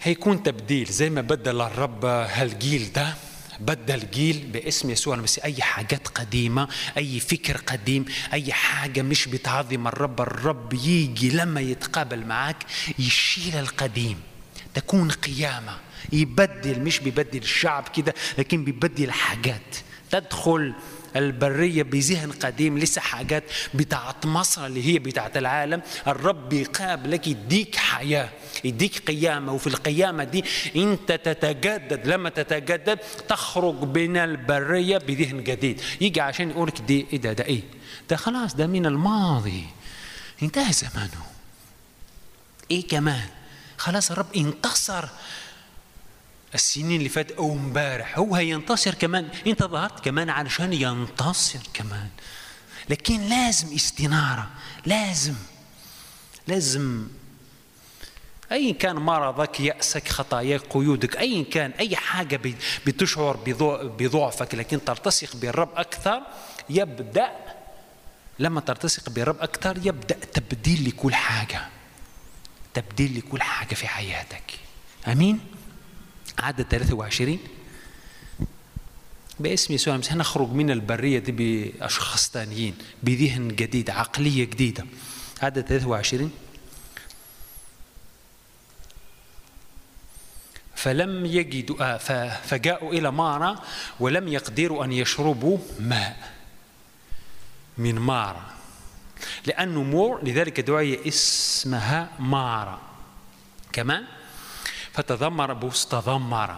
هيكون 0.03 0.43
تبديل 0.43 0.87
زي 0.87 1.11
ما 1.11 1.21
بدل 1.21 1.61
الرب 1.61 2.05
هالجيل 2.05 2.93
ده 2.93 3.15
بدل 3.61 4.11
جيل 4.11 4.47
باسم 4.53 4.91
يسوع 4.91 5.15
المسيح. 5.15 5.45
أي 5.45 5.63
حاجات 5.63 6.09
قديمة 6.09 6.69
أي 6.97 7.21
فكر 7.21 7.57
قديم 7.57 8.05
أي 8.33 8.53
حاجة 8.53 9.03
مش 9.03 9.29
بتعظم 9.29 9.89
الرب 9.89 10.21
الرب 10.21 10.75
يجي 10.75 11.31
لما 11.31 11.61
يتقابل 11.61 12.27
معك 12.27 12.57
يشيل 12.99 13.57
القديم. 13.57 14.21
تكون 14.75 15.11
قيامة. 15.11 15.77
يبدل 16.13 16.81
مش 16.81 16.99
بيبدل 16.99 17.39
الشعب 17.39 17.89
كده 17.89 18.15
لكن 18.39 18.65
بيبدل 18.65 19.13
حاجات. 19.13 19.77
تدخل 20.11 20.75
البرية 21.19 21.83
بذهن 21.83 22.33
قديم 22.33 22.79
لسه 22.79 23.01
حاجات 23.01 23.45
بتاعت 23.75 24.27
مصر 24.27 24.67
اللي 24.67 24.87
هي 24.95 24.99
بتاعت 24.99 25.37
العالم. 25.37 25.83
الرب 26.07 26.53
يقابلك 26.53 27.27
يديك 27.27 27.77
حياة 27.77 28.29
يديك 28.65 28.99
قيامة. 28.99 29.53
وفي 29.53 29.67
القيامة 29.67 30.25
دي 30.25 30.45
انت 30.77 31.13
تتجدد 31.13 32.07
لما 32.07 32.31
تتجدد 32.31 32.99
تخرج 33.29 33.99
من 33.99 34.17
البرية 34.17 34.99
بذهن 34.99 35.45
جديد. 35.45 35.81
يجي 36.01 36.21
عشان 36.21 36.51
يقولك 36.51 36.81
دي 36.81 37.07
إيه 37.13 37.21
ده؟ 37.21 37.33
ده 37.33 37.45
إيه؟ 37.45 37.63
ده 38.11 38.17
خلاص 38.17 38.55
ده 38.55 38.67
من 38.67 38.87
الماضي. 38.87 39.65
انتهى 40.43 40.73
زمانه. 40.73 41.27
إيه 42.71 42.89
كمان؟ 42.89 43.29
خلاص 43.79 44.11
الرب 44.11 44.37
انتصر. 44.37 45.09
السنين 46.55 46.97
اللي 46.99 47.09
فاتت 47.09 47.33
أو 47.37 47.53
امبارح 47.53 48.19
هو 48.19 48.35
هينتصر 48.35 48.95
كمان. 48.95 49.29
أنت 49.47 49.63
ظهرت 49.63 50.05
كمان 50.05 50.31
علشان 50.31 50.73
ينتصر 50.73 51.59
كمان. 51.75 52.09
لكن 52.89 53.21
لازم 53.21 53.75
استنارة. 53.75 54.51
لازم. 54.87 55.35
لازم. 56.47 57.09
اي 58.53 58.73
كان 58.73 58.97
مرضك 58.97 59.61
يأسك 59.61 60.09
خطاياك 60.09 60.61
قيودك 60.71 61.17
اي 61.17 61.45
كان 61.45 61.71
أي 61.71 61.97
حاجة 61.97 62.41
بتشعر 62.87 63.37
بضع- 63.37 63.83
بضعفك. 63.83 64.55
لكن 64.55 64.85
تلتصق 64.85 65.37
بالرب 65.37 65.71
أكثر 65.77 66.21
يبدأ 66.71 67.31
لما 68.39 68.61
تلتصق 68.61 69.09
بالرب 69.11 69.37
أكثر 69.41 69.77
يبدأ 69.87 70.15
تبديل 70.33 70.89
لكل 70.89 71.15
حاجة. 71.15 71.69
تبديل 72.75 73.19
لكل 73.19 73.43
حاجة 73.43 73.75
في 73.75 73.89
حياتك. 73.89 74.53
آمين؟ 75.09 75.41
عدد 76.39 76.63
23 76.63 77.39
باسم 79.41 79.75
يسوع 79.75 79.95
المسيح 79.95 80.15
نخرج 80.17 80.49
من 80.49 80.71
البرية 80.71 81.19
دي 81.19 81.33
بأشخاص 81.33 82.31
ثانيين 82.31 82.75
بذهن 83.03 83.49
جديد 83.49 83.91
عقلية 83.91 84.45
جديدة. 84.45 84.87
عدد 85.43 85.67
23 85.67 86.31
فلم 90.75 91.27
يجدوا 91.27 91.95
آه 91.95 91.97
فجاءوا 92.29 92.93
إلى 92.93 93.13
مارا 93.13 93.63
ولم 94.01 94.29
يقدروا 94.29 94.85
أن 94.85 94.93
يشربوا 94.93 95.59
ماء 95.81 96.33
من 97.79 97.99
مارا 97.99 98.55
لأنه 99.47 99.83
مور 99.83 100.25
لذلك 100.25 100.61
دعية 100.61 101.09
اسمها 101.09 102.09
مارا. 102.19 102.81
كمان 103.73 104.05
فتذمر 104.97 105.53
بوس 105.53 105.87
تذمر 105.89 106.57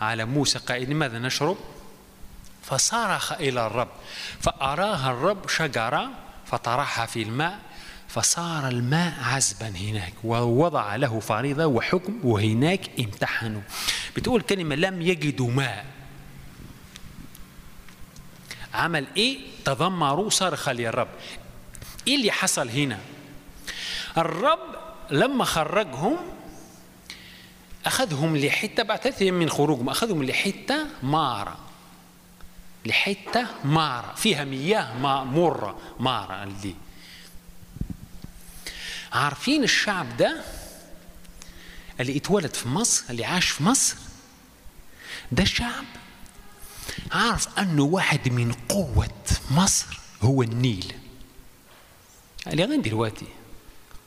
على 0.00 0.24
موسى 0.24 0.58
قائل 0.58 0.90
لماذا 0.90 1.18
نشرب؟ 1.18 1.56
فصرخ 2.62 3.32
إلى 3.32 3.66
الرب 3.66 3.88
فأراها 4.40 5.10
الرب 5.10 5.48
شجرة 5.48 6.10
فطرحها 6.46 7.06
في 7.06 7.22
الماء 7.22 7.58
فصار 8.08 8.68
الماء 8.68 9.14
عذبا 9.22 9.68
هناك 9.68 10.12
ووضع 10.24 10.96
له 10.96 11.20
فريضة 11.20 11.66
وحكم 11.66 12.20
وهناك 12.24 12.90
امتحنوا. 13.00 13.60
بتقول 14.16 14.40
كلمة 14.40 14.74
لم 14.74 15.02
يجدوا 15.02 15.50
ماء. 15.50 15.86
عمل 18.74 19.06
إيه؟ 19.16 19.38
تذمروا 19.64 20.30
صرخ 20.30 20.68
للرب 20.68 21.08
إيه 22.06 22.16
اللي 22.16 22.32
حصل 22.32 22.68
هنا؟ 22.68 22.98
الرب 24.18 24.58
لما 25.10 25.44
خرجهم 25.44 26.16
أخذهم 27.88 28.36
لحتة 28.36 28.82
بعد 28.82 28.98
ثلاثة 29.00 29.22
أيام 29.22 29.34
من 29.34 29.50
خروجهم 29.50 29.88
أخذهم 29.88 30.22
لحتة 30.24 30.86
مارة. 31.02 31.58
لحتة 32.86 33.46
مارة. 33.64 34.14
فيها 34.14 34.44
مياه 34.44 34.98
ما- 34.98 35.24
مرة 35.24 35.78
مارة 36.00 36.44
دي 36.62 36.74
عارفين 39.12 39.64
الشعب 39.64 40.16
ده؟ 40.16 40.44
اللي 42.00 42.16
اتولد 42.16 42.54
في 42.54 42.68
مصر 42.68 43.04
اللي 43.10 43.24
عاش 43.24 43.50
في 43.50 43.62
مصر؟ 43.62 43.96
ده 45.32 45.44
شعب 45.44 45.84
عارف 47.12 47.58
أنه 47.58 47.82
واحد 47.82 48.28
من 48.28 48.52
قوة 48.68 49.10
مصر 49.50 49.98
هو 50.22 50.42
النيل. 50.42 50.92
لغاية 52.46 52.80
دلوقتي 52.80 53.26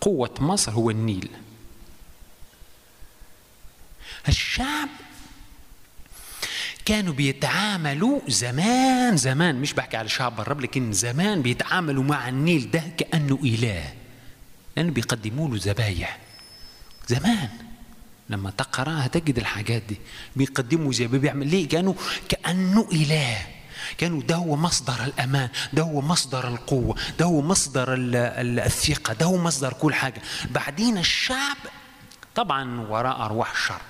قوة 0.02 0.34
مصر 0.40 0.72
هو 0.72 0.90
النيل. 0.90 1.30
الشعب 4.28 4.90
كانوا 6.86 7.14
بيتعاملوا 7.14 8.20
زمان 8.28 9.18
زمان 9.18 9.56
مش 9.62 9.74
بحكي 9.74 9.98
على 9.98 10.10
شعب 10.10 10.40
الرب 10.42 10.62
لكن 10.62 10.92
زمان 10.94 11.42
بيتعاملوا 11.42 12.04
مع 12.04 12.30
النيل 12.30 12.72
ده 12.72 12.84
كأنه 12.98 13.40
إله. 13.44 13.94
لأنه 14.78 14.92
بيقدموا 14.92 15.50
له 15.50 15.60
ذبايح. 15.64 16.20
زمان 17.08 17.50
لما 18.30 18.52
تقراها 18.52 19.08
تجد 19.08 19.38
الحاجات 19.38 19.82
دي. 19.82 19.98
بيقدموا 20.36 20.92
زي 20.94 21.08
بيعمل. 21.08 21.48
ليه؟ 21.48 21.68
كانوا 21.70 21.94
كأنه 22.30 22.88
إله. 22.92 23.38
كانوا 23.98 24.22
ده 24.22 24.36
هو 24.36 24.56
مصدر 24.56 25.04
الأمان 25.04 25.50
ده 25.74 25.84
هو 25.84 26.02
مصدر 26.02 26.48
القوة 26.48 26.96
ده 27.20 27.26
هو 27.26 27.42
مصدر 27.42 27.94
ال- 27.94 28.16
ال- 28.16 28.60
الثقة 28.60 29.14
ده 29.14 29.26
هو 29.26 29.38
مصدر 29.38 29.74
كل 29.74 29.94
حاجة. 29.94 30.22
بعدين 30.52 30.98
الشعب 30.98 31.58
طبعا 32.36 32.82
وراء 32.82 33.26
أرواح 33.26 33.52
الشر. 33.52 33.82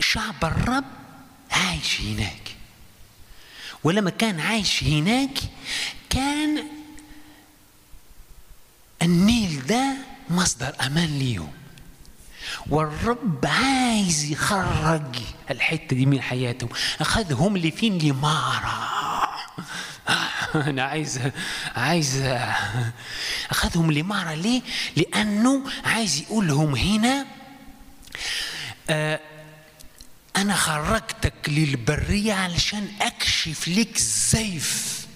شعب 0.00 0.44
الرب 0.44 0.84
عايش 1.50 2.00
هناك. 2.00 2.56
ولما 3.84 4.10
كان 4.10 4.40
عايش 4.40 4.84
هناك 4.84 5.38
كان 6.10 6.64
النيل 9.02 9.66
ده 9.66 9.94
مصدر 10.30 10.74
أمان 10.86 11.18
ليهم. 11.18 11.52
والرب 12.70 13.46
عايز 13.46 14.24
يخرج 14.24 15.16
الحتة 15.50 15.96
دي 15.96 16.06
من 16.06 16.22
حياتهم. 16.22 16.68
أخذهم 17.00 17.56
لفين؟ 17.56 17.98
لمارا 17.98 18.90
أنا 20.54 20.82
عايز 20.82 21.20
عايز 21.76 22.22
أخذهم 23.50 23.92
لمارا 23.92 24.34
ليه؟ 24.34 24.62
لأنه 24.96 25.70
عايز 25.84 26.20
يقول 26.20 26.48
لهم 26.48 26.74
هنا 26.74 27.26
آه 28.90 29.20
أنا 30.36 30.54
خرجتك 30.54 31.32
للبرية 31.48 32.32
علشان 32.32 32.88
أكشف 33.00 33.68
لك 33.68 33.98
زيف 33.98 35.06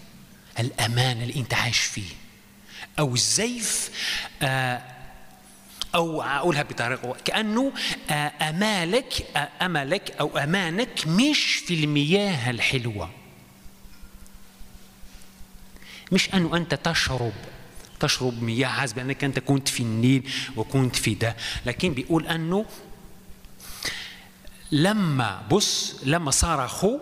الأمان 0.59 1.22
اللي 1.22 1.34
أنت 1.36 1.55
عايش 1.55 1.78
فيه. 1.78 2.10
أو 2.98 3.14
الزيف 3.14 3.90
آه 4.42 4.82
أو 5.94 6.22
أقولها 6.22 6.62
بطريقة 6.62 7.16
كأنه 7.24 7.72
آه 8.10 8.32
أمالك 8.51 9.26
آه 9.36 9.48
أملك 9.62 10.10
أو 10.20 10.38
أمانك 10.38 11.06
مش 11.06 11.55
في 11.66 11.74
المياه 11.84 12.51
الحلوة. 12.51 13.10
مش 16.12 16.34
انه 16.34 16.56
أنت 16.56 16.74
تشرب 16.74 17.32
تشرب 18.01 18.42
مياه 18.42 18.68
عذبة 18.68 19.02
أنك 19.02 19.24
أنت 19.24 19.38
كنت 19.38 19.68
في 19.68 19.80
النيل 19.82 20.30
وكنت 20.56 20.96
في 20.96 21.14
ده. 21.14 21.36
لكن 21.66 21.94
بيقول 21.94 22.26
أنه 22.26 22.66
لما 24.73 25.43
بص 25.51 25.95
لما 26.05 26.31
صرخوا 26.31 26.99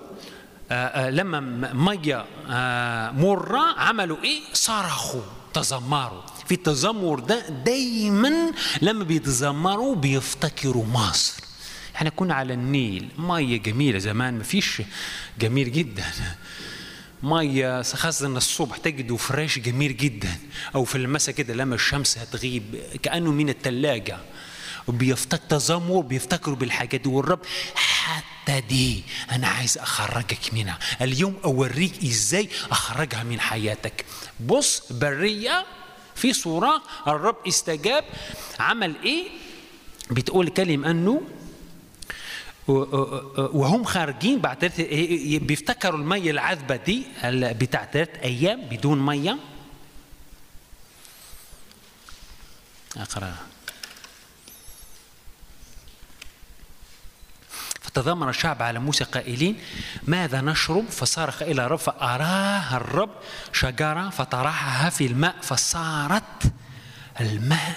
آه، 0.71 0.75
آه، 1.07 1.11
لما 1.11 1.41
م- 1.41 1.85
ميه 1.85 2.25
آه، 2.51 3.11
مرة 3.11 3.75
عملوا 3.79 4.17
إيه؟ 4.25 4.41
صرخوا 4.53 5.23
تذمروا 5.55 6.23
في 6.49 6.55
التذمر 6.55 7.19
ده 7.21 7.49
دايما 7.49 8.53
لما 8.83 9.05
بيتذمروا 9.05 9.95
بيفتكروا 9.97 10.87
مصر. 10.87 11.43
إحنا 11.97 12.11
كنا 12.11 12.35
على 12.35 12.55
النيل 12.55 13.09
مية 13.19 13.57
جميلة 13.57 13.99
زمان 13.99 14.39
ما 14.39 14.45
فيش 14.45 14.83
جميل 15.41 15.73
جدا. 15.73 16.05
مية 17.23 17.83
خاصة 17.83 18.27
الصبح 18.27 18.77
تجده 18.77 19.17
فريش 19.17 19.59
جميل 19.59 19.97
جدا. 19.97 20.37
أو 20.75 20.85
في 20.85 20.99
المساء 20.99 21.35
كده 21.35 21.55
لما 21.55 21.75
الشمس 21.75 22.19
هتغيب 22.19 22.63
كأنه 23.03 23.31
من 23.31 23.49
الثلاجه 23.49 24.19
وبيفتكر 24.89 25.43
تذمر 25.49 26.01
بيفتكروا 26.01 26.57
بالحاجات 26.57 27.01
دي. 27.01 27.09
والرب 27.09 27.41
حتى 27.75 28.61
دي 28.61 29.05
أنا 29.31 29.49
عايز 29.49 29.79
أخرجك 29.79 30.55
منها. 30.55 30.79
اليوم 31.01 31.37
أوريك 31.45 32.05
إزاي 32.05 32.49
أخرجها 32.71 33.23
من 33.23 33.41
حياتك. 33.41 34.05
بص 34.41 34.93
برية 34.93 35.67
في 36.15 36.33
صورة 36.33 36.83
الرب 37.07 37.37
استجاب. 37.49 38.05
عمل 38.59 38.97
إيه؟ 39.05 39.29
بتقول 40.11 40.49
كلمه 40.49 40.91
أنه 40.91 41.23
وهم 43.37 43.85
خارجين 43.85 44.41
بعد 44.41 44.59
تلت 44.59 44.81
بيفتكروا 45.43 45.99
المية 45.99 46.31
العذبة 46.31 46.77
دي 46.77 47.03
بتاع 47.33 47.89
ثلاث 47.93 48.09
أيام 48.09 48.61
بدون 48.61 49.07
مية. 49.07 49.39
أقرأ 52.97 53.35
فتذمر 57.95 58.29
الشعب 58.29 58.63
على 58.63 58.79
موسى 58.79 59.05
قائلين 59.05 59.61
ماذا 60.03 60.41
نشرب؟ 60.41 60.89
فصارخ 60.91 61.43
إلى 61.43 61.67
الرب 61.67 61.79
فأراه 61.79 62.77
الرب 62.77 63.11
شجرة 63.53 64.11
فطرحها 64.11 64.91
في 64.91 65.07
الماء 65.07 65.37
فصارت 65.43 66.53
الماء 67.21 67.77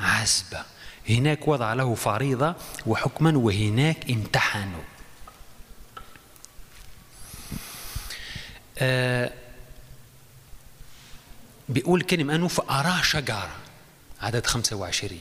عذبة. 0.00 0.62
هناك 1.08 1.48
وضع 1.48 1.72
له 1.72 1.94
فريضة 1.94 2.54
وحكما 2.86 3.38
وهناك 3.38 4.10
امتحنوا 4.10 4.82
آه 8.78 9.32
بيقول 11.68 12.02
كلمة 12.02 12.34
أنه 12.34 12.48
فأراه 12.48 13.02
شجرة. 13.02 13.50
عدد 14.22 14.46
25 14.46 15.20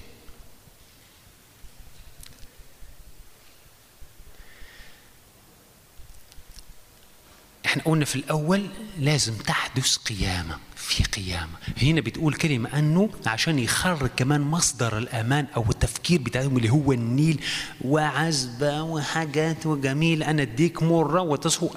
إحنا 7.70 7.84
قلنا 7.86 8.06
في 8.06 8.16
الأول 8.16 8.66
لازم 9.00 9.34
تحدث 9.36 9.96
قيامة 9.98 10.58
في 10.76 11.04
قيامة. 11.04 11.54
هنا 11.82 12.02
بتقول 12.02 12.34
كلمة 12.34 12.80
أنه 12.80 13.10
عشان 13.26 13.60
يخرج 13.60 14.10
كمان 14.18 14.41
مصدر 14.41 14.98
الأمان 14.98 15.48
أو 15.56 15.66
التفكير 15.70 16.22
بتاعهم 16.22 16.58
اللي 16.58 16.70
هو 16.70 16.91
النيل 16.91 17.40
وعزبه 17.82 18.82
وحاجات 18.82 19.66
وجميل 19.66 20.24
أنا 20.24 20.41
أديك 20.41 20.84
مرة 20.84 21.22
وتصفو 21.22 21.70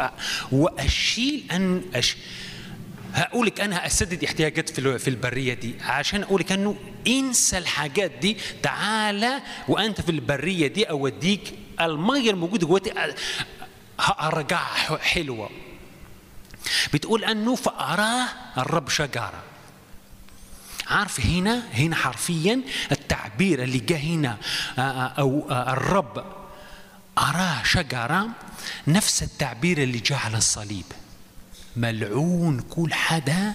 وأشيل 0.53 1.45
ان 1.53 1.83
أش 1.95 2.17
هقول 3.15 3.47
لك 3.47 3.61
أنا 3.61 3.87
هسدد 3.87 4.25
احتياجات 4.25 4.69
في 4.69 4.79
ال- 4.79 4.99
في 4.99 5.09
البرية 5.11 5.55
دي. 5.55 5.75
عشان 5.81 6.23
أقول 6.23 6.41
لك 6.41 6.53
أنه 6.53 6.77
انسى 7.07 7.59
الحاجات 7.59 8.11
دي 8.11 8.37
تعالى 8.63 9.43
وأنت 9.69 10.01
في 10.01 10.11
البرية 10.11 10.67
دي 10.67 10.85
أوديك 10.85 11.55
المية 11.81 12.31
الموجودة 12.31 12.67
جواتي 12.67 12.93
هرجعها 14.01 14.97
حلوة. 14.99 15.51
بتقول 16.95 17.25
أنه 17.25 17.55
فأراه 17.55 18.29
الرب 18.59 18.89
شجره 18.89 19.43
عارف 20.87 21.21
هنا 21.21 21.63
هنا 21.75 21.97
حرفيا 21.97 22.61
التعبير 22.93 23.63
اللي 23.63 23.79
جاء 23.79 23.99
هنا 24.01 24.37
آه، 24.79 24.81
آه، 24.81 25.07
أو 25.19 25.47
آه، 25.51 25.73
الرب 25.73 26.25
أراه 27.19 27.63
شجره 27.63 28.29
نفس 28.87 29.23
التعبير 29.23 29.83
اللي 29.83 29.99
جاء 29.99 30.19
على 30.19 30.37
الصليب. 30.39 30.85
ملعون 31.77 32.61
كل 32.61 32.95
حدا 32.95 33.55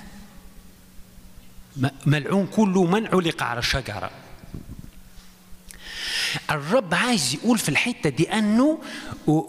ملعون 2.06 2.48
كل 2.48 2.70
من 2.92 3.08
علق 3.08 3.44
على 3.44 3.60
الشجره 3.60 4.12
الرب 6.52 6.94
عايز 6.94 7.34
يقول 7.34 7.58
في 7.58 7.70
الحتة 7.70 8.10
دي 8.10 8.32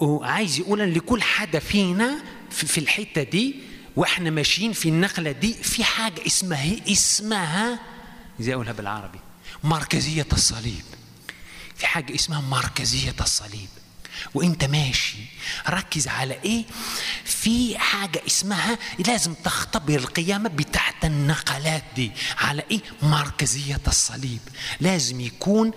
و- 0.06 0.24
عايز 0.24 0.58
يقول 0.58 0.94
لكل 0.94 1.22
حدا 1.22 1.58
فينا 1.58 2.18
في 2.50 2.78
الحتة 2.78 3.22
دي 3.22 3.54
وإحنا 3.96 4.30
ماشيين 4.30 4.72
في 4.72 4.88
النقلة 4.88 5.32
دي 5.32 5.54
في 5.54 5.84
حاجة 5.84 6.26
اسمها 6.26 6.76
اسمها 6.92 7.78
زي 8.40 8.54
أقولها 8.54 8.72
بالعربي؟ 8.72 9.18
مركزية 9.64 10.26
الصليب. 10.32 10.84
في 11.76 11.86
حاجة 11.86 12.14
اسمها 12.14 12.40
مركزية 12.40 13.14
الصليب. 13.20 13.68
وإنت 14.34 14.64
ماشي 14.64 15.18
ركز 15.68 16.08
على 16.08 16.34
إيه؟ 16.44 16.64
في 17.24 17.78
حاجة 17.78 18.22
اسمها 18.26 18.78
لازم 19.06 19.34
تختبر 19.34 19.94
القيامة 19.94 20.48
بتاعت 20.48 21.04
النقلات 21.04 21.84
دي. 21.96 22.12
على 22.38 22.62
إيه؟ 22.70 22.80
مركزية 23.02 23.80
الصليب. 23.86 24.40
لازم 24.80 25.20
يكون 25.20 25.70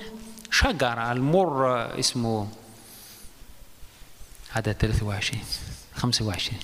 شجرة 0.51 1.11
المر 1.11 1.99
اسمه 1.99 2.47
عدد 4.55 4.71
23 4.71 5.43
25 5.95 6.59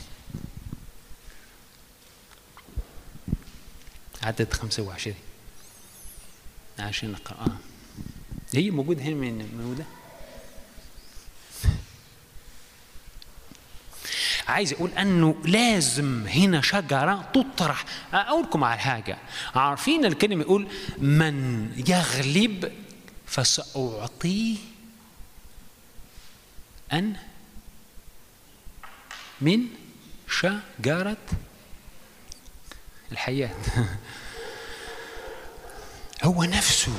عدد 4.23 4.53
25 4.53 5.15
عشان 6.79 7.11
نقرأ. 7.11 7.37
آه. 7.37 7.57
هي 8.53 8.71
موجودة 8.71 9.01
هنا 9.03 9.15
من 9.15 9.57
موجودة؟ 9.57 9.85
عايز 14.47 14.73
أقول 14.73 14.91
أنه 14.91 15.35
لازم 15.45 16.27
هنا 16.27 16.61
شجرة 16.61 17.29
تطرح. 17.33 17.85
أقول 18.13 18.43
لكم 18.43 18.63
على 18.63 18.79
حاجة. 18.79 19.17
عارفين 19.55 20.05
الكلمة 20.05 20.41
يقول 20.41 20.67
من 20.97 21.69
يغلب 21.87 22.71
فسأعطيه 23.25 24.57
أن 26.93 27.15
من 29.41 29.59
شجرة 30.29 31.17
الحياة 33.11 33.55
هو 36.23 36.43
نفسه. 36.43 36.91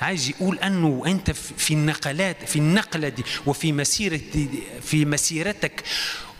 عايز 0.00 0.28
يقول 0.28 0.58
أنه 0.58 1.02
أنت 1.06 1.30
في 1.30 1.74
النقلات 1.74 2.44
في 2.44 2.56
النقلة 2.56 3.08
دي 3.08 3.24
وفي 3.46 3.72
مسيرة 3.72 4.20
في 4.82 5.04
مسيرتك 5.04 5.84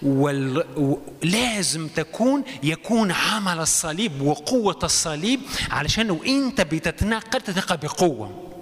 وال... 0.02 0.64
لازم 1.22 1.88
تكون 1.88 2.44
يكون 2.62 3.12
عمل 3.12 3.58
الصليب 3.60 4.20
وقوة 4.20 4.78
الصليب 4.82 5.40
علشان 5.70 6.10
وانت 6.10 6.60
بتتنقل 6.60 7.40
تتنقل 7.40 7.76
بقوة. 7.76 8.52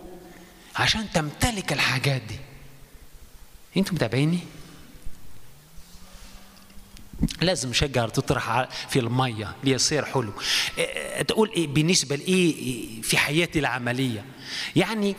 عشان 0.76 1.06
تمتلك 1.14 1.72
الحاجات 1.72 2.22
دي. 2.22 2.53
أنتوا 3.76 3.94
متابعيني؟ 3.94 4.38
لازم 7.40 7.72
شجر 7.72 8.08
تطرح 8.08 8.68
في 8.88 8.98
المية 8.98 9.56
ليصير 9.64 10.04
حلو. 10.04 10.32
إيه، 10.78 11.22
تقول 11.22 11.50
إيه 11.56 11.66
بالنسبة 11.66 12.16
لإيه 12.16 12.54
إيه 12.54 13.02
في 13.02 13.16
حياتي 13.16 13.58
العملية. 13.58 14.24
يعني 14.76 15.16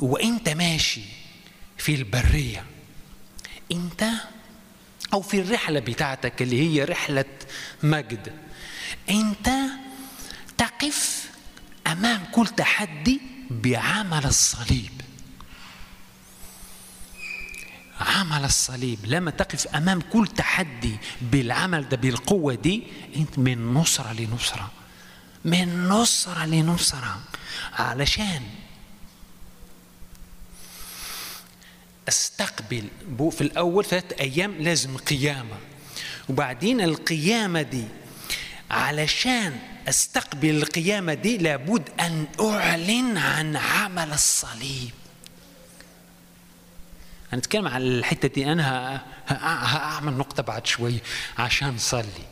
وإنت 0.00 0.48
ماشي 0.48 1.02
في 1.78 1.94
البرية 1.94 2.64
إنت 3.72 4.04
أو 5.12 5.22
في 5.22 5.40
الرحلة 5.40 5.80
بتاعتك 5.80 6.42
اللي 6.42 6.60
هي 6.60 6.84
رحلة 6.84 7.24
مجد 7.82 8.32
إنت 9.10 9.50
تقف 10.58 11.30
أمام 11.86 12.24
كل 12.32 12.46
تحدي 12.46 13.20
بعمل 13.50 14.24
الصليب. 14.24 15.02
عمل 18.02 18.44
الصليب. 18.44 18.98
لما 19.04 19.30
تقف 19.30 19.66
أمام 19.66 20.00
كل 20.00 20.26
تحدي 20.26 20.96
بالعمل 21.22 21.88
ده 21.88 21.96
بالقوة 21.96 22.54
دي 22.54 22.82
أنت 23.16 23.38
من 23.38 23.74
نصرة 23.74 24.12
لنصرة. 24.12 24.70
من 25.44 25.88
نصرة 25.88 26.46
لنصرة. 26.46 27.20
علشان 27.72 28.42
أستقبل 32.08 32.84
في 33.30 33.40
الأول 33.40 33.84
ثلاث 33.84 34.12
أيام 34.20 34.54
لازم 34.58 34.96
قيامة. 34.96 35.56
وبعدين 36.28 36.80
القيامة 36.80 37.62
دي 37.62 37.84
علشان 38.70 39.58
أستقبل 39.88 40.50
القيامة 40.50 41.14
دي 41.14 41.38
لابد 41.38 41.88
أن 42.00 42.26
أعلن 42.40 43.16
عن 43.18 43.56
عمل 43.56 44.12
الصليب. 44.12 44.90
هنتكلم 47.32 47.68
على 47.68 47.84
الحتة 47.84 48.28
دي. 48.28 48.52
أنا 48.52 48.96
ه- 49.26 49.32
ه- 49.32 49.76
هعمل 49.76 50.12
نقطة 50.12 50.42
بعد 50.42 50.66
شوي 50.66 50.94
عشان 51.38 51.68
نصلي. 51.68 52.24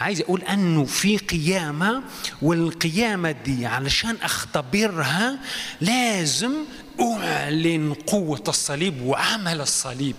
عايز 0.00 0.20
أقول 0.20 0.42
أنه 0.42 0.84
في 0.84 1.16
قيامة 1.16 2.02
والقيامة 2.42 3.30
دي 3.30 3.66
علشان 3.66 4.16
أختبرها 4.22 5.38
لازم 5.80 6.52
أعلن 7.00 7.94
قوة 7.94 8.44
الصليب 8.48 9.02
وعمل 9.02 9.60
الصليب 9.60 10.16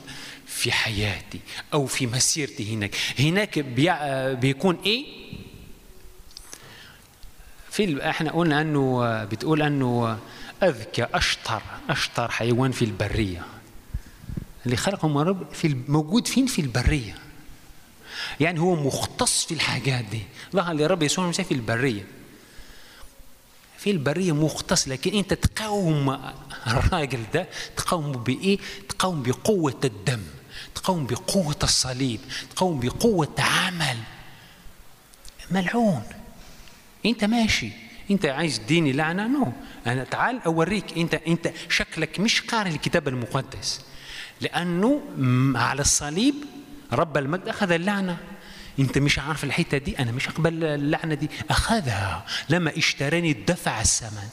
في 0.47 0.71
حياتي 0.71 1.39
أو 1.73 1.85
في 1.85 2.07
مسيرتي 2.07 2.73
هناك. 2.75 2.95
هناك 3.19 3.59
بيكون 4.39 4.77
إيه؟ 4.85 5.05
في 7.71 8.09
إحنا 8.09 8.31
قلنا 8.31 8.61
أنه 8.61 9.23
بتقول 9.23 9.61
أنه 9.61 10.17
أذكى 10.63 11.07
أشطر 11.13 11.61
أشطر 11.89 12.31
حيوان 12.31 12.71
في 12.71 12.85
البرية. 12.85 13.45
اللي 14.65 14.77
خلقهم 14.77 15.17
رب 15.17 15.53
في 15.53 15.75
موجود 15.87 16.27
فين؟ 16.27 16.45
في 16.45 16.61
البرية. 16.61 17.15
يعني 18.39 18.59
هو 18.59 18.75
مختص 18.75 19.45
في 19.45 19.53
الحاجات 19.53 20.05
دي. 20.05 20.21
ظهر 20.53 20.73
لرب 20.73 21.03
يسوع 21.03 21.23
المسيح 21.25 21.45
في 21.45 21.53
البرية. 21.53 22.05
في 23.77 23.91
البرية 23.91 24.31
مختص 24.31 24.87
لكن 24.87 25.13
انت 25.17 25.33
تقاوم 25.33 26.19
الراجل 26.67 27.23
ده. 27.33 27.47
تقاوم 27.77 28.11
بإيه؟ 28.11 28.59
تقاوم 28.89 29.23
بقوة 29.23 29.79
الدم. 29.83 30.21
تقاوم 30.75 31.07
بقوة 31.07 31.55
الصليب. 31.63 32.19
تقاوم 32.55 32.79
بقوة 32.79 33.35
عمل. 33.39 33.97
ملعون. 35.51 36.03
انت 37.05 37.23
ماشي. 37.23 37.69
انت 38.11 38.25
عايز 38.25 38.59
تديني 38.59 38.91
لعنة؟ 38.91 39.27
نو. 39.27 39.51
أنا 39.87 40.03
تعال 40.03 40.41
أوريك. 40.45 40.97
انت 40.97 41.13
انت 41.13 41.53
شكلك 41.69 42.19
مش 42.19 42.41
قارئ 42.41 42.69
الكتاب 42.69 43.07
المقدس. 43.07 43.81
لأنه 44.41 45.01
م- 45.17 45.57
على 45.57 45.81
الصليب 45.81 46.35
رب 46.93 47.17
المجد 47.17 47.47
أخذ 47.47 47.71
اللعنة. 47.71 48.17
أنت 48.79 48.97
مش 48.97 49.19
عارف 49.19 49.43
الحتة 49.43 49.77
دي؟ 49.77 49.99
أنا 49.99 50.11
مش 50.11 50.27
أقبل 50.27 50.63
اللعنة 50.63 51.13
دي. 51.15 51.29
أخذها 51.49 52.25
لما 52.49 52.77
اشتراني 52.77 53.33
دفع 53.33 53.81
الثمن. 53.81 54.29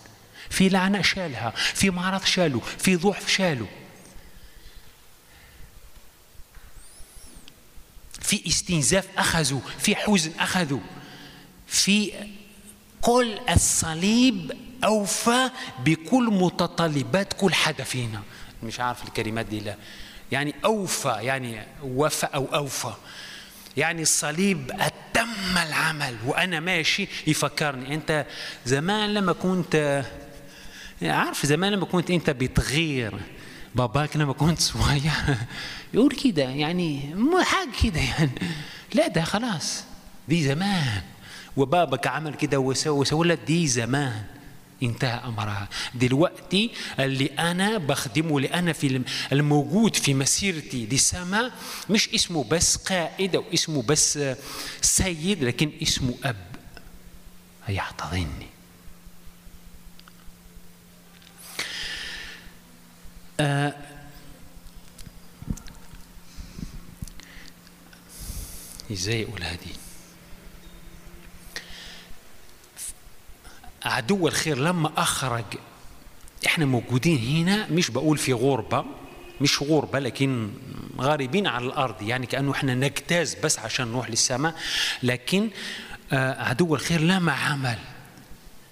في 0.50 0.68
لعنة 0.68 1.02
شالها 1.02 1.50
في 1.56 1.90
مرض 1.90 2.24
شاله 2.24 2.60
في 2.78 2.96
ضعف 2.96 3.28
شاله. 3.30 3.66
في 8.20 8.46
استنزاف 8.46 9.06
اخذوا 9.18 9.60
في 9.78 9.96
حزن 9.96 10.32
اخذوا 10.38 10.80
في 11.66 12.12
كل 13.00 13.38
الصليب 13.50 14.52
أوفى 14.84 15.50
بكل 15.84 16.24
متطلبات 16.32 17.32
كل 17.32 17.54
حدا 17.54 17.84
فينا 17.84 18.22
مش 18.62 18.80
عارف 18.80 19.04
الكلمات 19.04 19.46
دي 19.46 19.60
لا. 19.60 19.76
يعني 20.32 20.54
أوفى 20.64 21.16
يعني 21.20 21.62
وفى 21.82 22.26
أو 22.26 22.44
أوفى. 22.54 22.92
يعني 23.76 24.02
الصليب 24.02 24.70
أتم 24.80 25.58
العمل 25.68 26.16
وأنا 26.26 26.60
ماشي 26.60 27.08
يفكرني. 27.26 27.94
أنت 27.94 28.26
زمان 28.66 29.14
لما 29.14 29.32
كنت 29.32 30.04
عارف 31.02 31.46
زمان 31.46 31.72
لما 31.72 31.84
كنت 31.86 32.10
أنت 32.10 32.30
بتغير 32.30 33.12
باباك 33.74 34.16
لما 34.16 34.32
كنت 34.32 34.60
صغير 34.60 35.12
يقول 35.94 36.12
كده 36.12 36.42
يعني 36.42 37.14
مو 37.14 37.42
حاجة 37.42 37.70
كده 37.82 38.00
يعني. 38.00 38.30
لا 38.94 39.06
ده 39.08 39.22
خلاص 39.24 39.84
دي 40.28 40.44
زمان. 40.44 41.02
وبابك 41.56 42.06
عمل 42.06 42.34
كده 42.34 42.58
وسوى 42.58 42.98
وسوى 42.98 43.26
لك 43.28 43.38
دي 43.46 43.66
زمان. 43.68 44.22
انتهى 44.82 45.24
أمرها. 45.24 45.68
دلوقتي 45.94 46.70
اللي 47.00 47.26
أنا 47.26 47.78
بخدمه 47.78 48.36
اللي 48.36 48.48
أنا 48.54 48.72
في 48.72 48.86
الم- 48.86 49.04
الموجود 49.32 49.96
في 49.96 50.14
مسيرتي 50.14 50.86
للسماء 50.86 51.52
مش 51.90 52.08
اسمه 52.14 52.44
بس 52.44 52.76
قائد 52.76 53.34
أو 53.36 53.44
اسمه 53.54 53.82
بس 53.82 54.18
سيد 54.80 55.44
لكن 55.44 55.70
اسمه 55.82 56.14
أب. 56.24 56.36
هيحتضنني 57.66 58.46
إزاي 68.92 69.24
أقول 69.24 69.42
هذه؟ 69.42 69.75
عدو 73.86 74.28
الخير 74.28 74.58
لما 74.58 74.92
أخرج. 74.96 75.44
إحنا 76.46 76.64
موجودين 76.66 77.46
هنا 77.48 77.66
مش 77.70 77.90
بقول 77.90 78.18
في 78.18 78.32
غربة 78.32 78.84
مش 79.40 79.62
غربة 79.62 79.98
لكن 79.98 80.50
غاربين 81.00 81.46
على 81.46 81.66
الأرض 81.66 82.02
يعني 82.02 82.26
كأنه 82.26 82.52
إحنا 82.52 82.74
نجتاز 82.74 83.34
بس 83.34 83.58
عشان 83.58 83.88
نروح 83.88 84.10
للسماء. 84.10 84.54
لكن 85.02 85.50
آه، 86.12 86.42
عدو 86.42 86.74
الخير 86.74 87.00
لما 87.00 87.32
عمل 87.32 87.78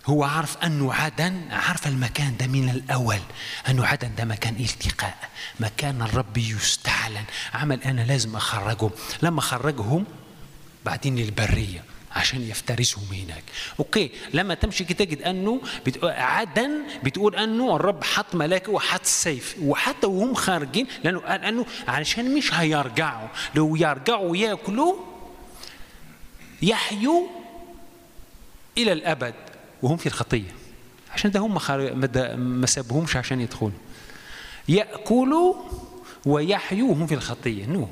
هو 0.07 0.25
عارف 0.25 0.57
أنه 0.57 0.95
عدن 0.95 1.43
عارف 1.51 1.87
المكان 1.87 2.37
ده 2.37 2.47
من 2.47 2.69
الأول. 2.69 3.19
أنه 3.69 3.87
عدن 3.87 4.15
ده 4.19 4.25
مكان 4.25 4.57
التقاء 4.61 5.17
مكان 5.61 6.03
الرب 6.03 6.37
يستعلن. 6.39 7.25
عمل 7.55 7.83
أنا 7.83 8.01
لازم 8.01 8.37
أخرجهم. 8.37 8.91
لما 9.23 9.41
خرجهم 9.41 10.05
بعدين 10.85 11.17
للبرية. 11.17 11.85
عشان 12.15 12.43
يفترسهم 12.43 13.05
هناك 13.13 13.43
أوكي 13.79 14.11
لما 14.35 14.55
تمشي 14.55 14.85
تجد 14.85 15.23
أنه 15.23 15.61
عدن 16.03 16.83
بتقول 17.05 17.37
أنه 17.37 17.77
الرب 17.77 18.05
حط 18.05 18.35
ملاكه 18.35 18.73
وحط 18.73 19.05
سيف 19.05 19.57
وحتى 19.63 20.07
وهم 20.07 20.35
خارجين 20.35 20.87
لأنه 21.05 21.21
قال 21.21 21.45
أنه 21.45 21.67
علشان 21.89 22.35
مش 22.35 22.55
هيرجعوا. 22.55 23.29
لو 23.55 23.77
يرجعوا 23.77 24.31
وياكلوا 24.31 24.95
يحيوا 26.63 27.27
إلى 28.79 28.93
الأبد 28.93 29.35
وهم 29.83 29.97
في 29.97 30.07
الخطية. 30.07 30.55
عشان 31.13 31.31
ده 31.31 31.41
هم 31.41 31.59
خار... 31.59 31.95
ما 32.37 32.67
سابهمش 32.67 33.17
عشان 33.17 33.41
يدخلوا. 33.41 33.71
يأكلوا 34.69 35.55
ويحيوا 36.27 36.89
وهم 36.91 37.07
في 37.07 37.15
الخطية. 37.15 37.67
نو 37.67 37.89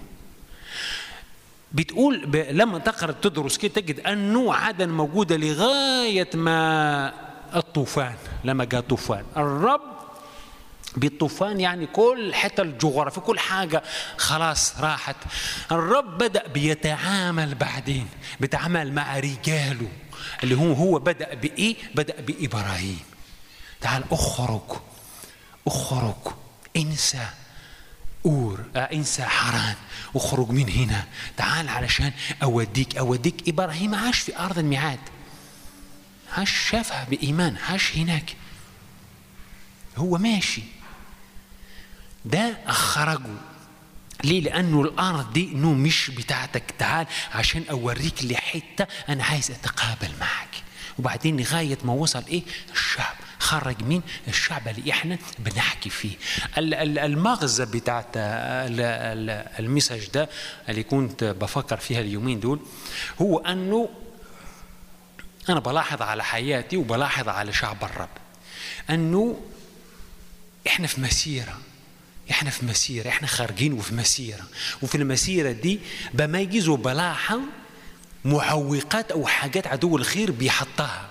بتقول 1.74 2.26
ب... 2.26 2.36
لما 2.36 2.78
تقرأ 2.78 3.12
تدرس 3.12 3.58
كده 3.58 3.72
تجد 3.74 4.00
أنه 4.00 4.54
عدن 4.54 4.88
موجوده 4.88 5.36
لغاية 5.36 6.30
ما 6.34 7.12
الطوفان 7.56 8.14
لما 8.44 8.64
جاء 8.64 8.80
طوفان. 8.80 9.24
الرب 9.36 9.80
بالطوفان 10.96 11.60
يعني 11.60 11.86
كل 11.86 12.34
حتى 12.34 12.62
الجغرافيا 12.62 13.22
كل 13.22 13.38
حاجة 13.38 13.82
خلاص 14.16 14.74
راحت. 14.80 15.16
الرب 15.72 16.18
بدأ 16.18 16.46
بيتعامل 16.46 17.54
بعدين 17.54 18.08
بيتعامل 18.40 18.92
مع 18.92 19.18
رجاله 19.18 19.88
اللي 20.42 20.54
هو 20.54 20.72
هو 20.72 20.98
بدأ 20.98 21.34
بإيه؟ 21.34 21.76
بدأ 21.94 22.20
بإبراهيم. 22.20 23.00
تعال 23.80 24.04
أخرج 24.10 24.76
أخرج 25.66 26.32
انسى. 26.76 27.26
اور 28.26 28.64
آه، 28.76 28.78
انسى 28.78 29.22
حران 29.24 29.74
اخرج 30.16 30.50
من 30.50 30.68
هنا. 30.68 31.04
تعال 31.36 31.68
علشان 31.68 32.12
أوديك 32.42 32.96
أوديك 32.96 33.48
إبراهيم 33.48 33.94
عاش 33.94 34.18
في 34.20 34.38
أرض 34.38 34.58
الميعاد. 34.58 34.98
عاش 36.36 36.70
شافها 36.70 37.04
بإيمان 37.04 37.56
عاش 37.56 37.96
هناك. 37.96 38.36
هو 39.96 40.18
ماشي. 40.18 40.62
ده 42.24 42.56
أخرجه 42.66 43.30
ليه؟ 44.24 44.40
لأنه 44.40 44.82
الأرض 44.82 45.32
دي 45.32 45.52
إنه 45.52 45.72
مش 45.72 46.10
بتاعتك. 46.10 46.74
تعال 46.78 47.06
عشان 47.34 47.64
أوريك 47.70 48.24
لحتة 48.24 48.86
أنا 49.08 49.24
عايز 49.24 49.50
أتقابل 49.50 50.10
معك. 50.20 50.48
وبعدين 50.98 51.36
لغاية 51.40 51.78
ما 51.84 51.92
وصل 51.92 52.24
إيه؟ 52.28 52.42
الشعب. 52.72 53.14
خرج 53.42 53.82
مين؟ 53.82 54.02
الشعب 54.28 54.68
اللي 54.68 54.90
إحنا 54.90 55.18
بنحكي 55.38 55.90
فيه. 55.90 56.16
ال- 56.58 56.74
ال- 56.74 56.98
المغزى 56.98 57.64
بتاعت 57.64 58.16
ال- 58.16 58.80
ال- 58.80 59.48
المسج 59.58 60.06
ده 60.14 60.28
اللي 60.68 60.82
كنت 60.82 61.24
بفكر 61.24 61.76
فيها 61.76 62.00
اليومين 62.00 62.40
دول 62.40 62.60
هو 63.22 63.38
أنه 63.38 63.88
أنا 65.48 65.60
بلاحظ 65.60 66.02
على 66.02 66.24
حياتي 66.24 66.76
وبلاحظ 66.76 67.28
على 67.28 67.52
شعب 67.52 67.84
الرب. 67.84 68.08
أنه 68.90 69.40
إحنا 70.66 70.86
في 70.86 71.00
مسيرة. 71.00 71.58
إحنا 72.30 72.50
في 72.50 72.66
مسيرة. 72.66 73.08
إحنا 73.08 73.28
خارجين 73.28 73.72
وفي 73.72 73.94
مسيرة. 73.94 74.44
وفي 74.82 74.94
المسيرة 74.94 75.52
دي 75.52 75.80
بميز 76.14 76.68
وبلاحظ 76.68 77.40
معوقات 78.24 79.10
أو 79.12 79.26
حاجات 79.26 79.66
عدو 79.66 79.96
الخير 79.96 80.30
بيحطها. 80.30 81.08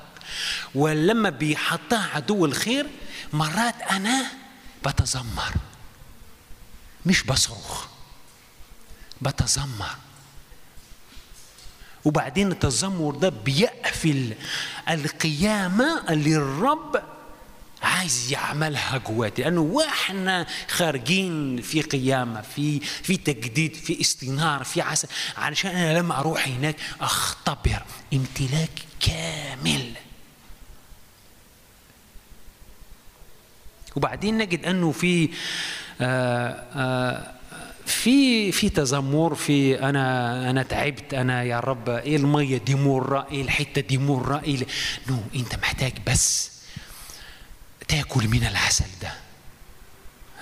ولما 0.76 1.30
بيحطها 1.30 2.10
عدو 2.16 2.46
الخير 2.46 2.88
مرات 3.34 3.82
أنا 3.82 4.24
بتذمر. 4.88 5.54
مش 7.06 7.24
بصرخ 7.24 7.88
بتذمر. 9.22 9.96
وبعدين 12.06 12.52
التذمر 12.52 13.16
ده 13.16 13.30
بيقفل 13.30 14.34
القيامة 14.90 16.04
اللي 16.10 16.36
الرب 16.36 17.04
عايز 17.84 18.32
يعملها 18.32 18.98
جواتي 18.98 19.42
لأنه 19.42 19.62
وإحنا 19.62 20.48
خارجين 20.70 21.62
في 21.62 21.82
قيامة 21.82 22.42
في 22.42 22.80
في 22.80 23.18
تجديد 23.18 23.76
في 23.76 24.02
استنار 24.02 24.64
في 24.64 24.82
عسل 24.82 25.08
علشان 25.38 25.72
أنا 25.72 26.00
لما 26.00 26.20
أروح 26.20 26.48
هناك 26.48 26.76
أختبر 27.02 27.84
امتلاك 28.14 28.70
كامل. 29.00 29.94
وبعدين 33.96 34.38
نجد 34.38 34.66
أنه 34.66 34.92
في 34.92 35.30
آه 36.02 36.64
آه 36.76 37.32
في 37.86 38.52
في 38.52 38.70
تذمر 38.70 39.36
في 39.36 39.80
أنا 39.90 40.50
أنا 40.50 40.64
تعبت 40.64 41.14
أنا 41.14 41.44
يا 41.44 41.60
رب 41.60 41.90
إيه 41.90 42.16
المية 42.16 42.58
دي 42.58 42.76
مره 42.76 43.28
إيه 43.32 43.42
الحتة 43.42 43.82
دي 43.82 43.98
مره 43.98 44.42
إيه 44.44 44.66
نو 45.10 45.18
أنت 45.36 45.56
محتاج 45.56 45.94
بس 46.08 46.52
تاكل 47.88 48.28
من 48.28 48.44
العسل 48.44 48.86
ده. 49.02 49.14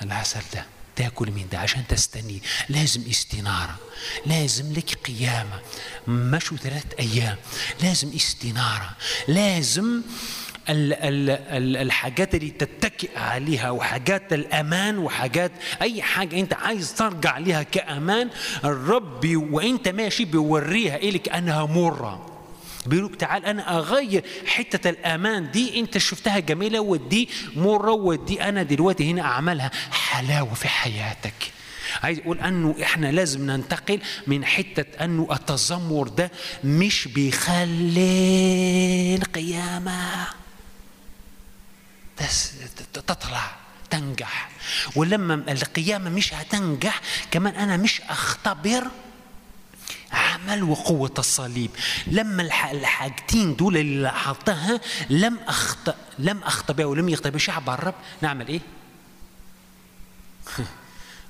العسل 0.02 0.42
ده 0.54 0.66
تاكل 0.96 1.32
من 1.32 1.48
ده 1.52 1.60
عشان 1.60 1.88
تستني. 1.88 2.42
لازم 2.70 3.02
استنارة. 3.10 3.76
لازم 4.26 4.74
لك 4.74 4.94
قيامة. 4.94 5.60
مشوا 6.08 6.58
ثلاث 6.58 6.86
أيام. 7.00 7.38
لازم 7.82 8.12
استنارة. 8.16 8.96
لازم 9.28 9.86
ال 9.86 10.02
الحاجات 10.70 12.36
اللي 12.36 12.50
تتكئ 12.50 13.18
عليها 13.20 13.70
وحاجات 13.72 14.34
الأمان 14.34 14.98
وحاجات 14.98 15.52
أي 15.82 16.02
حاجة 16.02 16.40
أنت 16.40 16.54
عايز 16.54 16.94
ترجع 16.94 17.38
لها 17.38 17.64
كأمان 17.64 18.30
الرب 18.64 19.26
وأنت 19.52 19.88
ماشي 19.88 20.26
بيوريها 20.26 20.96
إلك 20.96 21.30
أنها 21.30 21.66
مرة. 21.66 22.26
بيقولك 22.86 23.16
تعال 23.16 23.46
أنا 23.46 23.78
أغير 23.78 24.24
حتة 24.46 24.90
الأمان 24.90 25.52
دي 25.52 25.80
أنت 25.80 25.98
شفتها 25.98 26.40
جميلة 26.40 26.80
ودي 26.80 27.30
مرة 27.56 27.92
ودي 27.92 28.42
أنا 28.44 28.64
دلوقتي 28.64 29.12
هنا 29.12 29.22
أعملها 29.22 29.72
حلاوة 29.92 30.54
في 30.54 30.68
حياتك. 30.68 31.34
عايز 32.04 32.20
أقول 32.20 32.40
أنه 32.40 32.76
إحنا 32.84 33.12
لازم 33.12 33.52
ننتقل 33.52 34.00
من 34.28 34.46
حتة 34.46 35.04
أنه 35.06 35.28
التذمر 35.32 36.08
ده 36.08 36.32
مش 36.64 37.08
بيخلي 37.08 38.10
القيامة. 39.16 40.28
تطلع 42.94 43.56
تنجح. 43.90 44.50
ولما 44.96 45.34
القيامة 45.52 46.10
مش 46.10 46.34
هتنجح 46.34 47.02
كمان 47.32 47.56
أنا 47.56 47.78
مش 47.78 48.02
أختبر 48.02 48.88
عمل 50.12 50.64
وقوة 50.64 51.14
الصليب. 51.20 51.72
لما 52.08 52.42
الح- 52.44 52.66
الحاجتين 52.70 53.56
دول 53.56 53.78
اللي 53.78 54.12
حطها 54.12 54.82
لم 55.10 55.40
أخط 55.48 55.96
لم 56.20 56.44
أخطبها 56.44 56.86
ولم 56.86 57.10
يخطبها 57.10 57.40
شعب 57.40 57.70
الرب 57.70 57.96
نعمل 58.22 58.48
إيه؟ 58.48 58.60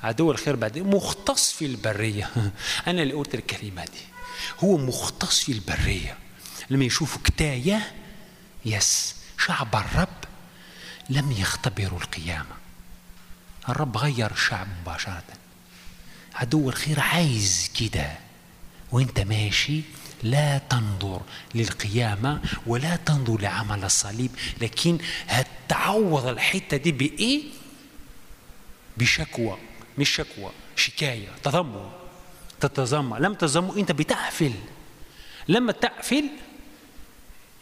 عدو 0.03 0.31
الخير 0.31 0.55
بعدين 0.55 0.83
مختص 0.87 1.51
في 1.51 1.65
البرية. 1.65 2.29
أنا 2.87 3.01
اللي 3.03 3.13
قلت 3.13 3.35
الكلمة 3.35 3.85
دي. 3.85 4.01
هو 4.63 4.77
مختص 4.77 5.39
في 5.43 5.51
البرية. 5.51 6.17
لما 6.69 6.85
يشوفوا 6.85 7.21
كتاية 7.23 7.91
يس. 8.65 9.15
شعب 9.37 9.75
الرب. 9.75 10.07
لم 11.09 11.31
يختبروا 11.31 11.99
القيامة. 11.99 12.55
الرب 13.69 13.97
غير 13.97 14.31
الشعب 14.31 14.67
مباشرة. 14.81 15.23
عدو 16.35 16.69
الخير 16.69 16.99
عايز 16.99 17.71
كده. 17.79 18.11
وانت 18.91 19.19
ماشي 19.19 19.81
لا 20.23 20.57
تنظر 20.57 21.21
للقيامة 21.55 22.41
ولا 22.67 22.95
تنظر 22.95 23.41
لعمل 23.41 23.83
الصليب. 23.83 24.31
لكن 24.61 24.97
هتعوض 25.27 26.25
الحتة 26.25 26.77
دي 26.77 26.91
بإيه؟ 26.91 27.43
بشكوى. 28.97 29.57
مش 29.97 30.09
شكوى 30.09 30.51
شكاية. 30.75 31.29
تذمر. 31.43 31.91
تتذمر. 32.59 33.19
لما 33.19 33.35
تتذمر 33.35 33.77
انت 33.79 33.91
بتقفل 33.91 34.53
لما 35.47 35.71
تقفل 35.71 36.29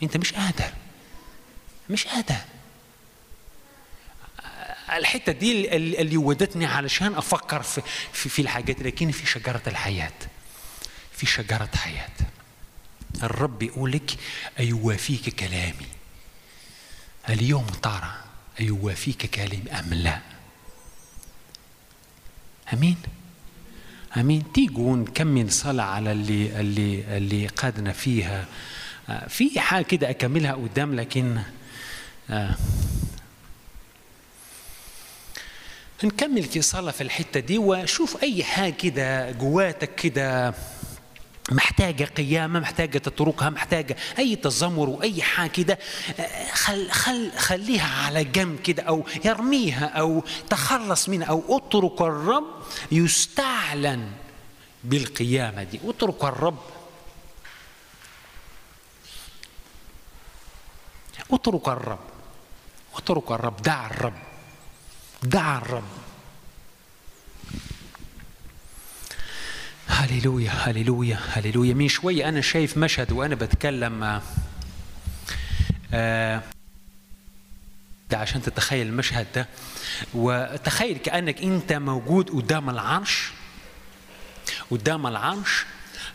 انت 0.03 0.17
مش 0.17 0.33
قادر. 0.33 0.73
مش 1.89 2.07
قادر. 2.07 2.41
الحتة 4.95 5.31
دي 5.31 5.75
اللي 5.75 6.17
ودتني 6.17 6.65
علشان 6.65 7.15
أفكر 7.15 7.61
في 7.61 7.81
في, 8.13 8.29
في 8.29 8.41
الحاجات 8.41 8.81
لكن 8.81 9.11
في 9.11 9.25
شجرة 9.25 9.61
الحياة. 9.67 10.11
في 11.11 11.25
شجرة 11.25 11.69
حياة. 11.75 12.09
الرب 13.23 13.63
يقول 13.63 13.91
لك 13.91 14.11
أيوافيك 14.59 15.35
كلامي. 15.35 15.87
اليوم 17.29 17.65
ترى 17.65 18.13
أيوافيك 18.59 19.25
كلامي 19.25 19.71
أم 19.79 19.93
لا؟ 19.93 20.19
آمين. 22.73 22.97
آمين. 24.17 24.51
تيجوا 24.53 24.95
نكمل 24.97 25.51
صلاة 25.51 25.83
على 25.83 26.11
اللي 26.11 26.59
اللي 26.59 27.17
اللي 27.17 27.47
قادنا 27.47 27.91
فيها. 27.91 28.45
آه، 29.09 29.27
في 29.27 29.59
حاجة 29.59 29.83
كده 29.83 30.09
أكملها 30.09 30.53
قدام 30.53 30.95
لكن 30.95 31.41
آه 32.29 32.55
هنكمل 36.03 36.45
كده 36.45 36.61
صلاة 36.63 36.91
في 36.91 37.01
الحتة 37.01 37.39
دي 37.39 37.57
وشوف 37.57 38.23
أي 38.23 38.43
حاجة 38.43 38.73
كده 38.73 39.31
جواتك 39.31 39.95
كده 39.95 40.53
محتاجة 41.51 42.03
قيامة 42.03 42.59
محتاجة 42.59 42.97
تتركها 42.97 43.49
محتاجة 43.49 43.97
أي 44.19 44.35
تذمر 44.35 44.89
وأي 44.89 45.21
حاجة 45.21 45.49
كده 45.49 45.79
خل 46.53 46.91
خل 46.91 47.31
خليها 47.37 48.05
على 48.05 48.23
جنب 48.23 48.59
كده 48.59 48.83
أو 48.83 49.03
يرميها 49.25 49.85
أو 49.85 50.23
تخلص 50.49 51.09
منها 51.09 51.27
أو 51.27 51.57
اترك 51.57 52.01
الرب 52.01 52.45
يستعلن 52.91 54.11
بالقيامة 54.83 55.63
دي. 55.63 55.79
اترك 55.85 56.23
الرب. 56.23 56.57
اترك 61.31 61.67
الرب. 61.67 61.99
اترك 62.97 63.31
الرب. 63.31 63.61
دع 63.61 63.85
الرب. 63.87 64.13
دع 65.23 65.57
الرب 65.57 65.83
هللويا 69.87 70.51
هللويا 70.51 71.19
هللويا. 71.33 71.73
من 71.73 71.87
شوية 71.87 72.29
أنا 72.29 72.41
شايف 72.41 72.77
مشهد 72.77 73.11
وأنا 73.11 73.35
بتكلم 73.35 74.21
آه 75.93 76.41
ده 78.09 78.17
عشان 78.17 78.41
تتخيل 78.41 78.87
المشهد 78.87 79.27
ده. 79.35 79.47
وتخيل 80.13 80.97
كأنك 80.97 81.41
أنت 81.41 81.73
موجود 81.73 82.29
قدام 82.29 82.69
العرش 82.69 83.31
قدام 84.71 85.07
العرش. 85.07 85.65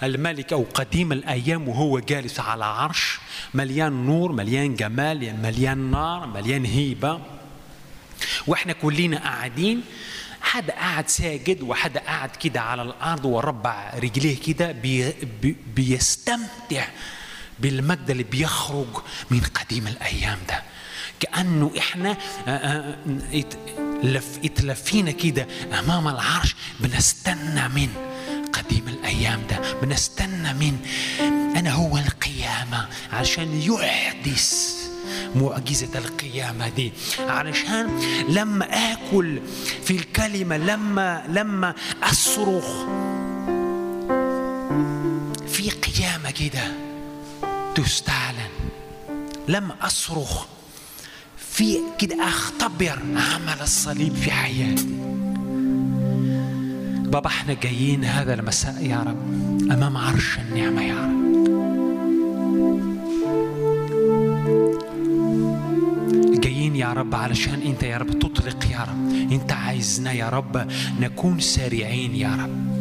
الملك 0.02 0.52
أو 0.52 0.66
قديم 0.74 1.12
الأيام 1.12 1.68
وهو 1.68 1.98
جالس 1.98 2.40
على 2.40 2.64
عرش. 2.64 3.18
مليان 3.54 4.06
نور 4.06 4.32
مليان 4.32 4.76
جمال 4.76 5.42
مليان 5.42 5.90
نار 5.90 6.26
مليان 6.26 6.64
هيبة. 6.64 7.20
وإحنا 8.46 8.72
كلنا 8.72 9.18
قاعدين 9.18 9.82
حدا 10.40 10.72
قاعد 10.72 11.08
ساجد 11.08 11.62
وحدا 11.62 12.00
قاعد 12.00 12.36
كده 12.36 12.60
على 12.60 12.82
الأرض 12.82 13.24
وربع 13.24 13.90
رجليه 13.94 14.40
كده 14.40 14.72
بي 14.72 15.12
بي 15.42 15.56
بيستمتع 15.76 16.84
بالمجد 17.58 18.10
اللي 18.10 18.22
بيخرج 18.22 18.86
من 19.30 19.40
قديم 19.40 19.86
الأيام 19.86 20.38
ده. 20.48 20.62
كأنه 21.20 21.70
إحنا 21.78 22.10
آه، 22.10 22.50
آه، 22.50 22.96
ات- 23.32 23.54
لف 24.04 24.38
اتلفينا 24.44 25.10
كده 25.10 25.46
أمام 25.78 26.08
العرش 26.08 26.56
بنستنى 26.80 27.68
من 27.68 27.88
قديم 28.52 28.88
الأيام 28.88 29.42
ده 29.50 29.74
بنستنى 29.82 30.52
من 30.54 30.78
أنا 31.56 31.72
هو 31.72 31.96
القيامة 31.98 32.88
عشان 33.12 33.60
يحدث 33.62 34.74
معجزة 35.36 35.98
القيامة 35.98 36.68
دي. 36.68 36.92
علشان 37.18 38.00
لما 38.28 38.64
آكل 38.92 39.40
في 39.84 39.90
الكلمة 39.90 40.56
لما 40.56 41.22
لما 41.28 41.74
أصرخ 42.02 42.66
في 45.46 45.70
قيامة 45.70 46.30
كده 46.30 46.64
تستعلن. 47.74 48.52
لما 49.48 49.74
أصرخ 49.82 50.46
في 51.52 51.78
كده 51.98 52.28
أختبر 52.28 52.98
عمل 53.16 53.60
الصليب 53.62 54.14
في 54.14 54.30
حياتي. 54.30 54.86
بابا 57.12 57.26
إحنا 57.26 57.54
جايين 57.54 58.04
هذا 58.04 58.34
المساء 58.34 58.86
يا 58.86 58.96
رب 59.06 59.62
أمام 59.72 59.96
عرش 59.96 60.38
النعمة 60.38 60.82
يا 60.82 60.94
رب. 60.94 61.22
جايين 66.72 66.76
يا 66.76 66.92
رب 66.92 67.14
علشان 67.14 67.60
انت 67.66 67.82
يا 67.82 67.98
رب 67.98 68.18
تطلق 68.18 68.70
يا 68.70 68.80
رب. 68.88 69.32
انت 69.32 69.52
عايزنا 69.52 70.12
يا 70.12 70.28
رب 70.28 70.66
نكون 71.00 71.40
سريعين 71.40 72.14
يا 72.14 72.38
رب. 72.42 72.72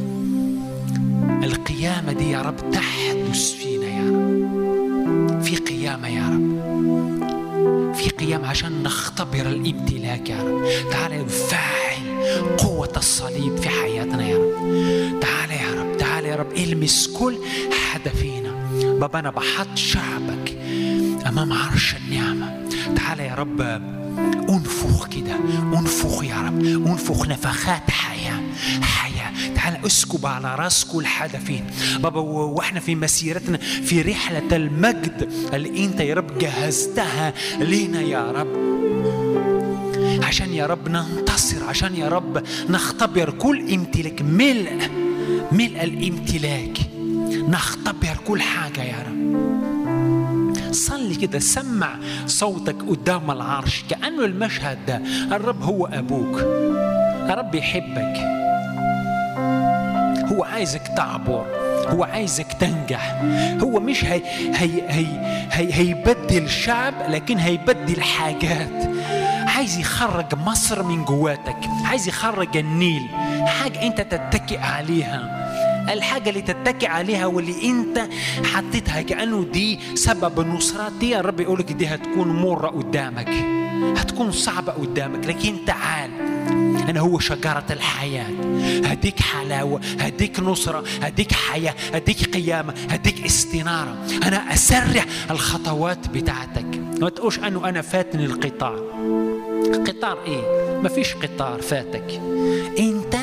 القيامة 1.43 2.13
دي 2.13 2.31
يا 2.31 2.41
رب 2.41 2.71
تحدث 2.71 3.51
فينا 3.53 3.87
يا 3.87 4.09
رب. 4.11 5.41
في 5.43 5.55
قيامة 5.55 6.07
يا 6.07 6.27
رب. 6.29 7.95
في 7.95 8.09
قيامة 8.09 8.47
عشان 8.47 8.83
نختبر 8.83 9.41
الامتلاك 9.49 10.29
يا 10.29 10.43
رب. 10.43 10.61
تعالى 10.91 11.17
نفعل 11.23 12.57
قوة 12.57 12.93
الصليب 12.97 13.57
في 13.57 13.69
حياتنا 13.69 14.27
يا 14.27 14.37
رب. 14.37 15.19
تعالى 15.21 15.53
يا 15.55 15.81
رب 15.81 15.97
تعالى 15.97 16.27
يا 16.27 16.35
رب 16.35 16.51
المس 16.57 17.07
كل 17.07 17.35
حدا 17.91 18.09
فينا 18.09 18.51
بابا 18.83 19.19
أنا 19.19 19.29
بحط 19.29 19.75
شعبك 19.75 20.57
أمام 21.27 21.53
عرش 21.53 21.95
النعمة. 21.95 22.69
تعالى 22.95 23.23
يا 23.23 23.35
رب 23.35 23.61
أنفخ 24.49 25.07
كده 25.07 25.35
أنفخ 25.79 26.23
يا 26.23 26.35
رب 26.41 26.65
أنفخ 26.87 27.27
نفخات 27.27 27.91
حياة 27.91 28.41
حياة. 28.81 29.53
تعالى 29.55 29.79
اسكب 29.85 30.25
على 30.25 30.55
راس 30.55 30.85
كل 30.85 31.05
حدا 31.05 31.39
فينا 31.39 31.65
بابا 31.99 32.19
وإحنا 32.19 32.79
في 32.79 32.95
مسيرتنا 32.95 33.57
في 33.57 34.01
رحلة 34.01 34.55
المجد 34.55 35.29
اللي 35.53 35.85
أنت 35.85 35.99
يا 35.99 36.13
رب 36.13 36.37
جهزتها 36.37 37.33
لينا 37.59 38.01
يا 38.01 38.31
رب. 38.31 38.71
عشان 40.23 40.53
يا 40.53 40.65
رب 40.65 40.89
ننتصر 40.89 41.63
عشان 41.63 41.95
يا 41.95 42.09
رب 42.09 42.43
نختبر 42.69 43.29
كل 43.29 43.73
امتلاك 43.73 44.21
ملء 44.21 44.89
ملء 45.51 45.83
الامتلاك. 45.83 46.77
نختبر 47.49 48.17
كل 48.27 48.41
حاجة 48.41 48.83
يا 48.83 48.95
رب. 49.07 49.31
صلي 50.71 51.15
كده 51.15 51.39
سمع 51.39 51.95
صوتك 52.25 52.75
قدام 52.89 53.31
العرش 53.31 53.83
كأنه 53.89 54.25
المشهد 54.25 54.85
ده. 54.85 55.01
الرب 55.35 55.63
هو 55.63 55.85
أبوك. 55.85 56.39
الرب 57.29 57.55
يحبك. 57.55 58.17
هو 60.31 60.43
عايزك 60.43 60.81
تعبر. 60.97 61.45
هو 61.87 62.03
عايزك 62.03 62.53
تنجح. 62.53 63.21
هو 63.61 63.79
مش 63.79 64.05
هي 64.05 64.21
هي 64.55 64.81
هي 64.89 65.07
هي 65.51 65.73
هيبدل 65.73 66.49
شعب 66.49 66.93
لكن 67.09 67.37
هيبدل 67.37 68.01
حاجات. 68.01 68.91
عايز 69.47 69.79
يخرج 69.79 70.35
مصر 70.35 70.83
من 70.83 71.05
جواتك. 71.05 71.57
عايز 71.85 72.07
يخرج 72.07 72.57
النيل. 72.57 73.07
حاجة 73.45 73.81
أنت 73.81 74.01
تتكئ 74.01 74.59
عليها. 74.59 75.40
الحاجة 75.89 76.29
اللي 76.29 76.41
تتكئ 76.41 76.87
عليها 76.87 77.25
واللي 77.25 77.69
انت 77.69 78.07
حطيتها 78.45 79.01
كأنه 79.01 79.43
دي 79.53 79.79
سبب 79.95 80.39
النصرات 80.39 80.91
دي 80.91 81.19
الرب 81.19 81.39
يقولك 81.39 81.71
دي 81.71 81.87
هتكون 81.87 82.27
مرة 82.41 82.67
قدامك 82.67 83.29
هتكون 83.97 84.31
صعبة 84.31 84.71
قدامك 84.71 85.27
لكن 85.27 85.55
تعال 85.65 86.11
أنا 86.89 86.99
هو 86.99 87.19
شجرة 87.19 87.65
الحياة. 87.69 88.25
هديك 88.85 89.19
حلاوة 89.19 89.81
هديك 89.99 90.39
نصرة 90.39 90.83
هديك 91.01 91.31
حياة 91.31 91.73
هديك 91.93 92.35
قيامة 92.37 92.73
هديك 92.89 93.25
استنارة. 93.25 93.97
أنا 94.23 94.53
أسرع 94.53 95.05
الخطوات 95.31 96.07
بتاعتك. 96.09 96.65
ما 97.01 97.09
تقولش 97.09 97.39
أنه 97.39 97.69
أنا 97.69 97.81
فاتني 97.81 98.25
القطار. 98.25 98.79
قطار 99.87 100.17
إيه؟ 100.27 100.79
ما 100.83 100.89
فيش 100.89 101.13
قطار 101.13 101.61
فاتك. 101.61 102.21
أنت 102.79 103.15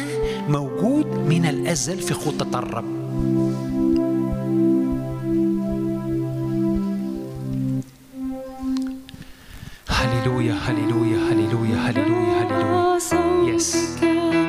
موجود 0.49 1.07
من 1.07 1.47
الأزل 1.47 1.99
في 1.99 2.15
خطة 2.15 2.59
الرب 2.59 2.99
هللويا 9.89 10.55
هللويا 10.55 11.18
هللويا 11.33 11.77
هللويا 11.77 12.41
هللويا 12.43 12.89
Yes. 13.49 14.48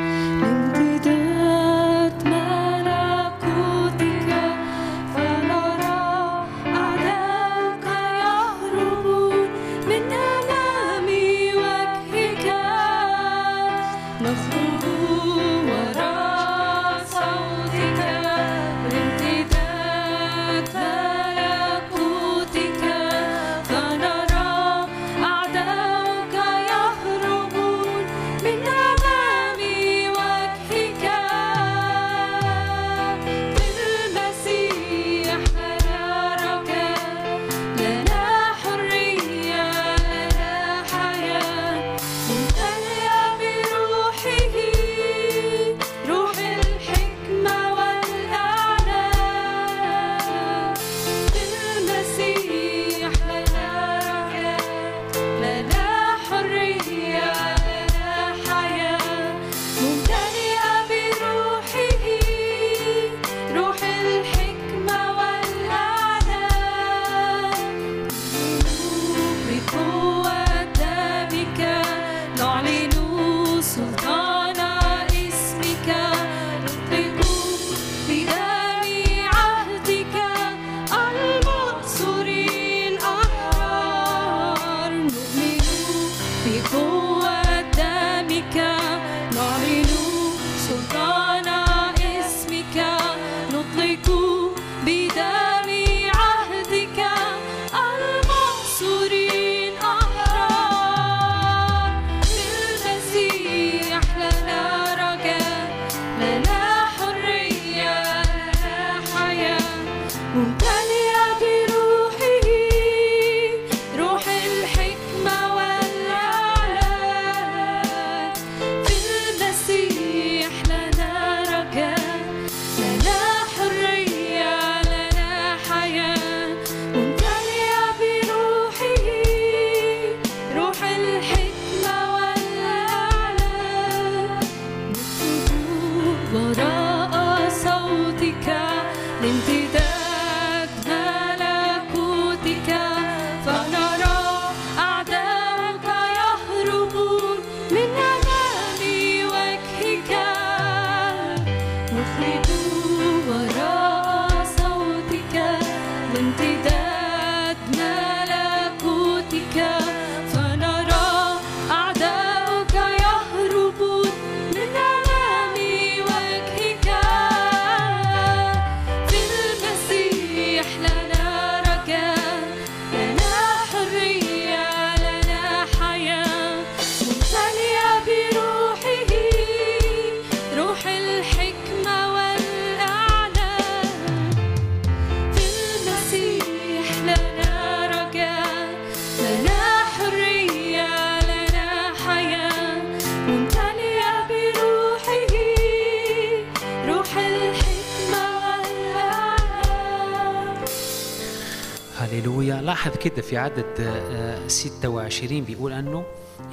كده 203.00 203.22
في 203.22 203.38
عدد 203.38 203.66
آه، 203.80 204.48
26 204.48 205.42
بيقول 205.44 205.74
أنه 205.74 206.04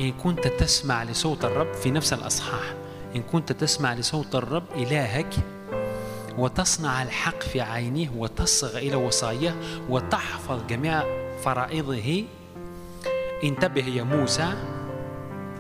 إن 0.00 0.12
كنت 0.12 0.46
تسمع 0.48 1.02
لصوت 1.04 1.44
الرب 1.44 1.74
في 1.74 1.90
نفس 1.90 2.12
الأصحاح 2.12 2.74
إن 3.16 3.22
كنت 3.22 3.52
تسمع 3.52 3.94
لصوت 3.94 4.34
الرب 4.34 4.64
إلهك 4.74 5.34
وتصنع 6.38 7.02
الحق 7.02 7.42
في 7.42 7.60
عينيه 7.60 8.10
وتصغ 8.16 8.78
إلى 8.78 8.96
وصاياه 8.96 9.54
وتحفظ 9.88 10.66
جميع 10.68 11.02
فرائضه 11.44 12.24
انتبه 13.44 13.84
يا 13.86 14.02
موسى 14.02 14.52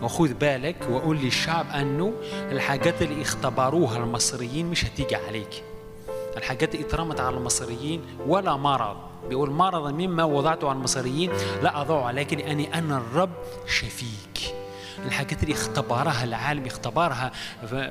وخذ 0.02 0.34
بالك 0.34 0.76
وقول 0.90 1.16
للشعب 1.16 1.66
أنه 1.70 2.12
الحاجات 2.52 3.02
اللي 3.02 3.22
اختبروها 3.22 3.96
المصريين 3.96 4.66
مش 4.66 4.84
هتيجي 4.84 5.16
عليك. 5.16 5.62
الحاجات 6.36 6.74
اللي 6.74 6.86
اترمت 6.86 7.20
على 7.20 7.36
المصريين 7.36 8.00
ولا 8.26 8.56
مرض. 8.56 8.96
بيقول 9.28 9.50
مرضا 9.50 9.90
مما 9.90 10.24
وضعته 10.24 10.68
على 10.68 10.76
المصريين 10.76 11.30
لا 11.62 11.80
أضع 11.80 12.04
عليك 12.06 12.32
لأني 12.34 12.78
أنا 12.78 12.98
الرب 12.98 13.30
شفيك. 13.66 14.54
الحاجات 15.06 15.42
اللي 15.42 15.54
اختبرها 15.54 16.24
العالم 16.24 16.66
اختبرها 16.66 17.32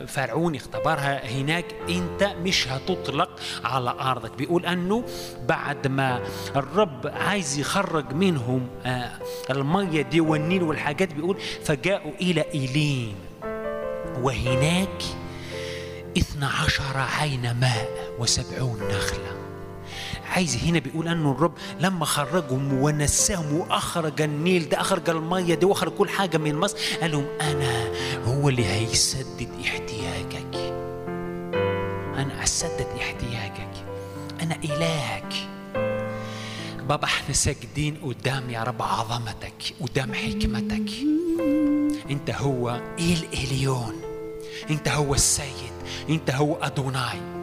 فرعون 0.07 0.55
اختبرها 0.55 1.27
هناك 1.27 1.65
أنت 1.89 2.23
مش 2.23 2.67
هتطلق 2.67 3.29
على 3.63 3.89
أرضك. 3.99 4.31
بيقول 4.37 4.65
أنه 4.65 5.03
بعد 5.47 5.87
ما 5.87 6.21
الرب 6.55 7.07
عايز 7.07 7.59
يخرج 7.59 8.13
منهم 8.13 8.67
آه، 8.85 9.11
المية 9.49 10.01
دي 10.01 10.21
والنيل 10.21 10.63
والحاجات 10.63 11.13
بيقول 11.13 11.37
فجاءوا 11.63 12.11
إلى 12.21 12.45
إيلين. 12.53 13.15
وهناك 14.21 15.03
اثنا 16.17 16.47
عشر 16.47 16.97
عين 17.19 17.59
ماء 17.59 17.89
وسبعون 18.19 18.79
نخلة. 18.89 19.34
عايز 20.25 20.57
هنا 20.63 20.79
بيقول 20.79 21.07
أنه 21.07 21.31
الرب 21.31 21.53
لما 21.79 22.05
خرجهم 22.05 22.73
ونساهم 22.73 23.53
وأخرج 23.53 24.21
النيل 24.21 24.69
ده 24.69 24.81
أخرج 24.81 25.09
المية 25.09 25.55
دي 25.55 25.65
وأخرج 25.65 25.91
كل 25.91 26.09
حاجة 26.09 26.37
من 26.37 26.55
مصر 26.55 26.77
قال 27.01 27.11
لهم 27.11 27.25
أنا 27.41 27.91
هو 28.25 28.49
اللي 28.49 28.65
هيسدد 28.65 29.49
احتياجك. 29.65 30.55
أنا 32.17 32.43
أسدد 32.43 32.87
احتياجك. 33.01 33.85
أنا 34.41 34.55
إلهك. 34.63 35.33
بابا 36.89 37.03
إحنا 37.03 37.33
ساجدين 37.33 37.97
قدام 38.03 38.49
يا 38.49 38.63
رب 38.63 38.81
عظمتك 38.81 39.73
قدام 39.81 40.13
حكمتك. 40.13 40.91
أنت 42.09 42.29
هو 42.31 42.81
إيل 42.99 43.25
إليون. 43.33 44.01
أنت 44.69 44.87
هو 44.87 45.13
السيد. 45.13 45.73
أنت 46.09 46.31
هو 46.31 46.55
أدوناي. 46.55 47.34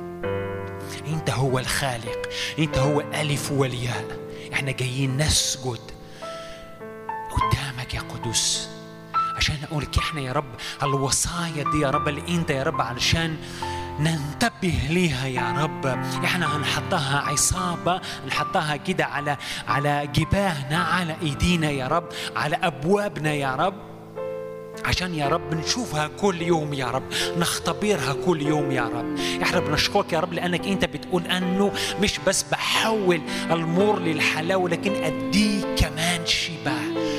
انت 1.07 1.31
هو 1.31 1.59
الخالق 1.59 2.29
انت 2.59 2.79
هو 2.79 3.01
الف 3.01 3.53
والياء. 3.53 4.05
إحنا 4.53 4.71
جايين 4.71 5.17
نسجد 5.17 5.81
قدامك 7.31 7.95
يا 7.95 8.01
قدوس. 8.01 8.69
عشان 9.37 9.57
أقول 9.71 9.83
لك 9.83 9.99
إحنا 9.99 10.21
يا 10.21 10.33
رب 10.33 10.55
الوصايا 10.83 11.65
دي 11.73 11.81
يا 11.81 11.91
رب 11.91 12.09
اللي 12.09 12.23
انت 12.29 12.51
يا 12.51 12.63
رب 12.63 12.81
علشان 12.81 13.37
ننتبه 14.01 14.79
ليها 14.91 15.27
يا 15.27 15.53
رب. 15.59 15.87
إحنا 16.25 16.57
هنحطها 16.57 17.19
عصابة 17.21 18.01
نحطها 18.27 18.77
كده 18.77 19.05
على 19.05 19.37
على 19.69 20.07
جباهنا 20.15 20.79
على 20.79 21.17
ايدينا 21.23 21.71
يا 21.71 21.87
رب 21.87 22.09
على 22.37 22.57
أبوابنا 22.57 23.33
يا 23.33 23.55
رب. 23.55 23.92
عشان 24.85 25.15
يا 25.15 25.29
رب 25.29 25.55
نشوفها 25.55 26.09
كل 26.21 26.43
يوم 26.43 26.75
يا 26.75 26.87
رب 26.87 27.03
نختبرها 27.39 28.17
كل 28.27 28.43
يوم 28.43 28.71
يا 28.73 28.83
رب. 28.83 29.19
إحنا 29.43 29.61
بنشكرك 29.61 30.13
يا 30.13 30.21
رب 30.21 30.33
لأنك 30.33 30.67
أنت 30.67 30.85
بتقول 30.85 31.23
أنه 31.27 31.73
مش 32.01 32.21
بس 32.27 32.43
بحول 32.53 33.21
المر 33.51 33.99
للحلاوة 33.99 34.69
لكن 34.71 34.93
أديك 35.05 35.67
كمان 35.79 36.27
شبع 36.27 36.77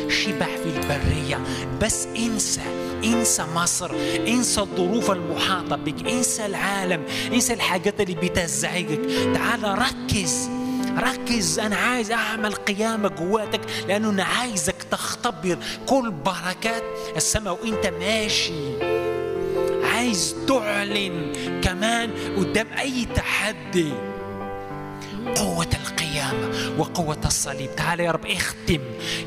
شبع 0.09 0.45
في 0.45 0.65
البرية. 0.65 1.39
بس 1.81 2.05
انسى 2.05 2.61
انسى 3.03 3.43
مصر 3.55 3.91
انسى 4.27 4.61
الظروف 4.61 5.11
المحاطة 5.11 5.75
بك 5.75 6.07
انسى 6.07 6.45
العالم 6.45 7.03
انسى 7.33 7.53
الحاجات 7.53 8.01
اللي 8.01 8.15
بتزعجك. 8.15 8.99
تعال 9.33 9.63
ركز. 9.79 10.49
ركز 10.97 11.59
أنا 11.59 11.75
عايز 11.75 12.11
أعمل 12.11 12.51
قيامه 12.55 13.07
جواتك 13.09 13.61
لأنه 13.87 14.09
أنا 14.09 14.23
عايزك 14.23 14.83
تختبر 14.91 15.57
كل 15.85 16.11
بركات 16.11 16.83
السماء 17.15 17.53
وأنت 17.63 17.87
ماشي. 17.87 18.53
عايز 19.93 20.35
تعلن 20.47 21.31
كمان 21.63 22.09
قدام 22.37 22.67
أي 22.79 23.05
تحدي. 23.15 23.93
قوة 25.35 25.67
القيامة 25.73 26.51
وقوة 26.77 27.17
الصليب. 27.25 27.75
تعال 27.75 27.99
يا 27.99 28.11
رب 28.11 28.25
اختم. 28.25 28.79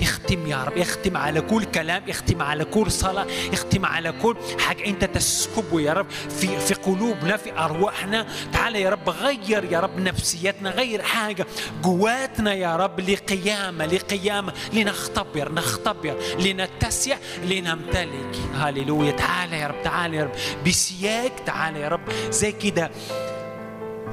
اختم 0.02 0.46
يا 0.46 0.64
رب. 0.64 0.78
اختم 0.78 1.16
على 1.16 1.40
كل 1.40 1.64
كلام. 1.64 2.02
اختم 2.08 2.42
على 2.42 2.64
كل 2.64 2.90
صلاة. 2.90 3.26
اختم 3.52 3.86
على 3.86 4.12
كل 4.12 4.36
حاجة 4.58 4.86
انت 4.86 5.04
تسكبه 5.04 5.80
يا 5.80 5.92
رب 5.92 6.06
في 6.10 6.58
في 6.58 6.74
قلوبنا 6.74 7.36
في 7.36 7.58
أرواحنا. 7.58 8.26
تعال 8.52 8.76
يا 8.76 8.90
رب 8.90 9.10
غير 9.10 9.64
يا 9.64 9.80
رب 9.80 9.98
نفسيتنا 9.98 10.70
غير 10.70 11.02
حاجة 11.02 11.46
جواتنا 11.82 12.54
يا 12.54 12.76
رب 12.76 13.00
لقيامة 13.00 13.86
لقيامة. 13.86 14.52
لنختبر 14.72 15.52
نختبر 15.52 16.16
لنتسع 16.38 17.16
لنمتلك. 17.44 18.36
هللويا. 18.54 19.10
تعال 19.10 19.52
يا 19.52 19.66
رب 19.66 19.82
تعال 19.84 20.14
يا 20.14 20.24
رب. 20.24 20.32
بسياج 20.66 21.30
تعال 21.46 21.76
يا 21.76 21.88
رب. 21.88 22.10
زي 22.30 22.52
كده 22.52 22.90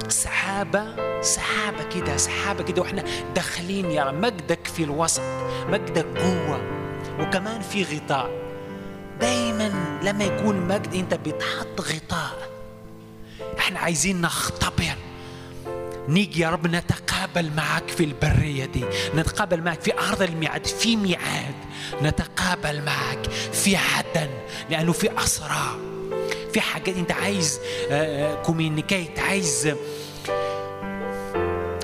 سحابة 0.08 1.20
سحابة 1.22 1.82
كده 1.84 2.16
سحابة 2.16 2.64
كده 2.64 2.82
وإحنا 2.82 3.04
داخلين 3.34 3.90
يا 3.90 4.04
رب 4.04 4.14
مجدك 4.14 4.66
في 4.66 4.84
الوسط 4.84 5.22
مجدك 5.68 6.06
جوه 6.06 6.60
وكمان 7.20 7.60
في 7.60 7.82
غطاء. 7.82 8.30
دايما 9.20 9.98
لما 10.02 10.24
يكون 10.24 10.56
مجد 10.60 10.94
أنت 10.94 11.14
بتحط 11.14 11.80
غطاء. 11.80 12.48
إحنا 13.58 13.78
عايزين 13.78 14.20
نختبر. 14.20 14.94
نيجي 16.08 16.40
يا 16.42 16.50
رب 16.50 16.66
نتقابل 16.66 17.50
معك 17.56 17.88
في 17.88 18.04
البرية 18.04 18.64
دي. 18.64 18.84
نتقابل 19.14 19.62
معك 19.62 19.80
في 19.80 19.98
أرض 19.98 20.22
الميعاد 20.22 20.66
في 20.66 20.96
ميعاد. 20.96 21.54
نتقابل 22.02 22.82
معك 22.82 23.30
في 23.52 23.76
عدن 23.76 24.30
لأنه 24.70 24.92
في 24.92 25.18
أسرى 25.18 25.93
في 26.54 26.60
حاجات 26.60 26.96
أنت 26.96 27.12
عايز 27.12 27.60
كوميونيكيت 28.44 29.18
عايز 29.18 29.74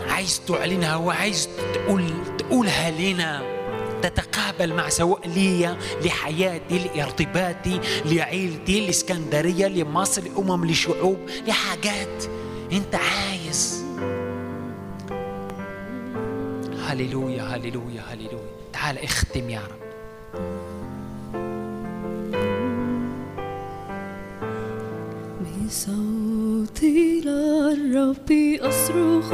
عايز 0.09 0.41
تعلنها 0.49 0.97
وعايز 0.97 1.49
تقول 1.75 2.05
تقولها 2.39 2.91
لنا 2.91 3.43
تتقابل 4.03 4.75
مع 4.75 4.89
سواء 4.89 5.29
لي 5.29 5.77
لحياتي 6.05 6.79
لارتباطي 6.95 7.81
لعيلتي 8.05 8.87
لإسكندرية 8.87 9.67
لمصر 9.67 10.23
لأمم 10.23 10.65
لشعوب 10.67 11.19
لحاجات 11.47 12.25
انت 12.73 12.95
عايز. 12.95 13.85
هللويا 16.87 17.43
هللويا 17.43 18.03
هللويا. 18.09 18.51
تعال 18.73 18.99
اختم 18.99 19.51
يا 19.51 19.61
رب. 19.61 19.81
بصوت 25.71 26.67
صوتي 26.67 27.21
للرب 27.21 28.33
أصرخ 28.61 29.33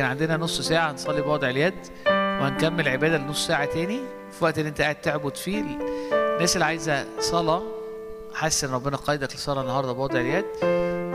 لكن 0.00 0.08
عندنا 0.08 0.36
نص 0.36 0.60
ساعة 0.60 0.90
هنصلي 0.90 1.22
بوضع 1.22 1.50
اليد 1.50 1.74
وهنكمل 2.06 2.88
عبادة 2.88 3.18
لنص 3.18 3.46
ساعة 3.46 3.64
تاني 3.64 4.00
في 4.32 4.44
وقت 4.44 4.58
اللي 4.58 4.68
انت 4.68 4.80
قاعد 4.80 4.94
تعبد 4.94 5.36
فيه. 5.36 5.60
الناس 6.12 6.56
اللي 6.56 6.64
عايزة 6.64 7.06
صلاة 7.18 7.62
حاسس 8.34 8.64
ان 8.64 8.70
ربنا 8.70 8.96
قايدك 8.96 9.34
لصلاة 9.34 9.62
النهارده 9.62 9.92
بوضع 9.92 10.20
اليد 10.20 10.44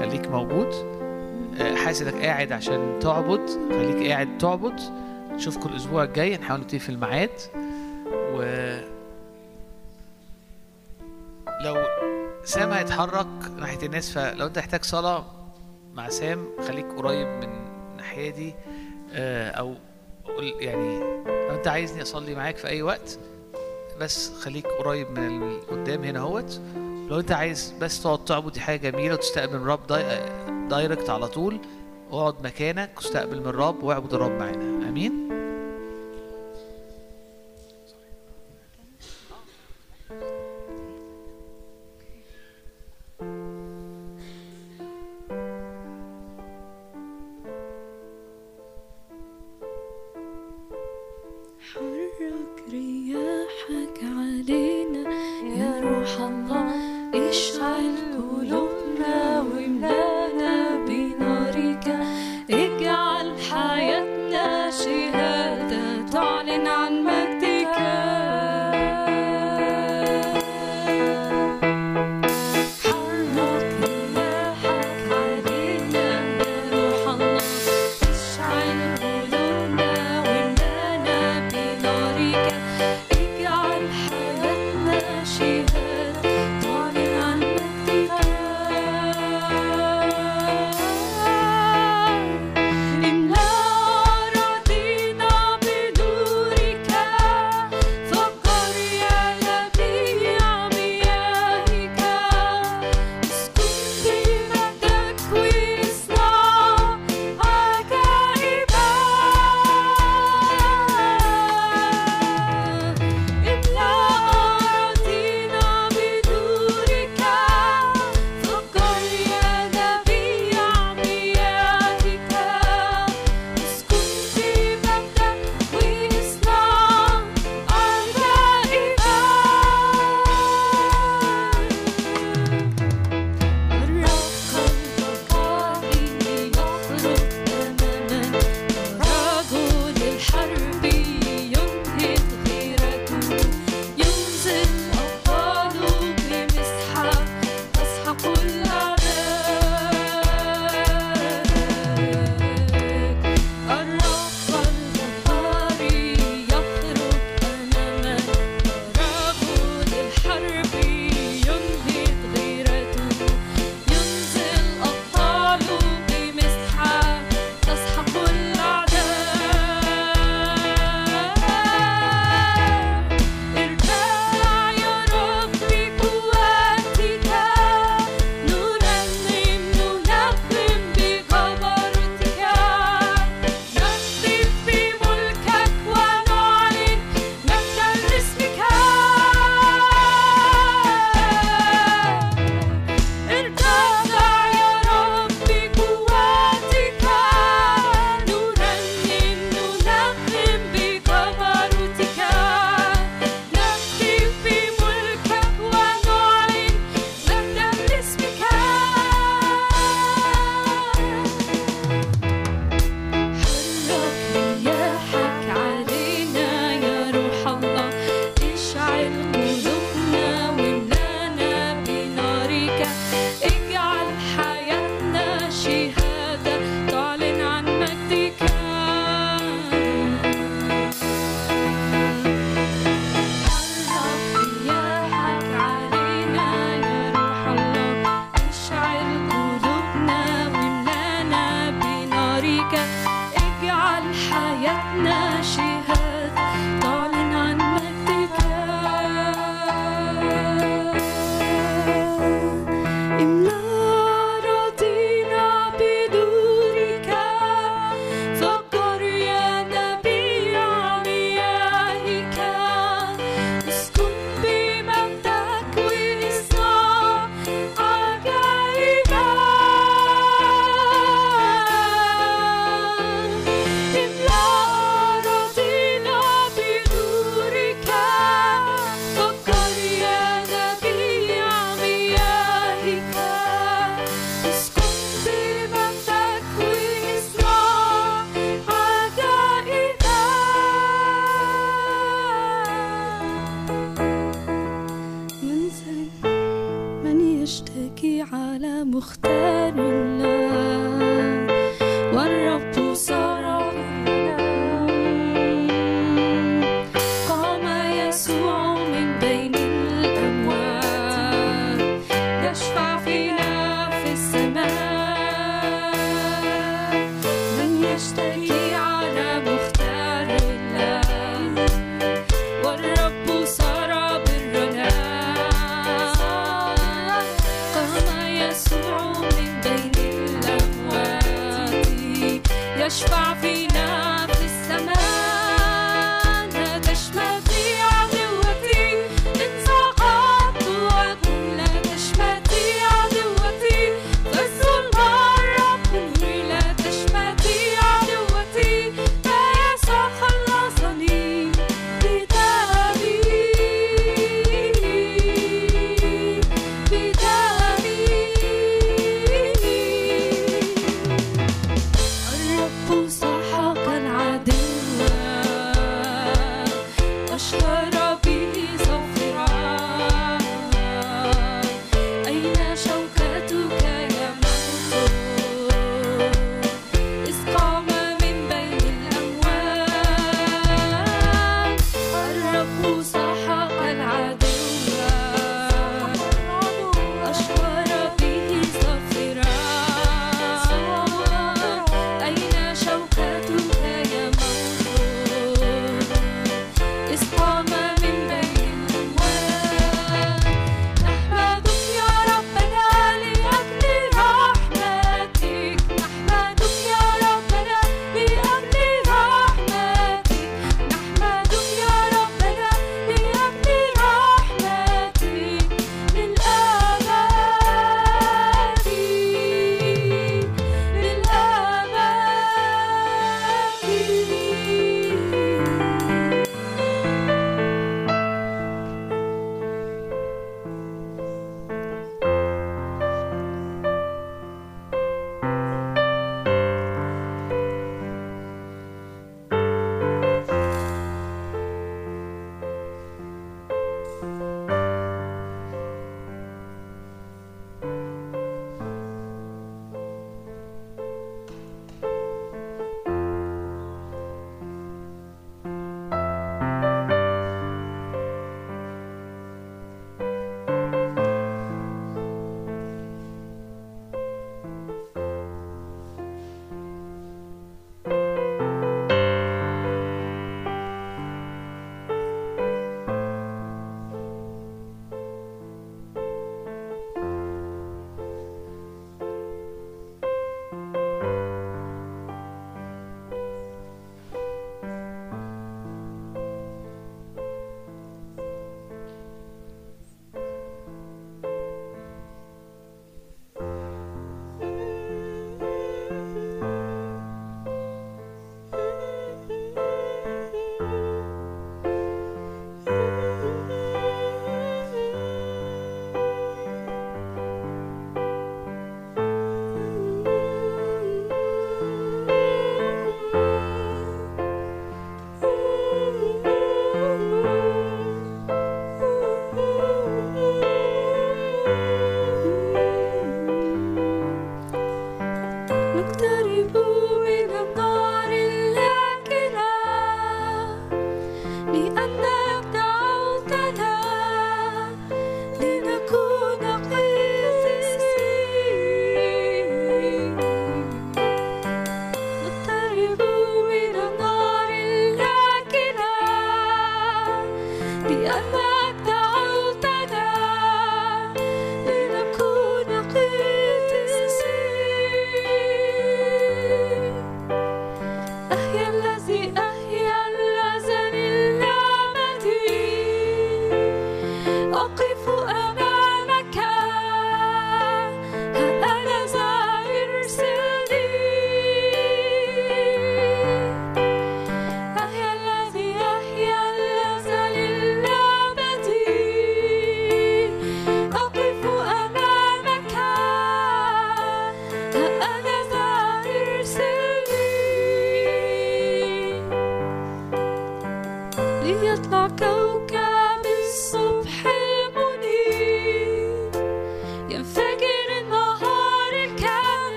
خليك 0.00 0.28
موجود. 0.28 0.66
آه، 1.60 1.74
حاسس 1.74 2.02
انك 2.02 2.14
قاعد 2.24 2.52
عشان 2.52 2.98
تعبد 3.02 3.50
خليك 3.70 4.10
قاعد 4.10 4.38
تعبد. 4.38 4.80
نشوفكم 5.32 5.68
الأسبوع 5.68 6.02
الجاي 6.04 6.36
نحاول 6.36 6.60
نبتدي 6.60 6.78
في 6.78 6.88
الميعاد. 6.88 7.30
و 8.12 8.42
لو 11.64 11.76
سام 12.44 12.70
هيتحرك 12.72 13.26
ناحية 13.58 13.86
الناس 13.86 14.12
فلو 14.12 14.46
انت 14.46 14.58
محتاج 14.58 14.84
صلاة 14.84 15.24
مع 15.94 16.08
سام 16.08 16.48
خليك 16.68 16.86
قريب 16.96 17.28
من 17.28 17.48
الناحية 17.92 18.30
دي. 18.30 18.54
أو 19.14 19.74
قول 20.24 20.54
يعني 20.60 20.98
لو 21.26 21.54
أنت 21.54 21.68
عايزني 21.68 22.02
أصلي 22.02 22.34
معاك 22.34 22.56
في 22.56 22.68
أي 22.68 22.82
وقت 22.82 23.18
بس 24.00 24.30
خليك 24.32 24.66
قريب 24.66 25.10
من 25.10 25.26
اللي 25.26 25.60
قدام 25.60 26.04
هنا 26.04 26.18
أهوت. 26.18 26.60
لو 27.08 27.20
أنت 27.20 27.32
عايز 27.32 27.74
بس 27.80 28.02
تقعد 28.02 28.24
تعبد 28.24 28.52
دي 28.52 28.60
حاجة 28.60 28.90
جميلة 28.90 29.14
وتستقبل 29.14 29.56
من 29.56 29.62
الرب 29.62 29.86
di... 29.86 30.04
direct 30.68 31.10
على 31.10 31.28
طول 31.28 31.58
اقعد 32.12 32.34
مكانك 32.44 32.90
واستقبل 32.96 33.40
من 33.40 33.46
الرب 33.46 33.82
واعبد 33.82 34.14
الرب 34.14 34.30
معانا. 34.30 34.88
آمين؟ 34.88 35.29